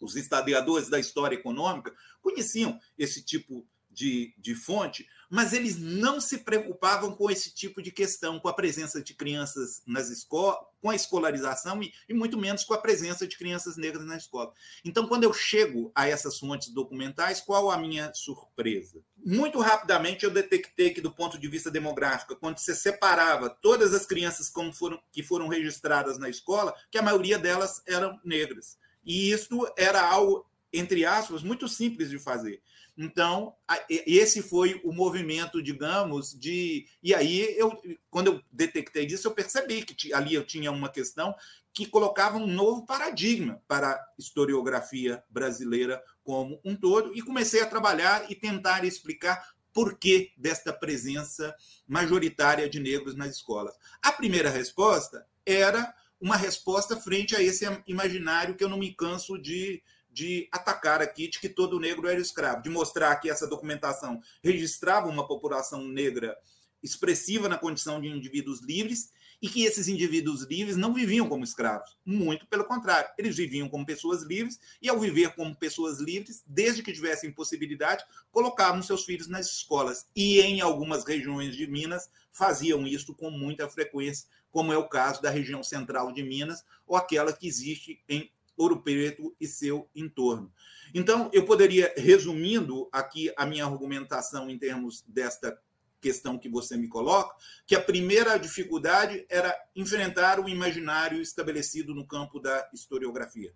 os 0.00 0.16
historiadores 0.16 0.88
da 0.88 0.98
história 0.98 1.36
econômica, 1.36 1.94
conheciam 2.20 2.78
esse 2.98 3.22
tipo 3.22 3.66
de, 3.90 4.34
de 4.38 4.54
fonte, 4.54 5.06
mas 5.32 5.54
eles 5.54 5.78
não 5.78 6.20
se 6.20 6.36
preocupavam 6.40 7.16
com 7.16 7.30
esse 7.30 7.54
tipo 7.54 7.80
de 7.80 7.90
questão, 7.90 8.38
com 8.38 8.48
a 8.48 8.52
presença 8.52 9.02
de 9.02 9.14
crianças 9.14 9.80
nas 9.86 10.10
escolas, 10.10 10.58
com 10.78 10.90
a 10.90 10.94
escolarização 10.94 11.82
e, 11.82 11.90
e, 12.06 12.12
muito 12.12 12.36
menos 12.36 12.64
com 12.64 12.74
a 12.74 12.78
presença 12.78 13.26
de 13.26 13.38
crianças 13.38 13.78
negras 13.78 14.04
na 14.04 14.18
escola. 14.18 14.52
Então, 14.84 15.06
quando 15.08 15.24
eu 15.24 15.32
chego 15.32 15.90
a 15.94 16.06
essas 16.06 16.38
fontes 16.38 16.68
documentais, 16.68 17.40
qual 17.40 17.70
a 17.70 17.78
minha 17.78 18.12
surpresa? 18.12 19.00
Muito 19.24 19.58
rapidamente 19.58 20.22
eu 20.22 20.30
detectei 20.30 20.90
que, 20.90 21.00
do 21.00 21.10
ponto 21.10 21.38
de 21.38 21.48
vista 21.48 21.70
demográfico, 21.70 22.36
quando 22.36 22.58
você 22.58 22.74
separava 22.74 23.48
todas 23.48 23.94
as 23.94 24.04
crianças 24.04 24.50
como 24.50 24.70
foram, 24.70 25.00
que 25.10 25.22
foram 25.22 25.48
registradas 25.48 26.18
na 26.18 26.28
escola, 26.28 26.74
que 26.90 26.98
a 26.98 27.02
maioria 27.02 27.38
delas 27.38 27.82
eram 27.88 28.20
negras. 28.22 28.76
E 29.02 29.30
isso 29.30 29.66
era 29.78 30.06
algo, 30.06 30.44
entre 30.70 31.06
aspas, 31.06 31.42
muito 31.42 31.66
simples 31.68 32.10
de 32.10 32.18
fazer. 32.18 32.60
Então, 32.96 33.54
esse 33.88 34.42
foi 34.42 34.80
o 34.84 34.92
movimento, 34.92 35.62
digamos, 35.62 36.38
de. 36.38 36.86
E 37.02 37.14
aí, 37.14 37.54
eu, 37.56 37.80
quando 38.10 38.26
eu 38.26 38.42
detectei 38.50 39.06
isso, 39.06 39.26
eu 39.26 39.32
percebi 39.32 39.82
que 39.82 40.12
ali 40.12 40.34
eu 40.34 40.44
tinha 40.44 40.70
uma 40.70 40.90
questão 40.90 41.34
que 41.72 41.86
colocava 41.86 42.36
um 42.36 42.46
novo 42.46 42.84
paradigma 42.84 43.62
para 43.66 43.92
a 43.92 44.06
historiografia 44.18 45.24
brasileira 45.30 46.02
como 46.22 46.60
um 46.64 46.76
todo, 46.76 47.16
e 47.16 47.22
comecei 47.22 47.62
a 47.62 47.66
trabalhar 47.66 48.30
e 48.30 48.34
tentar 48.34 48.84
explicar 48.84 49.54
por 49.72 49.98
que 49.98 50.32
desta 50.36 50.72
presença 50.72 51.54
majoritária 51.88 52.68
de 52.68 52.78
negros 52.78 53.14
nas 53.14 53.36
escolas. 53.36 53.74
A 54.02 54.12
primeira 54.12 54.50
resposta 54.50 55.26
era 55.46 55.94
uma 56.20 56.36
resposta 56.36 56.96
frente 56.96 57.34
a 57.34 57.42
esse 57.42 57.64
imaginário 57.86 58.54
que 58.54 58.62
eu 58.62 58.68
não 58.68 58.78
me 58.78 58.94
canso 58.94 59.38
de, 59.38 59.82
de 60.12 60.48
atacar 60.52 61.00
aqui 61.00 61.28
de 61.28 61.40
que 61.40 61.48
todo 61.48 61.80
negro 61.80 62.06
era 62.06 62.20
escravo, 62.20 62.62
de 62.62 62.68
mostrar 62.68 63.16
que 63.16 63.30
essa 63.30 63.46
documentação 63.46 64.20
registrava 64.42 65.08
uma 65.08 65.26
população 65.26 65.82
negra 65.86 66.36
expressiva 66.82 67.48
na 67.48 67.58
condição 67.58 68.00
de 68.00 68.08
indivíduos 68.08 68.60
livres 68.60 69.10
e 69.42 69.48
que 69.48 69.64
esses 69.64 69.88
indivíduos 69.88 70.42
livres 70.42 70.76
não 70.76 70.94
viviam 70.94 71.28
como 71.28 71.42
escravos. 71.42 71.96
Muito 72.04 72.46
pelo 72.46 72.64
contrário, 72.64 73.10
eles 73.18 73.36
viviam 73.36 73.68
como 73.68 73.84
pessoas 73.84 74.22
livres 74.22 74.60
e, 74.80 74.88
ao 74.88 75.00
viver 75.00 75.34
como 75.34 75.56
pessoas 75.56 75.98
livres, 75.98 76.44
desde 76.46 76.80
que 76.80 76.92
tivessem 76.92 77.32
possibilidade, 77.32 78.04
colocavam 78.30 78.80
seus 78.82 79.04
filhos 79.04 79.26
nas 79.26 79.46
escolas. 79.46 80.06
E 80.14 80.40
em 80.40 80.60
algumas 80.60 81.04
regiões 81.04 81.56
de 81.56 81.66
Minas 81.66 82.08
faziam 82.30 82.86
isso 82.86 83.14
com 83.14 83.30
muita 83.30 83.68
frequência, 83.68 84.28
como 84.48 84.72
é 84.72 84.76
o 84.76 84.88
caso 84.88 85.20
da 85.20 85.30
região 85.30 85.62
central 85.62 86.12
de 86.12 86.22
Minas 86.22 86.64
ou 86.86 86.96
aquela 86.96 87.32
que 87.32 87.48
existe 87.48 88.00
em 88.08 88.30
Ouro 88.56 88.82
Preto 88.82 89.34
e 89.40 89.46
seu 89.46 89.88
entorno. 89.94 90.52
Então, 90.94 91.30
eu 91.32 91.44
poderia, 91.44 91.92
resumindo 91.96 92.88
aqui 92.92 93.32
a 93.36 93.46
minha 93.46 93.64
argumentação 93.64 94.50
em 94.50 94.58
termos 94.58 95.02
desta 95.06 95.58
questão 96.00 96.36
que 96.36 96.48
você 96.48 96.76
me 96.76 96.88
coloca, 96.88 97.34
que 97.66 97.76
a 97.76 97.80
primeira 97.80 98.36
dificuldade 98.36 99.24
era 99.28 99.56
enfrentar 99.74 100.40
o 100.40 100.48
imaginário 100.48 101.22
estabelecido 101.22 101.94
no 101.94 102.06
campo 102.06 102.40
da 102.40 102.68
historiografia. 102.74 103.54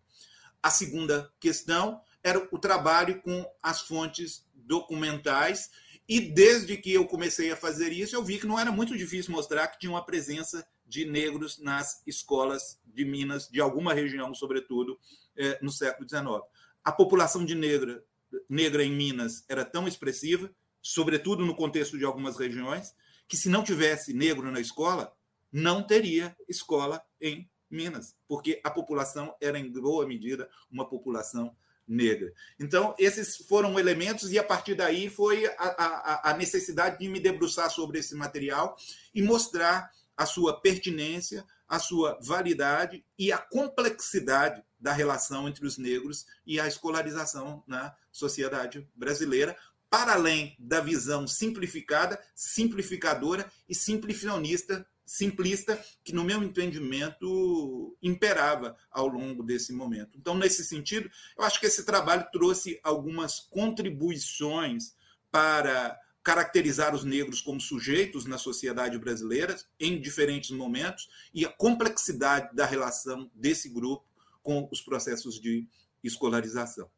A 0.62 0.70
segunda 0.70 1.30
questão 1.40 2.00
era 2.22 2.48
o 2.50 2.58
trabalho 2.58 3.20
com 3.20 3.44
as 3.62 3.80
fontes 3.80 4.46
documentais, 4.54 5.70
e 6.08 6.20
desde 6.20 6.76
que 6.76 6.92
eu 6.92 7.04
comecei 7.06 7.50
a 7.50 7.56
fazer 7.56 7.92
isso, 7.92 8.14
eu 8.14 8.22
vi 8.22 8.38
que 8.38 8.46
não 8.46 8.58
era 8.58 8.70
muito 8.70 8.96
difícil 8.96 9.32
mostrar 9.32 9.66
que 9.66 9.78
tinha 9.80 9.90
uma 9.90 10.04
presença 10.04 10.66
de 10.86 11.04
negros 11.04 11.58
nas 11.58 12.02
escolas 12.06 12.80
de 12.84 13.04
Minas, 13.04 13.48
de 13.48 13.60
alguma 13.60 13.92
região, 13.92 14.34
sobretudo, 14.34 14.98
eh, 15.36 15.58
no 15.60 15.70
século 15.70 16.08
XIX. 16.08 16.42
A 16.84 16.92
população 16.92 17.44
de 17.44 17.54
negra, 17.54 18.04
negra 18.48 18.84
em 18.84 18.92
Minas 18.92 19.44
era 19.48 19.64
tão 19.64 19.88
expressiva 19.88 20.50
sobretudo 20.86 21.44
no 21.44 21.56
contexto 21.56 21.98
de 21.98 22.04
algumas 22.04 22.38
regiões, 22.38 22.94
que 23.26 23.36
se 23.36 23.48
não 23.48 23.64
tivesse 23.64 24.12
negro 24.12 24.52
na 24.52 24.60
escola, 24.60 25.12
não 25.50 25.82
teria 25.82 26.36
escola 26.48 27.02
em 27.20 27.50
Minas, 27.68 28.16
porque 28.28 28.60
a 28.62 28.70
população 28.70 29.34
era, 29.40 29.58
em 29.58 29.68
boa 29.68 30.06
medida, 30.06 30.48
uma 30.70 30.88
população 30.88 31.56
negra. 31.88 32.32
Então, 32.58 32.94
esses 33.00 33.36
foram 33.36 33.80
elementos, 33.80 34.30
e 34.30 34.38
a 34.38 34.44
partir 34.44 34.76
daí 34.76 35.10
foi 35.10 35.44
a, 35.46 35.54
a, 35.58 36.30
a 36.30 36.36
necessidade 36.36 37.00
de 37.00 37.08
me 37.08 37.18
debruçar 37.18 37.68
sobre 37.68 37.98
esse 37.98 38.14
material 38.14 38.76
e 39.12 39.20
mostrar 39.22 39.90
a 40.16 40.24
sua 40.24 40.60
pertinência, 40.60 41.44
a 41.68 41.78
sua 41.78 42.18
validade 42.22 43.04
e 43.18 43.32
a 43.32 43.38
complexidade 43.38 44.62
da 44.78 44.92
relação 44.92 45.48
entre 45.48 45.66
os 45.66 45.78
negros 45.78 46.26
e 46.46 46.60
a 46.60 46.66
escolarização 46.66 47.62
na 47.66 47.94
sociedade 48.12 48.88
brasileira, 48.94 49.56
para 49.90 50.14
além 50.14 50.56
da 50.58 50.80
visão 50.80 51.26
simplificada, 51.26 52.20
simplificadora 52.34 53.50
e 53.68 53.74
simplicionista, 53.74 54.86
simplista, 55.04 55.80
que, 56.02 56.12
no 56.12 56.24
meu 56.24 56.42
entendimento, 56.42 57.96
imperava 58.02 58.76
ao 58.90 59.06
longo 59.06 59.42
desse 59.42 59.72
momento. 59.72 60.18
Então, 60.18 60.34
nesse 60.34 60.64
sentido, 60.64 61.08
eu 61.38 61.44
acho 61.44 61.60
que 61.60 61.66
esse 61.66 61.84
trabalho 61.84 62.26
trouxe 62.32 62.80
algumas 62.82 63.38
contribuições 63.38 64.94
para 65.30 65.96
caracterizar 66.26 66.92
os 66.92 67.04
negros 67.04 67.40
como 67.40 67.60
sujeitos 67.60 68.26
na 68.26 68.36
sociedade 68.36 68.98
brasileira 68.98 69.56
em 69.78 70.00
diferentes 70.00 70.50
momentos 70.50 71.08
e 71.32 71.46
a 71.46 71.52
complexidade 71.52 72.52
da 72.52 72.66
relação 72.66 73.30
desse 73.32 73.68
grupo 73.68 74.04
com 74.42 74.68
os 74.72 74.80
processos 74.80 75.40
de 75.40 75.68
escolarização. 76.02 76.90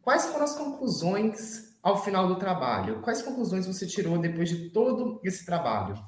Quais 0.00 0.26
foram 0.26 0.44
as 0.44 0.54
conclusões 0.54 1.76
ao 1.82 2.04
final 2.04 2.28
do 2.28 2.38
trabalho? 2.38 3.02
Quais 3.02 3.22
conclusões 3.22 3.66
você 3.66 3.88
tirou 3.88 4.16
depois 4.18 4.48
de 4.48 4.70
todo 4.70 5.20
esse 5.24 5.44
trabalho? 5.44 6.00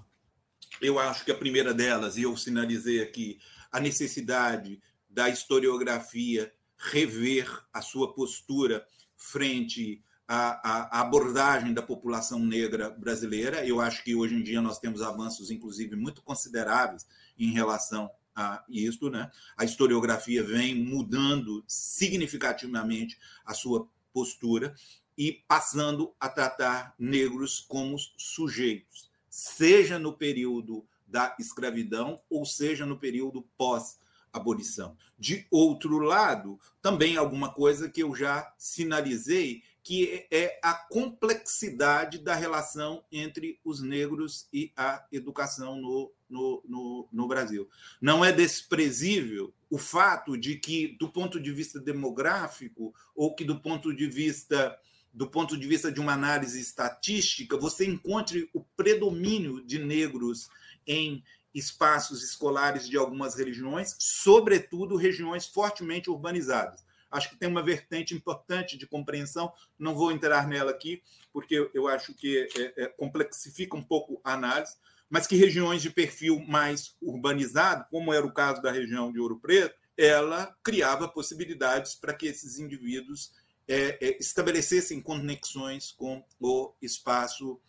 Eu 0.80 1.00
acho 1.00 1.24
que 1.24 1.32
a 1.32 1.36
primeira 1.36 1.74
delas, 1.74 2.16
e 2.16 2.22
eu 2.22 2.36
sinalizei 2.36 3.02
aqui, 3.02 3.40
a 3.72 3.80
necessidade 3.80 4.80
da 5.08 5.28
historiografia 5.28 6.52
rever 6.78 7.60
a 7.72 7.82
sua 7.82 8.14
postura 8.14 8.86
frente 9.16 10.00
à, 10.32 10.60
à, 10.62 11.00
abordagem 11.00 11.74
da 11.74 11.82
população 11.82 12.38
negra 12.38 12.88
brasileira. 12.88 13.66
Eu 13.66 13.80
acho 13.80 14.04
que 14.04 14.14
hoje 14.14 14.36
em 14.36 14.42
dia 14.44 14.62
nós 14.62 14.78
temos 14.78 15.02
avanços, 15.02 15.50
inclusive, 15.50 15.96
muito 15.96 16.22
consideráveis 16.22 17.04
em 17.36 17.50
relação 17.50 18.08
a 18.32 18.62
isso, 18.68 19.10
né? 19.10 19.28
A 19.56 19.64
historiografia 19.64 20.44
vem 20.44 20.76
mudando 20.76 21.64
significativamente 21.66 23.18
a 23.44 23.54
sua 23.54 23.88
postura 24.12 24.72
e 25.18 25.42
passando 25.48 26.14
a 26.20 26.28
tratar 26.28 26.94
negros 26.96 27.58
como 27.58 27.96
sujeitos, 28.16 29.10
seja 29.28 29.98
no 29.98 30.12
período 30.12 30.86
da 31.08 31.34
escravidão 31.40 32.20
ou 32.30 32.46
seja 32.46 32.86
no 32.86 32.96
período 32.96 33.42
pós 33.58 33.98
abolição. 34.32 34.96
De 35.18 35.44
outro 35.50 35.98
lado, 35.98 36.58
também 36.80 37.16
alguma 37.16 37.52
coisa 37.52 37.88
que 37.88 38.00
eu 38.00 38.14
já 38.14 38.54
sinalizei, 38.56 39.62
que 39.82 40.26
é 40.30 40.58
a 40.62 40.74
complexidade 40.74 42.18
da 42.18 42.34
relação 42.34 43.04
entre 43.10 43.58
os 43.64 43.80
negros 43.80 44.46
e 44.52 44.72
a 44.76 45.04
educação 45.10 45.80
no, 45.80 46.12
no, 46.28 46.62
no, 46.66 47.08
no, 47.10 47.28
Brasil. 47.28 47.68
Não 48.00 48.24
é 48.24 48.30
desprezível 48.30 49.52
o 49.70 49.78
fato 49.78 50.36
de 50.36 50.56
que, 50.56 50.96
do 50.98 51.08
ponto 51.08 51.40
de 51.40 51.50
vista 51.50 51.80
demográfico, 51.80 52.94
ou 53.14 53.34
que 53.34 53.44
do 53.44 53.58
ponto 53.60 53.94
de 53.94 54.06
vista 54.06 54.78
do 55.12 55.28
ponto 55.28 55.58
de 55.58 55.66
vista 55.66 55.90
de 55.90 55.98
uma 55.98 56.12
análise 56.12 56.60
estatística, 56.60 57.56
você 57.56 57.84
encontre 57.84 58.48
o 58.54 58.60
predomínio 58.60 59.60
de 59.64 59.80
negros 59.80 60.48
em 60.86 61.24
espaços 61.52 62.22
escolares 62.22 62.88
de 62.88 62.96
algumas 62.96 63.34
regiões, 63.34 63.96
sobretudo 63.98 64.94
regiões 64.94 65.46
fortemente 65.46 66.08
urbanizadas. 66.08 66.84
Acho 67.10 67.30
que 67.30 67.36
tem 67.36 67.48
uma 67.48 67.62
vertente 67.62 68.14
importante 68.14 68.76
de 68.76 68.86
compreensão, 68.86 69.52
não 69.78 69.94
vou 69.94 70.12
entrar 70.12 70.46
nela 70.46 70.70
aqui, 70.70 71.02
porque 71.32 71.70
eu 71.74 71.88
acho 71.88 72.14
que 72.14 72.48
é, 72.56 72.84
é, 72.84 72.86
complexifica 72.86 73.76
um 73.76 73.82
pouco 73.82 74.20
a 74.22 74.34
análise, 74.34 74.76
mas 75.08 75.26
que 75.26 75.34
regiões 75.34 75.82
de 75.82 75.90
perfil 75.90 76.40
mais 76.46 76.96
urbanizado, 77.02 77.84
como 77.90 78.12
era 78.12 78.24
o 78.24 78.32
caso 78.32 78.62
da 78.62 78.70
região 78.70 79.12
de 79.12 79.18
Ouro 79.18 79.38
Preto, 79.40 79.74
ela 79.96 80.56
criava 80.62 81.08
possibilidades 81.08 81.94
para 81.94 82.14
que 82.14 82.26
esses 82.26 82.58
indivíduos 82.58 83.32
é, 83.68 83.98
é, 84.00 84.16
estabelecessem 84.18 85.00
conexões 85.00 85.92
com 85.92 86.24
o 86.40 86.72
espaço 86.80 87.60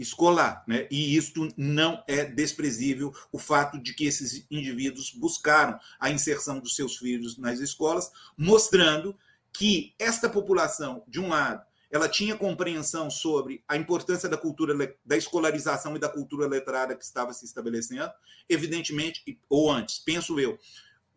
escolar. 0.00 0.64
Né? 0.66 0.88
E 0.90 1.16
isto 1.16 1.48
não 1.56 2.02
é 2.08 2.24
desprezível, 2.24 3.14
o 3.30 3.38
fato 3.38 3.78
de 3.78 3.94
que 3.94 4.06
esses 4.06 4.46
indivíduos 4.50 5.12
buscaram 5.12 5.78
a 5.98 6.10
inserção 6.10 6.58
dos 6.58 6.74
seus 6.74 6.96
filhos 6.96 7.36
nas 7.36 7.60
escolas, 7.60 8.10
mostrando 8.36 9.16
que 9.52 9.94
esta 9.98 10.28
população, 10.28 11.04
de 11.06 11.20
um 11.20 11.28
lado, 11.28 11.62
ela 11.90 12.08
tinha 12.08 12.36
compreensão 12.36 13.10
sobre 13.10 13.64
a 13.66 13.76
importância 13.76 14.28
da 14.28 14.36
cultura 14.36 14.96
da 15.04 15.16
escolarização 15.16 15.96
e 15.96 15.98
da 15.98 16.08
cultura 16.08 16.46
letrada 16.46 16.94
que 16.94 17.04
estava 17.04 17.32
se 17.32 17.44
estabelecendo, 17.44 18.10
evidentemente, 18.48 19.22
ou 19.48 19.70
antes, 19.70 19.98
penso 19.98 20.38
eu, 20.38 20.56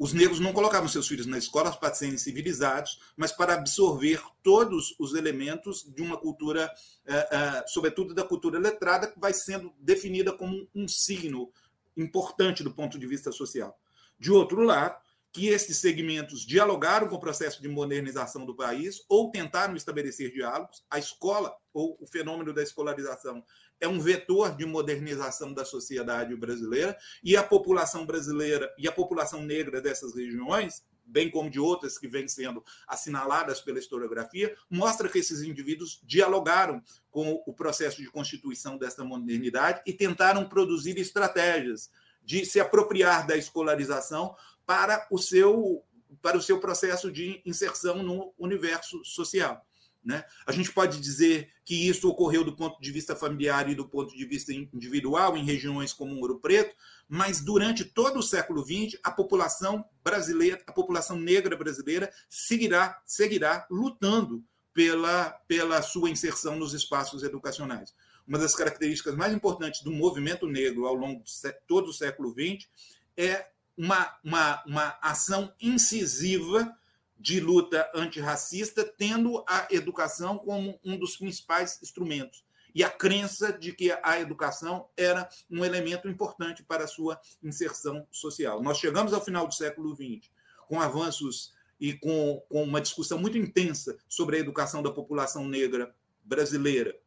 os 0.04 0.12
negros 0.12 0.38
não 0.38 0.51
colocavam 0.51 0.89
seus 0.89 1.08
filhos 1.08 1.26
na 1.26 1.38
escola 1.38 1.72
para 1.72 1.93
serem 1.93 2.18
civilizados, 2.18 2.99
mas 3.16 3.32
para 3.32 3.54
absorver 3.54 4.22
todos 4.43 4.93
os 4.99 5.14
elementos 5.14 5.86
de 5.95 6.01
uma 6.01 6.18
cultura, 6.18 6.70
eh, 7.06 7.30
eh, 7.32 7.64
sobretudo 7.68 8.14
da 8.14 8.26
cultura 8.26 8.60
letrada, 8.60 9.08
que 9.08 9.18
vai 9.18 9.34
sendo 9.34 9.72
definida 9.80 10.34
como 10.34 10.68
um 10.76 10.89
signo 10.89 11.49
importante 11.95 12.66
do 12.66 12.74
ponto 12.74 12.99
de 12.99 13.08
vista 13.08 13.32
social. 13.32 13.80
De 14.20 14.30
outro 14.30 14.62
lado, 14.64 14.97
que 15.34 15.47
esses 15.47 15.77
segmentos 15.77 16.45
dialogaram 16.45 17.07
com 17.07 17.15
o 17.15 17.19
processo 17.19 17.59
de 17.59 17.67
modernização 17.67 18.45
do 18.45 18.55
país 18.55 19.03
ou 19.09 19.31
tentaram 19.31 19.75
estabelecer 19.75 20.31
diálogos. 20.31 20.86
A 20.91 20.99
escola, 20.99 21.51
ou 21.73 21.97
o 21.99 22.05
fenômeno 22.05 22.53
da 22.53 22.61
escolarização, 22.61 23.43
é 23.81 23.88
um 23.88 23.99
vetor 23.99 24.55
de 24.55 24.63
modernização 24.63 25.51
da 25.51 25.65
sociedade 25.65 26.36
brasileira 26.36 26.95
e 27.23 27.36
a 27.36 27.41
população 27.41 28.05
brasileira 28.05 28.71
e 28.77 28.88
a 28.88 28.91
população 28.91 29.41
negra 29.41 29.81
dessas 29.81 30.15
regiões, 30.15 30.84
bem 31.03 31.31
como 31.31 31.49
de 31.49 31.59
outras 31.59 31.97
que 31.97 32.07
vêm 32.07 32.27
sendo 32.27 32.63
assinaladas 32.88 33.59
pela 33.59 33.79
historiografia, 33.79 34.55
mostra 34.69 35.09
que 35.09 35.17
esses 35.17 35.41
indivíduos 35.41 35.99
dialogaram 36.03 36.79
com 37.09 37.43
o 37.47 37.53
processo 37.53 37.97
de 37.97 38.09
constituição 38.09 38.77
desta 38.77 39.03
modernidade 39.03 39.81
e 39.84 39.93
tentaram 39.93 40.47
produzir 40.47 40.95
estratégias 40.99 41.89
de 42.23 42.45
se 42.45 42.59
apropriar 42.59 43.27
da 43.27 43.36
escolarização 43.36 44.36
para 44.66 45.07
o 45.11 45.18
seu, 45.18 45.84
para 46.22 46.38
o 46.38 46.41
seu 46.41 46.59
processo 46.59 47.11
de 47.11 47.41
inserção 47.45 48.01
no 48.03 48.34
universo 48.38 49.03
social. 49.03 49.66
Né? 50.03 50.24
A 50.45 50.51
gente 50.51 50.72
pode 50.72 50.99
dizer 50.99 51.49
que 51.64 51.88
isso 51.88 52.09
ocorreu 52.09 52.43
do 52.43 52.55
ponto 52.55 52.80
de 52.82 52.91
vista 52.91 53.16
familiar 53.16 53.70
e 53.70 53.76
do 53.76 53.88
ponto 53.88 54.16
de 54.16 54.26
vista 54.26 54.51
individual 54.51 55.38
em 55.38 55.45
regiões 55.45 55.93
como 55.93 56.20
Ouro 56.20 56.39
Preto, 56.39 56.76
mas 57.07 57.39
durante 57.39 57.86
todo 57.86 58.20
o 58.20 58.24
século 58.24 58.66
XX, 58.66 58.99
a 59.01 59.11
população 59.11 59.86
brasileira, 60.03 60.61
a 60.68 60.74
população 60.74 61.18
negra 61.18 61.55
brasileira 61.55 62.11
seguirá, 62.30 63.01
seguirá 63.05 63.66
lutando 63.72 64.43
pela, 64.74 65.30
pela 65.47 65.82
sua 65.82 66.09
inserção 66.09 66.57
nos 66.57 66.74
espaços 66.74 67.24
educacionais. 67.24 67.93
uma 68.28 68.39
das 68.39 68.55
características 68.55 69.16
mais 69.16 69.34
importantes 69.34 69.82
do 69.84 69.91
movimento 69.91 70.47
negro 70.47 70.86
ao 70.86 70.95
longo 70.95 71.24
de 71.24 71.32
todo 71.68 71.89
o 71.89 71.93
século 71.93 72.34
XX 72.34 72.68
é 73.16 73.53
uma, 73.78 74.17
uma, 74.24 74.63
uma 74.65 74.97
ação 75.01 75.53
incisiva 75.61 76.76
de 77.19 77.39
luta 77.39 77.89
antirracista, 77.95 78.84
tendo 78.84 79.43
a 79.47 79.67
educação 79.71 80.38
como 80.38 80.80
um 80.84 80.97
dos 80.97 81.15
principais 81.15 81.80
instrumentos. 81.82 82.43
E 82.76 82.84
a 82.84 82.89
crença 82.89 83.53
de 83.53 83.71
que 83.71 83.91
a 84.03 84.19
educação 84.19 84.88
era 84.97 85.30
um 85.49 85.63
elemento 85.63 86.09
importante 86.09 86.63
para 86.63 86.84
a 86.84 86.88
sua 86.88 87.19
inserção 87.41 88.05
social. 88.11 88.61
Nós 88.61 88.78
chegamos 88.80 89.13
ao 89.13 89.24
final 89.24 89.47
do 89.47 89.53
século 89.53 89.95
XX 89.95 90.30
com 90.67 90.82
avanços 90.82 91.53
e 91.80 91.93
com, 91.93 92.43
com 92.49 92.63
uma 92.63 92.82
discussão 92.82 93.17
muito 93.17 93.38
intensa 93.38 93.97
sobre 94.07 94.38
a 94.38 94.39
educação 94.39 94.82
da 94.82 94.91
população 94.91 95.47
negra 95.47 95.93
brasileira 96.24 96.97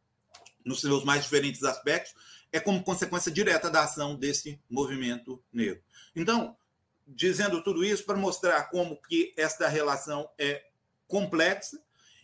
nos 0.63 0.81
seus 0.81 1.03
mais 1.03 1.23
diferentes 1.23 1.63
aspectos, 1.63 2.13
é 2.51 2.59
como 2.59 2.83
consequência 2.83 3.31
direta 3.31 3.69
da 3.69 3.83
ação 3.83 4.15
desse 4.15 4.59
movimento 4.69 5.43
negro. 5.51 5.81
Então, 6.15 6.55
dizendo 7.05 7.63
tudo 7.63 7.83
isso 7.83 8.03
para 8.05 8.17
mostrar 8.17 8.63
como 8.69 9.01
que 9.01 9.33
esta 9.37 9.67
relação 9.67 10.29
é 10.37 10.63
complexa 11.07 11.81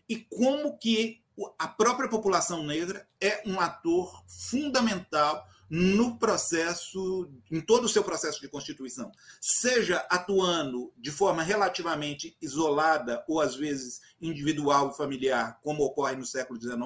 e 0.08 0.18
como 0.18 0.78
que 0.78 1.24
a 1.58 1.68
própria 1.68 2.10
população 2.10 2.64
negra 2.64 3.08
é 3.20 3.42
um 3.46 3.60
ator 3.60 4.24
fundamental 4.28 5.48
no 5.70 6.20
processo, 6.20 7.32
em 7.50 7.60
todo 7.60 7.86
o 7.86 7.90
seu 7.90 8.04
processo 8.04 8.40
de 8.40 8.48
constituição, 8.48 9.12
seja 9.42 10.06
atuando 10.10 10.94
de 10.98 11.10
forma 11.10 11.42
relativamente 11.42 12.38
isolada 12.40 13.24
ou 13.28 13.42
às 13.42 13.56
vezes 13.56 14.00
individual 14.22 14.92
e 14.92 14.98
familiar, 14.98 15.60
como 15.64 15.84
ocorre 15.84 16.16
no 16.16 16.26
século 16.26 16.62
XIX, 16.62 16.78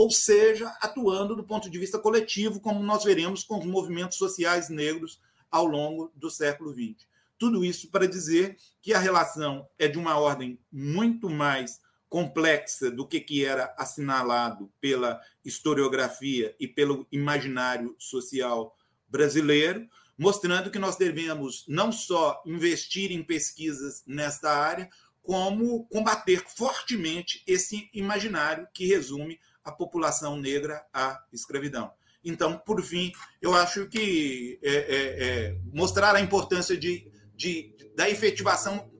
ou 0.00 0.10
seja, 0.10 0.74
atuando 0.80 1.36
do 1.36 1.44
ponto 1.44 1.68
de 1.68 1.78
vista 1.78 1.98
coletivo, 1.98 2.58
como 2.58 2.82
nós 2.82 3.04
veremos 3.04 3.44
com 3.44 3.58
os 3.58 3.66
movimentos 3.66 4.16
sociais 4.16 4.70
negros 4.70 5.20
ao 5.50 5.66
longo 5.66 6.10
do 6.16 6.30
século 6.30 6.72
XX. 6.72 7.06
Tudo 7.38 7.62
isso 7.62 7.90
para 7.90 8.08
dizer 8.08 8.56
que 8.80 8.94
a 8.94 8.98
relação 8.98 9.68
é 9.78 9.86
de 9.86 9.98
uma 9.98 10.18
ordem 10.18 10.58
muito 10.72 11.28
mais 11.28 11.82
complexa 12.08 12.90
do 12.90 13.06
que, 13.06 13.20
que 13.20 13.44
era 13.44 13.74
assinalado 13.76 14.72
pela 14.80 15.20
historiografia 15.44 16.56
e 16.58 16.66
pelo 16.66 17.06
imaginário 17.12 17.94
social 17.98 18.74
brasileiro, 19.06 19.86
mostrando 20.16 20.70
que 20.70 20.78
nós 20.78 20.96
devemos 20.96 21.66
não 21.68 21.92
só 21.92 22.42
investir 22.46 23.12
em 23.12 23.22
pesquisas 23.22 24.02
nesta 24.06 24.50
área, 24.50 24.88
como 25.20 25.84
combater 25.88 26.42
fortemente 26.48 27.42
esse 27.46 27.90
imaginário 27.92 28.66
que 28.72 28.86
resume 28.86 29.38
a 29.64 29.72
população 29.72 30.36
negra 30.36 30.84
à 30.92 31.22
escravidão. 31.32 31.92
Então, 32.22 32.58
por 32.58 32.82
fim, 32.82 33.12
eu 33.40 33.54
acho 33.54 33.86
que 33.88 34.58
é, 34.62 34.72
é, 34.72 35.24
é, 35.24 35.58
mostrar 35.72 36.14
a 36.14 36.20
importância 36.20 36.76
de 36.76 37.10
de, 37.40 37.74
da 37.96 38.10
efetivação 38.10 38.92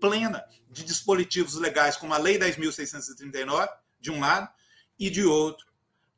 plena 0.00 0.42
de 0.70 0.82
dispositivos 0.82 1.56
legais, 1.56 1.98
como 1.98 2.14
a 2.14 2.18
Lei 2.18 2.38
10.639, 2.38 3.68
de 4.00 4.10
um 4.10 4.20
lado, 4.20 4.48
e 4.98 5.10
de 5.10 5.24
outro, 5.24 5.66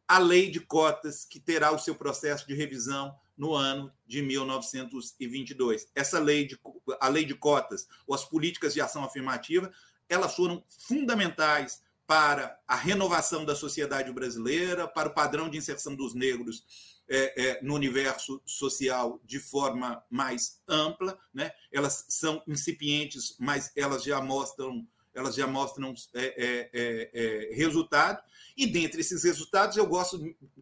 a 0.07 0.19
Lei 0.19 0.49
de 0.51 0.61
Cotas, 0.61 1.25
que 1.25 1.41
terá 1.41 1.73
o 1.73 1.79
seu 1.79 1.97
processo 1.97 2.47
de 2.47 2.55
revisão 2.55 3.13
no 3.37 3.55
ano 3.55 3.93
de 4.07 4.23
1922. 4.23 5.89
Essa 5.97 6.21
lei 6.21 6.47
de, 6.47 6.59
a 7.01 7.09
lei 7.09 7.25
de 7.25 7.35
cotas, 7.35 7.89
ou 8.07 8.15
as 8.15 8.25
políticas 8.25 8.73
de 8.73 8.81
ação 8.81 9.05
afirmativa, 9.05 9.71
elas 10.09 10.35
foram 10.35 10.65
fundamentais 10.69 11.83
para 12.09 12.59
a 12.67 12.75
renovação 12.75 13.45
da 13.45 13.55
sociedade 13.55 14.11
brasileira, 14.11 14.89
para 14.89 15.11
o 15.11 15.15
padrão 15.15 15.51
de 15.51 15.59
inserção 15.59 15.95
dos 15.95 16.15
negros 16.15 16.65
é, 17.07 17.43
é, 17.43 17.63
no 17.63 17.75
universo 17.75 18.41
social 18.47 19.21
de 19.27 19.39
forma 19.39 20.03
mais 20.09 20.59
ampla, 20.67 21.19
né? 21.35 21.53
Elas 21.71 22.07
são 22.09 22.43
incipientes, 22.47 23.37
mas 23.39 23.71
elas 23.77 24.03
já 24.03 24.23
mostram 24.23 24.89
elas 25.15 25.35
já 25.35 25.47
mostram 25.47 25.93
é, 26.15 26.25
é, 26.25 26.71
é, 26.73 27.11
é, 27.13 27.55
resultado. 27.55 28.23
E 28.57 28.67
dentre 28.67 29.01
esses 29.01 29.25
resultados, 29.25 29.77
eu 29.77 29.87
gosto 29.87 30.19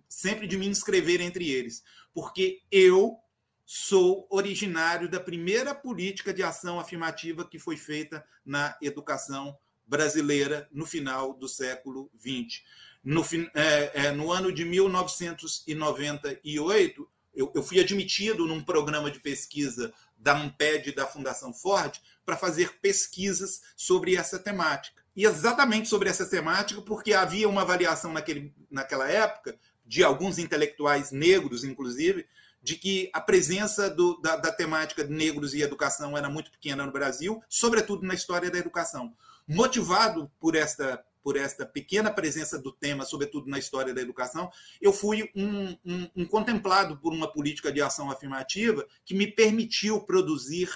sempre 0.08 0.46
de 0.46 0.56
me 0.56 0.66
inscrever 0.66 1.20
entre 1.20 1.50
eles, 1.50 1.84
porque 2.12 2.62
eu 2.72 3.18
sou 3.66 4.26
originário 4.30 5.08
da 5.08 5.20
primeira 5.20 5.74
política 5.74 6.32
de 6.32 6.42
ação 6.42 6.80
afirmativa 6.80 7.44
que 7.44 7.58
foi 7.58 7.76
feita 7.76 8.24
na 8.44 8.76
educação 8.80 9.56
brasileira 9.86 10.68
no 10.72 10.84
final 10.84 11.32
do 11.34 11.48
século 11.48 12.10
XX. 12.18 12.62
No, 13.04 13.24
é, 13.54 14.06
é, 14.06 14.12
no 14.12 14.32
ano 14.32 14.52
de 14.52 14.64
1998, 14.64 17.08
eu, 17.34 17.52
eu 17.54 17.62
fui 17.62 17.78
admitido 17.78 18.46
num 18.46 18.62
programa 18.62 19.10
de 19.10 19.20
pesquisa 19.20 19.92
da 20.16 20.36
Amped 20.36 20.92
da 20.92 21.06
Fundação 21.06 21.52
Ford 21.52 22.00
para 22.24 22.36
fazer 22.36 22.78
pesquisas 22.80 23.60
sobre 23.76 24.16
essa 24.16 24.38
temática. 24.38 25.04
E 25.14 25.24
exatamente 25.24 25.88
sobre 25.88 26.08
essa 26.08 26.26
temática, 26.26 26.80
porque 26.82 27.12
havia 27.12 27.48
uma 27.48 27.62
avaliação 27.62 28.12
naquele, 28.12 28.52
naquela 28.70 29.08
época, 29.08 29.56
de 29.84 30.02
alguns 30.02 30.38
intelectuais 30.38 31.12
negros, 31.12 31.62
inclusive, 31.62 32.26
de 32.60 32.76
que 32.76 33.08
a 33.12 33.20
presença 33.20 33.88
do, 33.88 34.20
da, 34.20 34.36
da 34.36 34.50
temática 34.50 35.04
de 35.04 35.12
negros 35.12 35.54
e 35.54 35.62
educação 35.62 36.18
era 36.18 36.28
muito 36.28 36.50
pequena 36.50 36.84
no 36.84 36.90
Brasil, 36.90 37.40
sobretudo 37.48 38.04
na 38.04 38.14
história 38.14 38.50
da 38.50 38.58
educação. 38.58 39.14
Motivado 39.46 40.30
por 40.38 40.54
esta 40.54 41.04
por 41.26 41.36
esta 41.36 41.66
pequena 41.66 42.08
presença 42.08 42.56
do 42.56 42.70
tema, 42.70 43.04
sobretudo 43.04 43.50
na 43.50 43.58
história 43.58 43.92
da 43.92 44.00
educação, 44.00 44.48
eu 44.80 44.92
fui 44.92 45.28
um, 45.34 45.76
um, 45.84 46.08
um, 46.18 46.24
contemplado 46.24 46.96
por 46.98 47.12
uma 47.12 47.26
política 47.26 47.72
de 47.72 47.82
ação 47.82 48.12
afirmativa 48.12 48.86
que 49.04 49.12
me 49.12 49.26
permitiu 49.26 50.00
produzir 50.02 50.70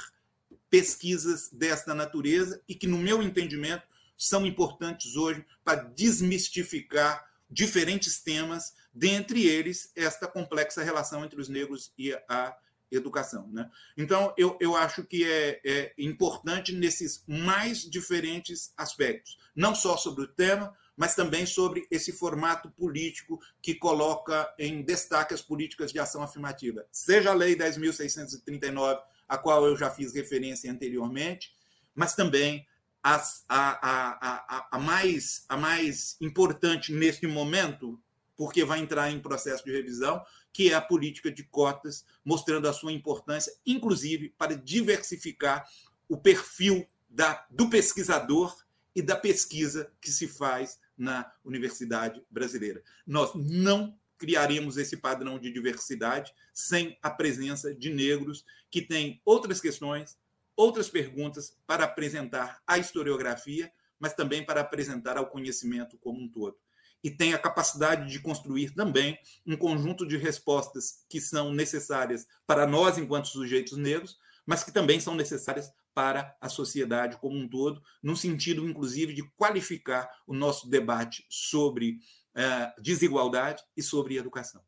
pesquisas 0.69 1.51
desta 1.51 1.95
natureza 1.95 2.61
e 2.69 2.75
que, 2.75 2.89
no 2.89 2.99
meu 2.99 3.23
entendimento, 3.23 3.85
são 4.17 4.45
importantes 4.45 5.15
hoje 5.15 5.47
para 5.63 5.85
desmistificar 5.85 7.25
diferentes 7.49 8.21
temas, 8.21 8.75
dentre 8.93 9.47
eles 9.47 9.93
esta 9.95 10.27
complexa 10.27 10.83
relação 10.83 11.25
entre 11.25 11.41
os 11.41 11.49
negros 11.49 11.93
e 11.97 12.13
a 12.29 12.57
educação. 12.91 13.49
Né? 13.53 13.71
Então, 13.97 14.35
eu, 14.37 14.57
eu 14.61 14.77
acho 14.77 15.05
que 15.05 15.25
é, 15.25 15.61
é 15.65 15.95
importante 15.99 16.73
nesses 16.73 17.25
mais 17.27 17.83
diferentes 17.89 18.73
aspectos, 18.77 19.39
não 19.55 19.75
só 19.75 19.97
sobre 19.97 20.25
o 20.25 20.29
tema, 20.29 20.75
mas 20.97 21.15
também 21.15 21.47
sobre 21.47 21.87
esse 21.91 22.13
formato 22.13 22.71
político 22.71 23.41
que 23.63 23.75
coloca 23.75 24.53
em 24.59 24.83
destaque 24.83 25.33
as 25.33 25.41
políticas 25.41 25.93
de 25.93 25.99
ação 25.99 26.23
afirmativa, 26.23 26.85
seja 26.93 27.31
a 27.31 27.35
Lei 27.35 27.57
10.639, 27.57 29.01
a 29.27 29.39
qual 29.39 29.65
eu 29.65 29.77
já 29.77 29.91
fiz 29.91 30.13
referência 30.13 30.71
anteriormente, 30.71 31.55
mas 31.95 32.15
também 32.15 32.67
as, 33.03 33.45
a, 33.49 33.89
a, 33.89 34.57
a, 34.59 34.69
a, 34.73 34.79
mais, 34.79 35.45
a 35.49 35.57
mais 35.57 36.17
importante 36.21 36.93
neste 36.93 37.27
momento, 37.27 37.99
porque 38.41 38.65
vai 38.65 38.81
entrar 38.81 39.11
em 39.11 39.21
processo 39.21 39.63
de 39.67 39.71
revisão, 39.71 40.25
que 40.51 40.71
é 40.71 40.75
a 40.75 40.81
política 40.81 41.31
de 41.31 41.45
cotas, 41.45 42.07
mostrando 42.25 42.67
a 42.67 42.73
sua 42.73 42.91
importância, 42.91 43.53
inclusive 43.67 44.31
para 44.31 44.57
diversificar 44.57 45.69
o 46.09 46.17
perfil 46.17 46.89
da, 47.07 47.47
do 47.51 47.69
pesquisador 47.69 48.57
e 48.97 49.03
da 49.03 49.15
pesquisa 49.15 49.93
que 50.01 50.11
se 50.11 50.27
faz 50.27 50.81
na 50.97 51.31
universidade 51.45 52.25
brasileira. 52.31 52.83
Nós 53.07 53.33
não 53.35 53.95
criaremos 54.17 54.79
esse 54.79 54.97
padrão 54.97 55.39
de 55.39 55.53
diversidade 55.53 56.33
sem 56.55 56.99
a 57.03 57.11
presença 57.11 57.75
de 57.75 57.93
negros 57.93 58.43
que 58.71 58.81
têm 58.81 59.21
outras 59.23 59.61
questões, 59.61 60.17
outras 60.57 60.89
perguntas 60.89 61.55
para 61.67 61.85
apresentar 61.85 62.63
à 62.67 62.79
historiografia, 62.79 63.71
mas 63.99 64.15
também 64.15 64.43
para 64.43 64.63
apresentar 64.63 65.19
ao 65.19 65.27
conhecimento 65.27 65.99
como 65.99 66.23
um 66.23 66.27
todo 66.27 66.57
e 67.03 67.11
tem 67.11 67.35
a 67.35 67.39
capacidade 67.39 68.11
de 68.11 68.21
construir 68.21 68.71
também 68.71 69.19
um 69.47 69.57
conjunto 69.57 70.07
de 70.07 70.17
respostas 70.17 71.05
que 71.09 71.21
são 71.21 71.53
necessárias 71.53 72.27
para 72.47 72.67
nós, 72.67 72.99
enquanto 72.99 73.29
sujeitos 73.29 73.77
negros, 73.77 74.19
mas 74.47 74.65
que 74.65 74.73
também 74.73 75.01
são 75.01 75.15
necessárias 75.15 75.71
para 75.95 76.37
a 76.41 76.49
sociedade 76.49 77.17
como 77.17 77.37
um 77.37 77.49
todo, 77.49 77.83
no 78.03 78.17
sentido, 78.17 78.69
inclusive, 78.69 79.13
de 79.13 79.23
qualificar 79.37 80.09
o 80.27 80.35
nosso 80.35 80.69
debate 80.69 81.27
sobre 81.29 81.99
uh, 82.37 82.83
desigualdade 82.83 83.63
e 83.77 83.83
sobre 83.83 84.17
educação. 84.17 84.63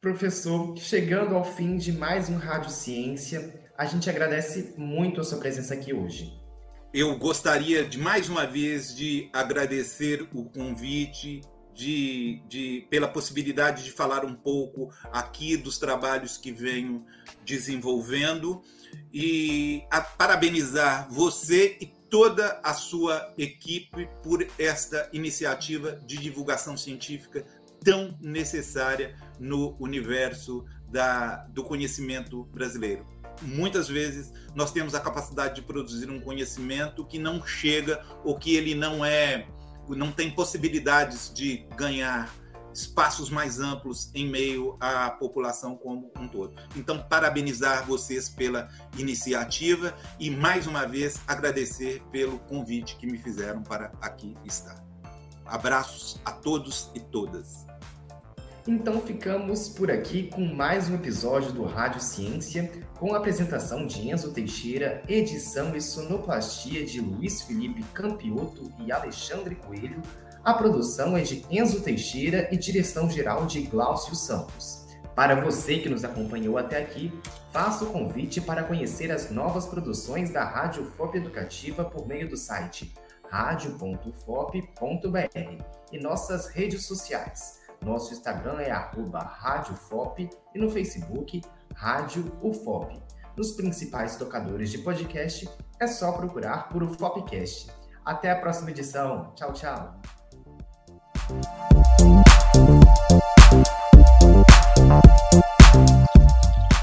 Professor, 0.00 0.78
chegando 0.78 1.34
ao 1.34 1.44
fim 1.44 1.76
de 1.76 1.92
mais 1.92 2.30
um 2.30 2.36
Rádio 2.36 2.70
Ciência, 2.70 3.70
a 3.76 3.84
gente 3.84 4.08
agradece 4.08 4.74
muito 4.78 5.20
a 5.20 5.24
sua 5.24 5.38
presença 5.38 5.74
aqui 5.74 5.92
hoje 5.92 6.39
eu 6.92 7.16
gostaria 7.16 7.84
de 7.84 7.98
mais 7.98 8.28
uma 8.28 8.46
vez 8.46 8.94
de 8.94 9.30
agradecer 9.32 10.28
o 10.34 10.44
convite, 10.44 11.40
de, 11.72 12.42
de, 12.48 12.86
pela 12.90 13.06
possibilidade 13.06 13.84
de 13.84 13.92
falar 13.92 14.24
um 14.24 14.34
pouco 14.34 14.92
aqui 15.12 15.56
dos 15.56 15.78
trabalhos 15.78 16.36
que 16.36 16.52
venho 16.52 17.06
desenvolvendo 17.44 18.60
e 19.12 19.84
parabenizar 20.18 21.08
você 21.10 21.78
e 21.80 21.86
toda 21.86 22.60
a 22.62 22.74
sua 22.74 23.32
equipe 23.38 24.08
por 24.20 24.44
esta 24.58 25.08
iniciativa 25.12 25.92
de 26.04 26.18
divulgação 26.18 26.76
científica 26.76 27.46
tão 27.84 28.18
necessária 28.20 29.16
no 29.38 29.76
universo 29.78 30.66
da, 30.88 31.36
do 31.50 31.62
conhecimento 31.62 32.44
brasileiro. 32.46 33.19
Muitas 33.42 33.88
vezes 33.88 34.32
nós 34.54 34.72
temos 34.72 34.94
a 34.94 35.00
capacidade 35.00 35.54
de 35.56 35.62
produzir 35.62 36.10
um 36.10 36.20
conhecimento 36.20 37.04
que 37.04 37.18
não 37.18 37.44
chega 37.44 38.04
ou 38.24 38.38
que 38.38 38.54
ele 38.54 38.74
não 38.74 39.04
é, 39.04 39.46
não 39.88 40.12
tem 40.12 40.30
possibilidades 40.30 41.32
de 41.32 41.66
ganhar 41.76 42.30
espaços 42.72 43.30
mais 43.30 43.58
amplos 43.58 44.10
em 44.14 44.28
meio 44.28 44.76
à 44.80 45.10
população 45.10 45.76
como 45.76 46.10
um 46.18 46.28
todo. 46.28 46.54
Então, 46.76 47.02
parabenizar 47.02 47.86
vocês 47.86 48.28
pela 48.28 48.68
iniciativa 48.96 49.94
e 50.18 50.30
mais 50.30 50.66
uma 50.66 50.86
vez 50.86 51.20
agradecer 51.26 52.02
pelo 52.10 52.38
convite 52.40 52.96
que 52.96 53.06
me 53.06 53.18
fizeram 53.18 53.62
para 53.62 53.92
aqui 54.00 54.36
estar. 54.44 54.84
Abraços 55.44 56.20
a 56.24 56.30
todos 56.30 56.90
e 56.94 57.00
todas. 57.00 57.69
Então 58.72 59.00
ficamos 59.00 59.68
por 59.68 59.90
aqui 59.90 60.30
com 60.32 60.42
mais 60.42 60.88
um 60.88 60.94
episódio 60.94 61.50
do 61.50 61.64
Rádio 61.64 62.00
Ciência, 62.00 62.70
com 63.00 63.12
a 63.12 63.16
apresentação 63.16 63.84
de 63.84 64.08
Enzo 64.08 64.32
Teixeira, 64.32 65.02
edição 65.08 65.74
e 65.74 65.80
sonoplastia 65.80 66.86
de 66.86 67.00
Luiz 67.00 67.42
Felipe 67.42 67.82
Campioto 67.92 68.72
e 68.78 68.92
Alexandre 68.92 69.56
Coelho. 69.56 70.00
A 70.44 70.54
produção 70.54 71.16
é 71.16 71.22
de 71.22 71.44
Enzo 71.50 71.80
Teixeira 71.80 72.48
e 72.52 72.56
direção 72.56 73.10
geral 73.10 73.44
de 73.44 73.60
Glaucio 73.62 74.14
Santos. 74.14 74.86
Para 75.16 75.34
você 75.34 75.80
que 75.80 75.88
nos 75.88 76.04
acompanhou 76.04 76.56
até 76.56 76.80
aqui, 76.80 77.12
faço 77.52 77.86
o 77.86 77.90
convite 77.90 78.40
para 78.40 78.62
conhecer 78.62 79.10
as 79.10 79.32
novas 79.32 79.66
produções 79.66 80.30
da 80.30 80.44
Rádio 80.44 80.84
FOP 80.96 81.18
Educativa 81.18 81.84
por 81.84 82.06
meio 82.06 82.28
do 82.28 82.36
site 82.36 82.94
radio.fop.br 83.28 84.04
e 85.92 85.98
nossas 85.98 86.46
redes 86.50 86.86
sociais 86.86 87.59
nosso 87.84 88.12
Instagram 88.12 88.60
é 88.60 88.70
RádioFop 88.70 90.28
e 90.54 90.58
no 90.58 90.70
Facebook, 90.70 91.40
Rádio 91.74 92.30
UFOP. 92.42 93.00
Nos 93.36 93.52
principais 93.52 94.16
tocadores 94.16 94.70
de 94.70 94.78
podcast, 94.78 95.48
é 95.80 95.86
só 95.86 96.12
procurar 96.12 96.68
por 96.68 96.82
UFOPcast. 96.82 97.70
Até 98.04 98.30
a 98.30 98.36
próxima 98.36 98.70
edição. 98.70 99.32
Tchau, 99.34 99.52
tchau. 99.52 100.00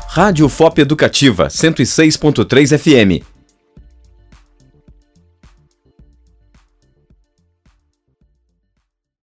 Rádio 0.09 0.49
FOP 0.49 0.81
Educativa 0.81 1.47
106.3 1.47 2.77
FM 2.77 3.36